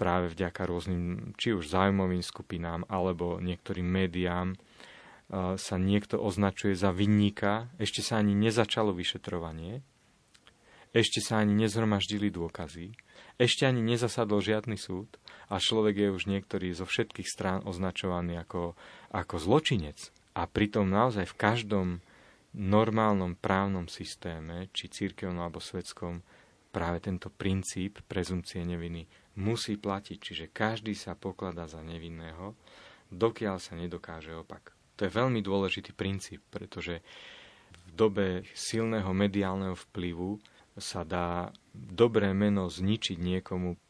práve 0.00 0.32
vďaka 0.32 0.62
rôznym, 0.64 1.36
či 1.36 1.52
už 1.52 1.68
zájmovým 1.68 2.24
skupinám, 2.24 2.88
alebo 2.88 3.36
niektorým 3.42 3.84
médiám, 3.84 4.56
sa 5.30 5.76
niekto 5.78 6.18
označuje 6.18 6.74
za 6.74 6.90
vinníka, 6.90 7.70
ešte 7.78 8.02
sa 8.02 8.18
ani 8.18 8.34
nezačalo 8.34 8.90
vyšetrovanie, 8.90 9.86
ešte 10.90 11.22
sa 11.22 11.38
ani 11.38 11.54
nezhromaždili 11.54 12.34
dôkazy, 12.34 12.90
ešte 13.38 13.62
ani 13.62 13.78
nezasadol 13.78 14.42
žiadny 14.42 14.74
súd 14.74 15.06
a 15.46 15.62
človek 15.62 16.02
je 16.02 16.08
už 16.10 16.26
niektorý 16.26 16.74
zo 16.74 16.82
všetkých 16.82 17.30
strán 17.30 17.62
označovaný 17.62 18.42
ako, 18.42 18.74
ako 19.14 19.34
zločinec. 19.38 20.10
A 20.34 20.50
pritom 20.50 20.90
naozaj 20.90 21.30
v 21.30 21.38
každom 21.38 21.88
normálnom 22.50 23.38
právnom 23.38 23.86
systéme, 23.86 24.66
či 24.74 24.90
církevnom 24.90 25.46
alebo 25.46 25.62
svetskom, 25.62 26.26
práve 26.74 26.98
tento 27.06 27.30
princíp 27.30 28.02
prezumcie 28.10 28.66
neviny 28.66 29.06
musí 29.38 29.78
platiť. 29.78 30.18
Čiže 30.18 30.46
každý 30.50 30.98
sa 30.98 31.14
pokladá 31.14 31.70
za 31.70 31.82
nevinného, 31.86 32.58
dokiaľ 33.14 33.62
sa 33.62 33.78
nedokáže 33.78 34.34
opak. 34.34 34.79
To 35.00 35.08
je 35.08 35.16
veľmi 35.16 35.40
dôležitý 35.40 35.96
princíp, 35.96 36.44
pretože 36.52 37.00
v 37.88 37.90
dobe 37.96 38.44
silného 38.52 39.08
mediálneho 39.16 39.72
vplyvu 39.88 40.36
sa 40.76 41.08
dá 41.08 41.48
dobré 41.72 42.36
meno 42.36 42.68
zničiť 42.68 43.16
niekomu 43.16 43.80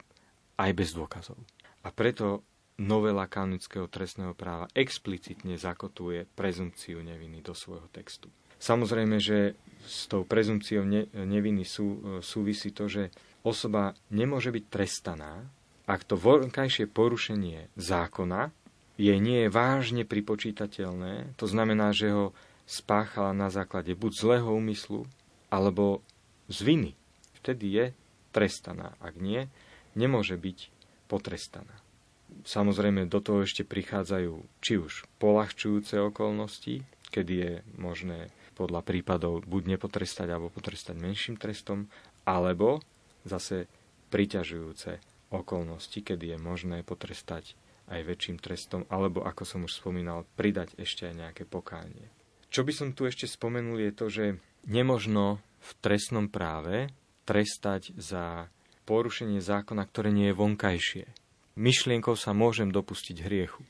aj 0.55 0.71
bez 0.71 0.95
dôkazov. 0.95 1.35
A 1.83 1.91
preto 1.91 2.47
novela 2.79 3.27
kanonického 3.27 3.91
trestného 3.91 4.39
práva 4.39 4.71
explicitne 4.73 5.59
zakotuje 5.59 6.31
prezumciu 6.39 7.03
neviny 7.03 7.43
do 7.43 7.59
svojho 7.59 7.91
textu. 7.91 8.31
Samozrejme, 8.63 9.19
že 9.19 9.59
s 9.83 10.07
tou 10.07 10.23
prezumciou 10.23 10.87
neviny 11.11 11.67
sú, 11.67 12.21
súvisí 12.23 12.71
to, 12.71 12.87
že 12.87 13.11
osoba 13.43 13.99
nemôže 14.13 14.53
byť 14.53 14.65
trestaná, 14.69 15.49
ak 15.91 16.07
to 16.07 16.15
vonkajšie 16.15 16.87
porušenie 16.87 17.73
zákona 17.75 18.53
jej 19.01 19.17
nie 19.17 19.49
je 19.49 19.49
vážne 19.49 20.05
pripočítateľné, 20.05 21.33
to 21.41 21.49
znamená, 21.49 21.97
že 21.97 22.13
ho 22.13 22.37
spáchala 22.69 23.33
na 23.33 23.49
základe 23.49 23.97
buď 23.97 24.13
zlého 24.13 24.51
úmyslu, 24.53 25.09
alebo 25.51 26.05
z 26.47 26.63
viny. 26.63 26.93
Vtedy 27.43 27.67
je 27.73 27.87
trestaná. 28.31 28.95
Ak 29.03 29.19
nie, 29.19 29.51
nemôže 29.99 30.39
byť 30.39 30.71
potrestaná. 31.11 31.75
Samozrejme, 32.47 33.11
do 33.11 33.19
toho 33.19 33.43
ešte 33.43 33.67
prichádzajú 33.67 34.63
či 34.63 34.79
už 34.79 35.03
polahčujúce 35.19 35.99
okolnosti, 35.99 36.87
kedy 37.11 37.35
je 37.35 37.53
možné 37.75 38.31
podľa 38.55 38.87
prípadov 38.87 39.43
buď 39.51 39.75
nepotrestať 39.75 40.31
alebo 40.31 40.53
potrestať 40.53 40.95
menším 40.95 41.35
trestom, 41.41 41.91
alebo 42.23 42.79
zase 43.27 43.67
priťažujúce 44.15 45.03
okolnosti, 45.35 45.99
kedy 45.99 46.37
je 46.37 46.39
možné 46.39 46.87
potrestať 46.87 47.59
aj 47.91 48.01
väčším 48.07 48.39
trestom, 48.39 48.87
alebo 48.87 49.27
ako 49.27 49.43
som 49.43 49.67
už 49.67 49.83
spomínal, 49.83 50.25
pridať 50.39 50.79
ešte 50.79 51.11
aj 51.11 51.15
nejaké 51.19 51.43
pokánie. 51.45 52.07
Čo 52.51 52.63
by 52.63 52.73
som 52.75 52.89
tu 52.95 53.07
ešte 53.07 53.27
spomenul 53.27 53.79
je 53.91 53.93
to, 53.95 54.07
že 54.11 54.25
nemožno 54.67 55.43
v 55.61 55.71
trestnom 55.83 56.31
práve 56.31 56.91
trestať 57.29 57.95
za 57.95 58.51
porušenie 58.89 59.39
zákona, 59.39 59.87
ktoré 59.87 60.11
nie 60.11 60.33
je 60.33 60.39
vonkajšie. 60.39 61.05
Myšlienkou 61.55 62.19
sa 62.19 62.35
môžem 62.35 62.75
dopustiť 62.75 63.23
hriechu, 63.23 63.63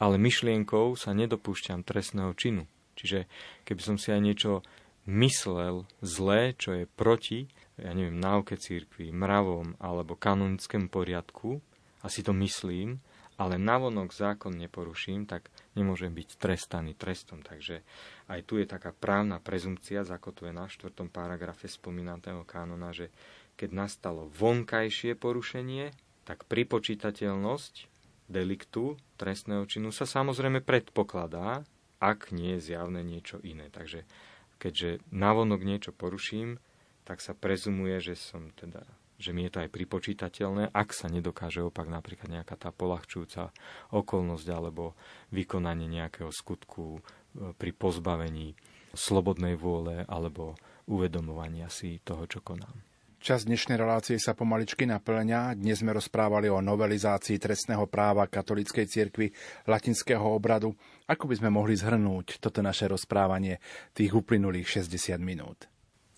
ale 0.00 0.16
myšlienkou 0.16 0.94
sa 0.94 1.12
nedopúšťam 1.12 1.84
trestného 1.84 2.32
činu. 2.32 2.64
Čiže 2.96 3.28
keby 3.68 3.82
som 3.82 3.96
si 4.00 4.08
aj 4.14 4.22
niečo 4.22 4.52
myslel 5.08 5.88
zlé, 6.00 6.56
čo 6.56 6.76
je 6.76 6.84
proti, 6.84 7.48
ja 7.80 7.92
neviem, 7.92 8.16
náuke 8.16 8.56
církvy, 8.56 9.12
mravom 9.12 9.76
alebo 9.80 10.16
kanonickému 10.16 10.88
poriadku, 10.92 11.60
a 11.98 12.06
si 12.06 12.22
to 12.22 12.30
myslím, 12.36 13.02
ale 13.38 13.54
navonok 13.54 14.10
zákon 14.10 14.50
neporuším, 14.58 15.30
tak 15.30 15.46
nemôžem 15.78 16.10
byť 16.10 16.42
trestaný 16.42 16.98
trestom. 16.98 17.46
Takže 17.46 17.86
aj 18.26 18.40
tu 18.42 18.58
je 18.58 18.66
taká 18.66 18.90
právna 18.90 19.38
prezumcia 19.38 20.02
zakotvená 20.02 20.66
v 20.66 20.74
4. 20.90 21.06
paragrafe 21.06 21.70
spomínaného 21.70 22.42
kánona, 22.42 22.90
že 22.90 23.14
keď 23.54 23.70
nastalo 23.70 24.26
vonkajšie 24.34 25.14
porušenie, 25.14 25.94
tak 26.26 26.50
pripočítateľnosť 26.50 27.74
deliktu 28.28 28.98
trestného 29.16 29.64
činu 29.64 29.94
sa 29.94 30.04
samozrejme 30.04 30.60
predpokladá, 30.60 31.64
ak 32.02 32.30
nie 32.34 32.58
je 32.58 32.74
zjavné 32.74 33.06
niečo 33.06 33.38
iné. 33.40 33.70
Takže 33.70 34.02
keďže 34.58 34.98
navonok 35.14 35.62
niečo 35.62 35.94
poruším, 35.94 36.58
tak 37.06 37.24
sa 37.24 37.32
prezumuje, 37.32 38.02
že 38.02 38.14
som 38.18 38.52
teda 38.52 38.84
že 39.18 39.34
mi 39.34 39.44
je 39.44 39.50
to 39.50 39.62
aj 39.66 39.74
pripočítateľné, 39.74 40.70
ak 40.70 40.94
sa 40.94 41.10
nedokáže 41.10 41.60
opak 41.66 41.90
napríklad 41.90 42.30
nejaká 42.30 42.54
tá 42.54 42.70
polahčujúca 42.70 43.50
okolnosť 43.90 44.46
alebo 44.54 44.94
vykonanie 45.34 45.90
nejakého 45.90 46.30
skutku 46.30 46.98
e, 46.98 47.00
pri 47.58 47.70
pozbavení 47.74 48.54
slobodnej 48.94 49.58
vôle 49.58 50.06
alebo 50.06 50.54
uvedomovania 50.86 51.66
si 51.68 51.98
toho, 52.00 52.24
čo 52.30 52.40
konám. 52.40 52.88
Čas 53.18 53.42
dnešnej 53.42 53.74
relácie 53.74 54.14
sa 54.22 54.38
pomaličky 54.38 54.86
naplňa. 54.86 55.58
Dnes 55.58 55.82
sme 55.82 55.90
rozprávali 55.90 56.46
o 56.46 56.62
novelizácii 56.62 57.42
trestného 57.42 57.90
práva 57.90 58.30
katolíckej 58.30 58.86
cirkvi 58.86 59.34
latinského 59.66 60.22
obradu. 60.22 60.70
Ako 61.10 61.26
by 61.26 61.34
sme 61.42 61.50
mohli 61.50 61.74
zhrnúť 61.74 62.38
toto 62.38 62.62
naše 62.62 62.86
rozprávanie 62.86 63.58
tých 63.90 64.14
uplynulých 64.14 64.86
60 64.86 65.18
minút? 65.18 65.66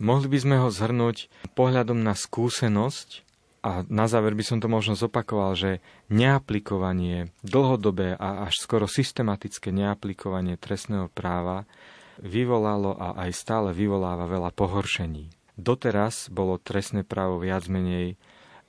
Mohli 0.00 0.26
by 0.32 0.38
sme 0.40 0.56
ho 0.64 0.72
zhrnúť 0.72 1.28
pohľadom 1.52 2.00
na 2.00 2.16
skúsenosť 2.16 3.28
a 3.60 3.84
na 3.84 4.08
záver 4.08 4.32
by 4.32 4.40
som 4.40 4.58
to 4.58 4.72
možno 4.72 4.96
zopakoval, 4.96 5.52
že 5.52 5.84
neaplikovanie, 6.08 7.28
dlhodobé 7.44 8.16
a 8.16 8.48
až 8.48 8.64
skoro 8.64 8.88
systematické 8.88 9.68
neaplikovanie 9.68 10.56
trestného 10.56 11.12
práva 11.12 11.68
vyvolalo 12.16 12.96
a 12.96 13.20
aj 13.28 13.30
stále 13.36 13.76
vyvoláva 13.76 14.24
veľa 14.24 14.56
pohoršení. 14.56 15.28
Doteraz 15.60 16.32
bolo 16.32 16.56
trestné 16.56 17.04
právo 17.04 17.36
viac 17.36 17.68
menej 17.68 18.16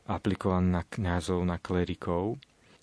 aplikované 0.04 0.68
na 0.68 0.84
kňazov, 0.84 1.40
na 1.48 1.56
klerikov 1.56 2.36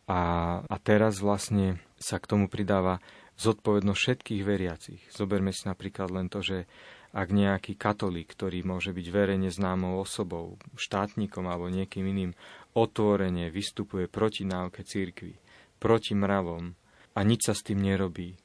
a, 0.08 0.20
a 0.64 0.76
teraz 0.80 1.20
vlastne 1.20 1.76
sa 2.00 2.16
k 2.16 2.24
tomu 2.24 2.48
pridáva 2.48 3.04
zodpovednosť 3.36 4.00
všetkých 4.00 4.42
veriacich. 4.42 5.02
Zoberme 5.12 5.52
si 5.52 5.68
napríklad 5.68 6.08
len 6.08 6.32
to, 6.32 6.40
že 6.40 6.64
ak 7.12 7.28
nejaký 7.32 7.72
katolík, 7.74 8.28
ktorý 8.36 8.64
môže 8.64 8.92
byť 8.92 9.06
verejne 9.08 9.48
známou 9.48 10.00
osobou, 10.00 10.60
štátnikom 10.76 11.48
alebo 11.48 11.72
niekým 11.72 12.04
iným, 12.04 12.32
otvorene 12.76 13.48
vystupuje 13.48 14.06
proti 14.06 14.44
náuke 14.44 14.84
církvy, 14.84 15.40
proti 15.80 16.12
mravom 16.12 16.76
a 17.16 17.20
nič 17.24 17.48
sa 17.48 17.54
s 17.56 17.64
tým 17.64 17.80
nerobí, 17.80 18.36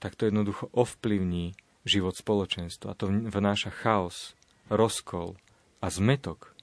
tak 0.00 0.16
to 0.16 0.26
jednoducho 0.26 0.72
ovplyvní 0.72 1.54
život 1.86 2.16
spoločenstva. 2.18 2.92
A 2.92 2.98
to 2.98 3.08
vnáša 3.10 3.70
chaos, 3.70 4.34
rozkol 4.66 5.38
a 5.78 5.86
zmetok. 5.92 6.56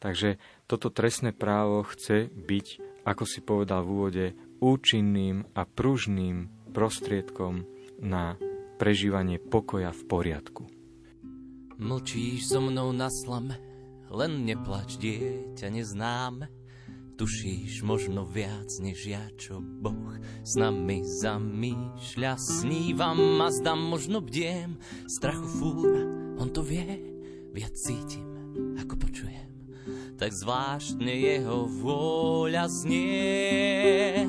Takže 0.00 0.40
toto 0.64 0.88
trestné 0.88 1.36
právo 1.36 1.84
chce 1.84 2.32
byť, 2.32 2.66
ako 3.04 3.24
si 3.28 3.44
povedal 3.44 3.84
v 3.84 3.90
úvode, 3.92 4.26
účinným 4.60 5.48
a 5.52 5.68
pružným 5.68 6.48
prostriedkom 6.72 7.68
na 8.00 8.40
prežívanie 8.80 9.36
pokoja 9.36 9.92
v 9.92 10.02
poriadku. 10.08 10.79
Mlčíš 11.80 12.52
so 12.52 12.60
mnou 12.60 12.92
na 12.92 13.08
slame, 13.08 13.56
len 14.12 14.44
neplač, 14.44 15.00
dieťa 15.00 15.72
neznáme. 15.72 16.52
Tušíš 17.16 17.80
možno 17.80 18.28
viac 18.28 18.68
než 18.84 19.08
ja, 19.08 19.24
čo 19.40 19.64
Boh 19.64 20.12
s 20.44 20.60
nami 20.60 21.00
zamýšľa. 21.00 22.36
Snívam 22.36 23.40
a 23.40 23.48
zdám, 23.48 23.80
možno 23.80 24.20
bdiem, 24.20 24.76
strachu 25.08 25.48
fúra, 25.48 26.04
on 26.36 26.52
to 26.52 26.60
vie 26.60 27.00
viac 27.56 27.72
cítim, 27.72 28.28
ako 28.76 29.00
počujem. 29.00 29.48
Tak 30.20 30.36
zvláštne 30.36 31.12
jeho 31.16 31.64
vôľa 31.64 32.68
znie. 32.68 34.28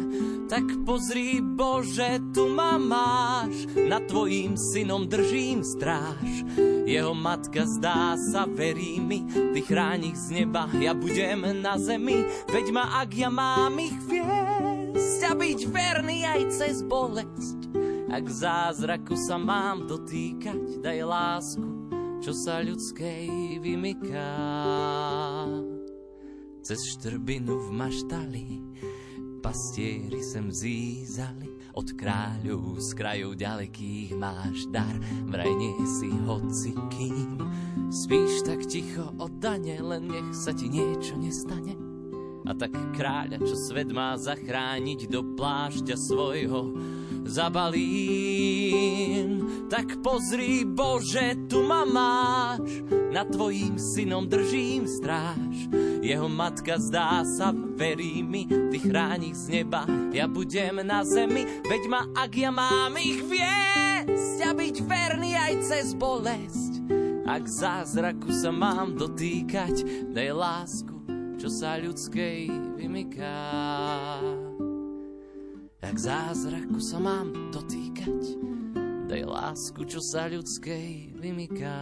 Tak 0.52 0.68
pozri 0.84 1.40
Bože, 1.40 2.20
tu 2.36 2.52
ma 2.52 2.76
máš, 2.76 3.72
nad 3.88 4.04
tvojím 4.04 4.60
synom 4.60 5.08
držím 5.08 5.64
stráž. 5.64 6.44
Jeho 6.84 7.16
matka 7.16 7.64
zdá 7.64 8.20
sa, 8.20 8.44
verí 8.44 9.00
mi, 9.00 9.24
ty 9.32 9.64
chráň 9.64 10.12
ich 10.12 10.20
z 10.20 10.44
neba, 10.44 10.68
ja 10.76 10.92
budem 10.92 11.64
na 11.64 11.80
zemi, 11.80 12.28
veď 12.52 12.68
ma, 12.76 13.00
ak 13.00 13.16
ja 13.16 13.32
mám 13.32 13.80
ich 13.80 13.96
viesť 14.12 15.20
a 15.24 15.34
byť 15.40 15.60
verný 15.72 16.28
aj 16.28 16.42
cez 16.52 16.84
bolesť. 16.84 17.72
Ak 18.12 18.28
zázraku 18.28 19.16
sa 19.16 19.40
mám 19.40 19.88
dotýkať, 19.88 20.84
daj 20.84 21.00
lásku, 21.00 21.70
čo 22.20 22.36
sa 22.36 22.60
ľudskej 22.60 23.56
vymyká. 23.64 24.36
Cez 26.60 26.84
štrbinu 27.00 27.56
v 27.56 27.70
maštali 27.72 28.48
pastieri 29.42 30.22
sem 30.22 30.54
zízali, 30.54 31.50
od 31.74 31.90
kráľov 31.98 32.78
z 32.78 32.90
krajov 32.94 33.34
ďalekých 33.42 34.14
máš 34.14 34.70
dar, 34.70 34.94
vraj 35.26 35.50
nie 35.58 35.74
si 35.88 36.14
hoci 36.30 36.78
kým. 36.94 37.42
Spíš 37.90 38.46
tak 38.46 38.64
ticho 38.70 39.10
oddane, 39.18 39.82
len 39.82 40.08
nech 40.08 40.30
sa 40.38 40.54
ti 40.54 40.70
niečo 40.70 41.18
nestane. 41.18 41.74
A 42.46 42.54
tak 42.54 42.74
kráľa, 42.94 43.42
čo 43.42 43.58
svet 43.58 43.90
má 43.90 44.14
zachrániť 44.14 45.10
do 45.10 45.26
plášťa 45.34 45.96
svojho, 45.98 46.78
zabalím. 47.26 49.12
Tak 49.72 50.04
pozri, 50.04 50.68
Bože, 50.68 51.48
tu 51.48 51.64
ma 51.64 51.88
máš, 51.88 52.84
nad 53.12 53.28
tvojím 53.32 53.80
synom 53.80 54.28
držím 54.28 54.84
stráž. 54.88 55.72
Jeho 56.02 56.28
matka 56.28 56.76
zdá 56.82 57.24
sa, 57.24 57.54
verí 57.54 58.20
mi, 58.26 58.50
ty 58.50 58.82
chráni 58.82 59.32
z 59.38 59.62
neba, 59.62 59.86
ja 60.12 60.28
budem 60.28 60.84
na 60.84 61.06
zemi, 61.06 61.46
veď 61.64 61.84
ma, 61.88 62.04
ak 62.18 62.32
ja 62.36 62.52
mám 62.52 62.98
ich 63.00 63.24
viesť 63.24 64.38
a 64.44 64.52
byť 64.52 64.76
verný 64.84 65.38
aj 65.38 65.54
cez 65.62 65.94
bolesť. 65.96 66.84
Ak 67.24 67.48
zázraku 67.48 68.28
sa 68.34 68.52
mám 68.52 68.98
dotýkať, 69.00 69.88
daj 70.12 70.30
lásku, 70.36 71.00
čo 71.40 71.48
sa 71.48 71.80
ľudskej 71.80 72.50
vymyká. 72.76 74.51
Ak 75.82 75.98
zázraku 75.98 76.78
sa 76.78 77.02
mám 77.02 77.34
dotýkať, 77.50 78.38
daj 79.10 79.26
lásku, 79.26 79.82
čo 79.90 79.98
sa 79.98 80.30
ľudskej 80.30 81.18
vymyká. 81.18 81.78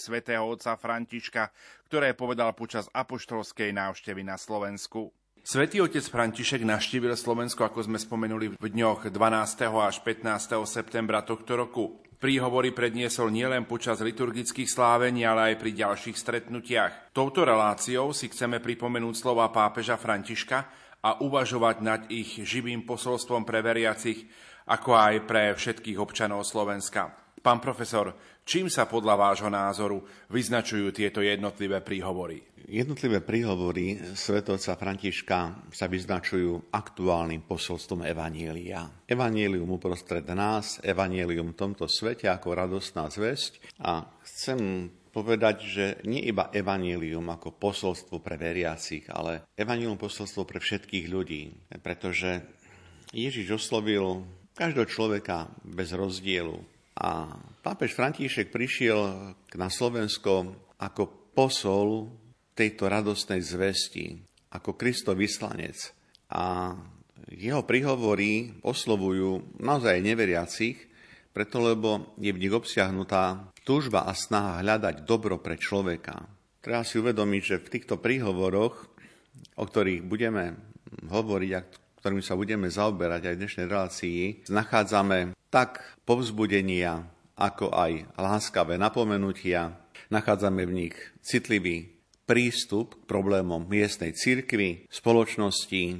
Svätého 0.00 0.48
otca 0.48 0.80
Františka, 0.80 1.52
ktoré 1.92 2.16
povedal 2.16 2.56
počas 2.56 2.88
apoštolskej 2.96 3.76
návštevy 3.76 4.24
na 4.24 4.40
Slovensku. 4.40 5.12
Svetý 5.44 5.80
otec 5.80 6.04
František 6.04 6.64
navštívil 6.64 7.16
Slovensko, 7.16 7.68
ako 7.68 7.84
sme 7.84 7.96
spomenuli, 8.00 8.56
v 8.56 8.68
dňoch 8.72 9.12
12. 9.12 9.68
až 9.68 9.96
15. 10.04 10.56
septembra 10.68 11.24
tohto 11.24 11.56
roku. 11.56 12.00
Príhovory 12.20 12.76
predniesol 12.76 13.32
nielen 13.32 13.64
počas 13.64 14.04
liturgických 14.04 14.68
slávení, 14.68 15.24
ale 15.24 15.52
aj 15.52 15.64
pri 15.64 15.72
ďalších 15.72 16.16
stretnutiach. 16.20 17.16
Touto 17.16 17.48
reláciou 17.48 18.12
si 18.12 18.28
chceme 18.28 18.60
pripomenúť 18.60 19.16
slova 19.16 19.48
pápeža 19.48 19.96
Františka 19.96 20.58
a 21.00 21.24
uvažovať 21.24 21.76
nad 21.80 22.04
ich 22.12 22.36
živým 22.44 22.84
posolstvom 22.84 23.48
pre 23.48 23.64
veriacich, 23.64 24.28
ako 24.68 24.92
aj 24.92 25.14
pre 25.24 25.56
všetkých 25.56 25.96
občanov 25.96 26.44
Slovenska. 26.44 27.16
Pán 27.40 27.56
profesor, 27.56 28.12
čím 28.50 28.66
sa 28.66 28.90
podľa 28.90 29.14
vášho 29.14 29.46
názoru 29.46 30.02
vyznačujú 30.26 30.90
tieto 30.90 31.22
jednotlivé 31.22 31.78
príhovory? 31.78 32.42
Jednotlivé 32.66 33.22
príhovory 33.22 34.14
svetovca 34.18 34.74
Františka 34.74 35.70
sa 35.70 35.86
vyznačujú 35.86 36.74
aktuálnym 36.74 37.46
posolstvom 37.46 38.02
Evanielia. 38.02 38.90
Evanielium 39.06 39.70
uprostred 39.70 40.26
nás, 40.34 40.82
Evanielium 40.82 41.54
v 41.54 41.58
tomto 41.62 41.86
svete 41.86 42.26
ako 42.26 42.58
radostná 42.58 43.06
zväzť 43.06 43.78
a 43.86 44.10
chcem 44.26 44.90
povedať, 45.10 45.56
že 45.66 45.84
nie 46.06 46.22
iba 46.26 46.50
Evanielium 46.50 47.26
ako 47.30 47.54
posolstvo 47.54 48.18
pre 48.22 48.34
veriacich, 48.38 49.06
ale 49.10 49.46
Evanielium 49.58 49.98
posolstvo 49.98 50.42
pre 50.46 50.62
všetkých 50.62 51.06
ľudí, 51.10 51.50
pretože 51.82 52.42
Ježiš 53.10 53.58
oslovil 53.58 54.22
každého 54.54 54.86
človeka 54.86 55.50
bez 55.66 55.90
rozdielu, 55.90 56.54
a 57.00 57.32
pápež 57.64 57.96
František 57.96 58.52
prišiel 58.52 59.32
na 59.56 59.68
Slovensko 59.72 60.52
ako 60.76 61.32
posol 61.32 62.12
tejto 62.52 62.92
radostnej 62.92 63.40
zvesti, 63.40 64.20
ako 64.52 64.76
Kristo 64.76 65.16
vyslanec. 65.16 65.96
A 66.36 66.76
jeho 67.32 67.64
prihovory 67.64 68.52
oslovujú 68.60 69.56
naozaj 69.64 70.04
neveriacich, 70.04 70.76
preto 71.32 71.62
lebo 71.64 72.12
je 72.20 72.36
v 72.36 72.40
nich 72.42 72.52
obsiahnutá 72.52 73.48
túžba 73.64 74.04
a 74.04 74.12
snaha 74.12 74.60
hľadať 74.60 75.08
dobro 75.08 75.40
pre 75.40 75.56
človeka. 75.56 76.28
Treba 76.60 76.84
si 76.84 77.00
uvedomiť, 77.00 77.42
že 77.42 77.62
v 77.64 77.72
týchto 77.72 77.96
príhovoroch, 77.96 78.92
o 79.56 79.64
ktorých 79.64 80.04
budeme 80.04 80.58
hovoriť 81.08 81.50
a 81.56 81.64
ktorými 82.00 82.20
sa 82.20 82.36
budeme 82.36 82.68
zaoberať 82.68 83.22
aj 83.24 83.34
v 83.36 83.40
dnešnej 83.40 83.66
relácii, 83.68 84.20
nachádzame 84.52 85.39
tak 85.50 85.82
povzbudenia, 86.06 87.10
ako 87.34 87.74
aj 87.74 88.14
láskavé 88.14 88.78
napomenutia. 88.78 89.74
Nachádzame 90.10 90.66
v 90.66 90.72
nich 90.86 90.96
citlivý 91.22 92.00
prístup 92.26 92.94
k 92.94 93.06
problémom 93.10 93.66
miestnej 93.66 94.14
cirkvy, 94.14 94.86
spoločnosti 94.86 95.98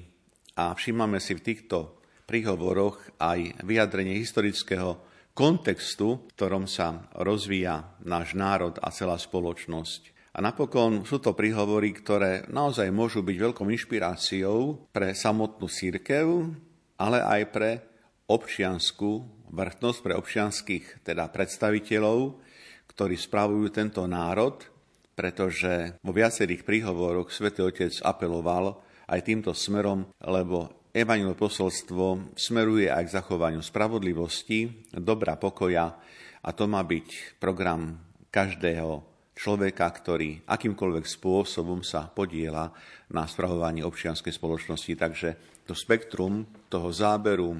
a 0.55 0.75
všímame 0.75 1.19
si 1.19 1.35
v 1.35 1.43
týchto 1.43 1.99
príhovoroch 2.31 3.19
aj 3.19 3.67
vyjadrenie 3.67 4.15
historického 4.23 5.03
kontextu, 5.35 6.23
v 6.23 6.33
ktorom 6.39 6.71
sa 6.71 7.11
rozvíja 7.19 7.99
náš 8.07 8.39
národ 8.39 8.79
a 8.79 8.95
celá 8.95 9.19
spoločnosť. 9.19 10.15
A 10.31 10.39
napokon 10.39 11.03
sú 11.03 11.19
to 11.19 11.35
príhovory, 11.35 11.91
ktoré 11.91 12.47
naozaj 12.47 12.87
môžu 12.95 13.27
byť 13.27 13.37
veľkou 13.51 13.67
inšpiráciou 13.67 14.87
pre 14.95 15.11
samotnú 15.11 15.67
církev, 15.67 16.55
ale 16.95 17.19
aj 17.19 17.43
pre 17.51 17.71
občianskú 18.31 19.40
vrchnosť 19.51 19.99
pre 20.01 20.15
občianských 20.17 21.05
teda 21.05 21.27
predstaviteľov, 21.29 22.39
ktorí 22.91 23.15
spravujú 23.19 23.67
tento 23.71 24.03
národ, 24.07 24.63
pretože 25.15 26.01
vo 26.01 26.15
viacerých 26.15 26.65
príhovoroch 26.65 27.29
svätý 27.29 27.67
Otec 27.67 27.93
apeloval 28.03 28.81
aj 29.11 29.21
týmto 29.27 29.53
smerom, 29.53 30.07
lebo 30.23 30.81
Evangelové 30.91 31.39
posolstvo 31.39 32.35
smeruje 32.35 32.91
aj 32.91 33.07
k 33.07 33.15
zachovaniu 33.23 33.63
spravodlivosti, 33.63 34.91
dobra 34.91 35.39
pokoja 35.39 35.87
a 36.43 36.51
to 36.51 36.67
má 36.67 36.83
byť 36.83 37.39
program 37.39 37.95
každého 38.27 39.07
človeka, 39.39 39.87
ktorý 39.87 40.43
akýmkoľvek 40.51 41.07
spôsobom 41.07 41.87
sa 41.87 42.11
podiela 42.11 42.75
na 43.15 43.23
spravovaní 43.25 43.87
občianskej 43.87 44.35
spoločnosti. 44.35 44.93
Takže 44.99 45.29
to 45.63 45.79
spektrum 45.79 46.45
toho 46.67 46.91
záberu 46.91 47.55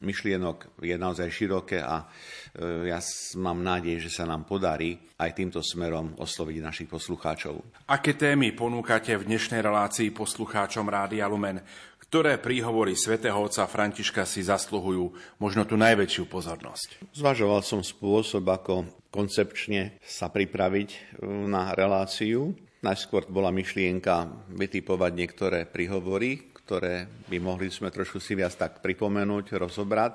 myšlienok 0.00 0.82
je 0.84 0.96
naozaj 0.96 1.28
široké 1.32 1.80
a 1.80 2.04
e, 2.04 2.92
ja 2.92 3.00
mám 3.40 3.64
nádej, 3.64 4.08
že 4.08 4.10
sa 4.12 4.24
nám 4.28 4.44
podarí 4.44 5.00
aj 5.16 5.30
týmto 5.32 5.64
smerom 5.64 6.12
osloviť 6.20 6.56
našich 6.60 6.88
poslucháčov. 6.90 7.86
Aké 7.88 8.12
témy 8.12 8.52
ponúkate 8.52 9.16
v 9.16 9.24
dnešnej 9.24 9.64
relácii 9.64 10.12
poslucháčom 10.12 10.84
Rádia 10.84 11.24
Lumen? 11.28 11.64
Ktoré 12.06 12.38
príhovory 12.38 12.94
svätého 12.94 13.34
otca 13.34 13.66
Františka 13.66 14.22
si 14.28 14.44
zasluhujú 14.46 15.10
možno 15.42 15.66
tú 15.66 15.74
najväčšiu 15.74 16.30
pozornosť? 16.30 17.10
Zvažoval 17.16 17.66
som 17.66 17.82
spôsob, 17.82 18.46
ako 18.46 18.86
koncepčne 19.10 19.98
sa 20.04 20.28
pripraviť 20.28 20.88
e, 20.92 20.98
na 21.48 21.72
reláciu. 21.72 22.52
Najskôr 22.84 23.26
bola 23.32 23.48
myšlienka 23.50 24.28
vytipovať 24.52 25.12
niektoré 25.16 25.58
príhovory, 25.64 26.55
ktoré 26.66 27.06
by 27.30 27.38
mohli 27.38 27.70
sme 27.70 27.94
trošku 27.94 28.18
si 28.18 28.34
viac 28.34 28.58
tak 28.58 28.82
pripomenúť, 28.82 29.54
rozobrať. 29.54 30.14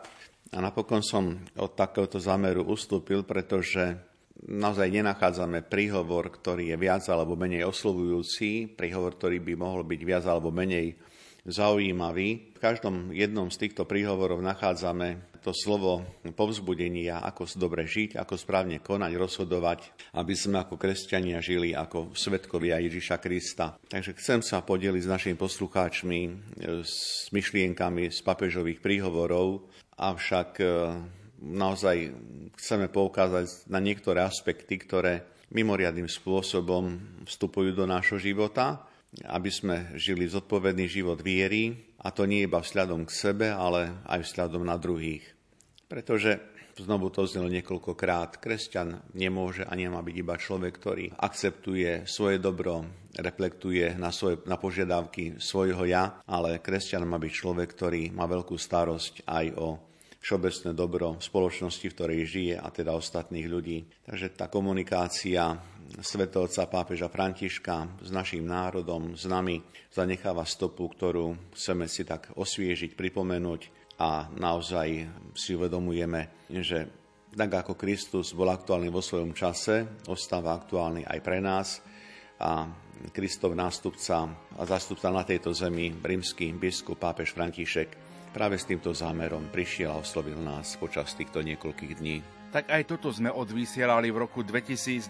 A 0.51 0.59
napokon 0.59 0.99
som 0.99 1.39
od 1.55 1.71
takéhoto 1.79 2.19
zámeru 2.19 2.67
ustúpil, 2.67 3.23
pretože 3.23 3.95
naozaj 4.51 4.91
nenachádzame 4.91 5.63
príhovor, 5.63 6.27
ktorý 6.27 6.75
je 6.75 6.77
viac 6.77 7.07
alebo 7.07 7.39
menej 7.39 7.63
oslovujúci, 7.63 8.75
príhovor, 8.75 9.15
ktorý 9.15 9.39
by 9.39 9.53
mohol 9.55 9.87
byť 9.87 10.01
viac 10.03 10.27
alebo 10.27 10.51
menej 10.51 10.91
zaujímavý. 11.45 12.53
V 12.53 12.59
každom 12.61 13.09
jednom 13.09 13.49
z 13.49 13.67
týchto 13.67 13.89
príhovorov 13.89 14.45
nachádzame 14.45 15.31
to 15.41 15.49
slovo 15.57 16.05
povzbudenia, 16.37 17.25
ako 17.25 17.49
dobre 17.57 17.89
žiť, 17.89 18.13
ako 18.21 18.37
správne 18.37 18.77
konať, 18.77 19.11
rozhodovať, 19.17 19.79
aby 20.13 20.33
sme 20.37 20.61
ako 20.61 20.77
kresťania 20.77 21.41
žili 21.41 21.73
ako 21.73 22.13
svetkovia 22.13 22.77
Ježiša 22.77 23.17
Krista. 23.17 23.73
Takže 23.89 24.13
chcem 24.21 24.45
sa 24.45 24.61
podeliť 24.61 25.01
s 25.01 25.09
našimi 25.09 25.35
poslucháčmi 25.35 26.19
s 26.85 27.25
myšlienkami 27.33 28.13
z 28.13 28.19
papežových 28.21 28.85
príhovorov, 28.85 29.65
avšak 29.97 30.49
e, 30.61 30.65
naozaj 31.41 31.97
chceme 32.61 32.85
poukázať 32.93 33.65
na 33.73 33.81
niektoré 33.81 34.21
aspekty, 34.21 34.77
ktoré 34.77 35.25
mimoriadným 35.51 36.07
spôsobom 36.07 37.01
vstupujú 37.25 37.73
do 37.73 37.89
nášho 37.89 38.21
života, 38.21 38.90
aby 39.27 39.51
sme 39.51 39.91
žili 39.99 40.27
zodpovedný 40.27 40.87
život 40.87 41.19
viery, 41.19 41.91
a 42.01 42.09
to 42.09 42.25
nie 42.25 42.47
iba 42.47 42.63
vzhľadom 42.63 43.05
k 43.05 43.11
sebe, 43.11 43.47
ale 43.51 44.01
aj 44.07 44.25
vzhľadom 44.25 44.63
na 44.65 44.79
druhých. 44.79 45.21
Pretože 45.85 46.39
znovu 46.79 47.11
to 47.11 47.27
znelo 47.27 47.51
niekoľkokrát, 47.51 48.39
kresťan 48.39 49.03
nemôže 49.13 49.67
a 49.67 49.73
nemá 49.75 49.99
byť 50.01 50.15
iba 50.15 50.35
človek, 50.39 50.73
ktorý 50.79 51.05
akceptuje 51.13 52.07
svoje 52.07 52.39
dobro, 52.39 52.87
reflektuje 53.19 53.99
na, 53.99 54.09
svoje, 54.09 54.41
na 54.47 54.55
požiadavky 54.55 55.37
svojho 55.37 55.83
ja, 55.85 56.23
ale 56.25 56.63
kresťan 56.63 57.03
má 57.03 57.19
byť 57.19 57.33
človek, 57.35 57.67
ktorý 57.75 58.03
má 58.15 58.25
veľkú 58.25 58.55
starosť 58.55 59.27
aj 59.27 59.45
o 59.59 59.67
všeobecné 60.21 60.71
dobro 60.77 61.17
spoločnosti, 61.17 61.85
v 61.85 61.95
ktorej 61.97 62.21
žije 62.29 62.55
a 62.61 62.69
teda 62.69 62.93
ostatných 62.93 63.49
ľudí. 63.49 63.89
Takže 64.05 64.37
tá 64.37 64.47
komunikácia 64.53 65.57
svetovca 65.99 66.63
pápeža 66.71 67.11
Františka 67.11 67.99
s 67.99 68.09
našim 68.15 68.47
národom, 68.47 69.19
s 69.19 69.27
nami, 69.27 69.59
zanecháva 69.91 70.47
stopu, 70.47 70.87
ktorú 70.87 71.51
chceme 71.51 71.91
si 71.91 72.07
tak 72.07 72.31
osviežiť, 72.39 72.95
pripomenúť 72.95 73.61
a 73.99 74.31
naozaj 74.31 74.87
si 75.35 75.51
uvedomujeme, 75.59 76.47
že 76.63 76.87
tak 77.35 77.51
ako 77.51 77.75
Kristus 77.75 78.31
bol 78.31 78.47
aktuálny 78.51 78.87
vo 78.87 79.03
svojom 79.03 79.35
čase, 79.35 80.03
ostáva 80.07 80.55
aktuálny 80.55 81.07
aj 81.07 81.19
pre 81.19 81.39
nás 81.43 81.83
a 82.39 82.67
Kristov 83.11 83.57
nástupca 83.57 84.29
a 84.55 84.63
zástupca 84.63 85.09
na 85.09 85.25
tejto 85.25 85.51
zemi, 85.51 85.91
rímsky 85.91 86.53
biskup 86.53 87.01
pápež 87.01 87.33
František, 87.33 87.89
práve 88.31 88.55
s 88.55 88.67
týmto 88.67 88.93
zámerom 88.93 89.49
prišiel 89.49 89.91
a 89.91 89.99
oslovil 89.99 90.37
nás 90.39 90.77
počas 90.77 91.11
týchto 91.17 91.41
niekoľkých 91.41 91.93
dní. 91.97 92.40
Tak 92.51 92.67
aj 92.67 92.83
toto 92.83 93.07
sme 93.07 93.31
odvysielali 93.31 94.11
v 94.11 94.27
roku 94.27 94.43
2021 94.43 95.07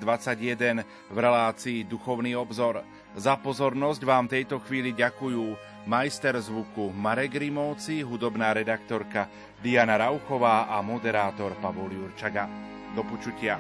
v 1.10 1.18
relácii 1.18 1.90
Duchovný 1.90 2.38
obzor. 2.38 2.86
Za 3.18 3.34
pozornosť 3.42 4.02
vám 4.06 4.30
tejto 4.30 4.62
chvíli 4.62 4.94
ďakujú 4.94 5.58
majster 5.90 6.38
zvuku 6.38 6.94
Marek 6.94 7.42
Rimovci, 7.42 8.06
hudobná 8.06 8.54
redaktorka 8.54 9.26
Diana 9.58 9.98
Rauchová 9.98 10.70
a 10.70 10.86
moderátor 10.86 11.58
Pavol 11.58 11.90
Jurčaga. 11.90 12.46
Do 12.94 13.02
počutia. 13.10 13.58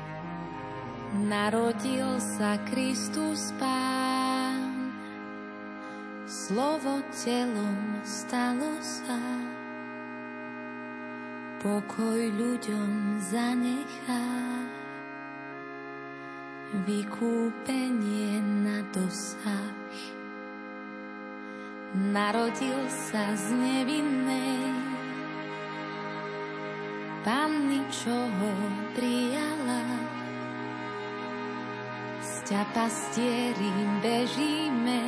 Narodil 1.18 2.22
sa 2.22 2.62
Kristus 2.70 3.52
Pán, 3.58 4.94
slovo 6.30 7.02
telom 7.12 8.00
stalo 8.06 8.78
sa 8.80 9.20
pokoj 11.62 12.22
ľuďom 12.42 13.22
zanechá. 13.22 14.26
Vykúpenie 16.90 18.42
na 18.66 18.82
dosah. 18.90 19.94
Narodil 21.94 22.82
sa 22.90 23.38
z 23.38 23.54
nevinnej 23.54 24.74
panny, 27.22 27.86
čo 27.94 28.16
ho 28.16 28.54
prijala. 28.98 29.86
Z 32.26 32.34
ťa 32.50 32.64
pastieri 32.74 33.70
bežíme 34.02 35.02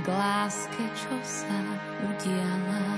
k 0.00 0.06
láske, 0.08 0.84
čo 0.96 1.16
sa 1.20 1.60
udiala. 2.08 2.97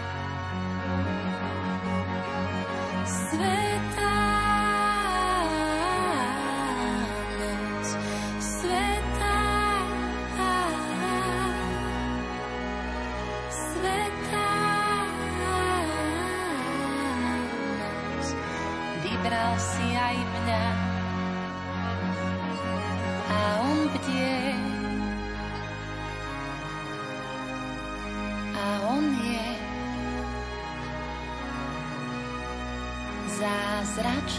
Sveta 33.91 34.31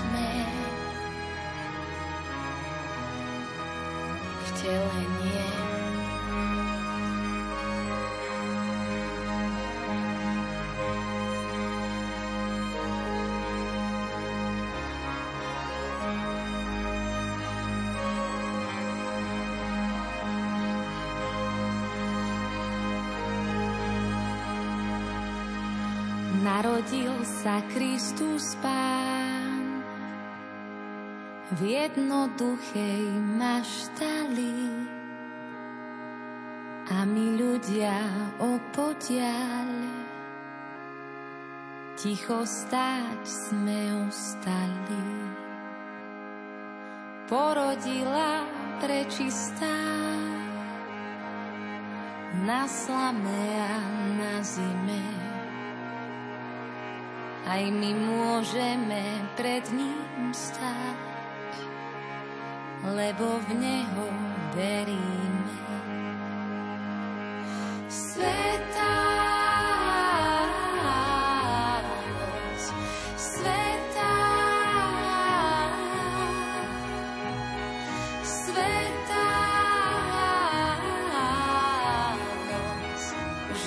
Narodil 26.43 27.21
sa 27.23 27.61
Kristus 27.71 28.57
Pán 28.65 29.12
v 31.53 31.61
jednoduchej 31.85 33.05
maštali. 33.37 34.57
A 36.89 37.05
my 37.05 37.27
ľudia 37.37 38.01
opodiaľ 38.41 39.69
ticho 42.01 42.43
stáť 42.49 43.21
sme 43.25 44.09
ostali. 44.09 45.07
Porodila 47.29 48.49
prečistá. 48.81 49.77
Na 52.43 52.65
slame 52.65 53.45
a 53.61 53.77
na 54.17 54.41
zime. 54.41 55.05
Aj 57.45 57.61
my 57.61 57.91
môžeme 57.93 59.05
pred 59.37 59.63
ním 59.77 60.33
stať, 60.33 61.12
lebo 62.83 63.39
v 63.47 63.49
Neho 63.63 64.07
veríme. 64.59 65.55
Svetá 67.89 68.99
noc, 72.03 72.63
svetá, 73.17 74.19
svetá 78.23 79.29
noc, 82.51 83.03
už 83.55 83.63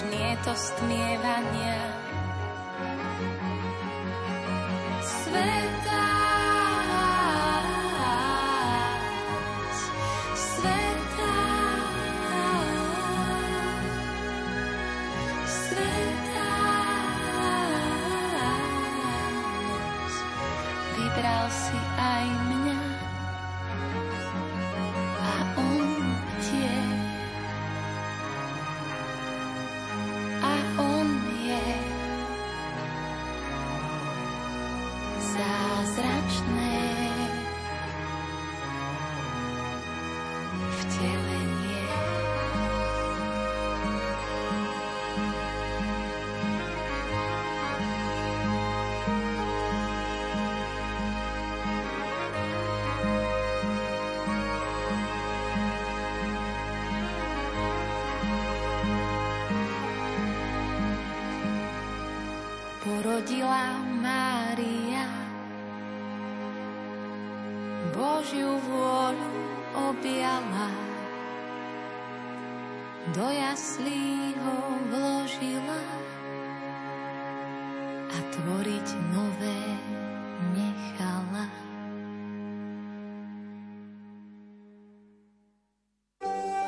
deal 63.25 63.47
out. 63.47 63.64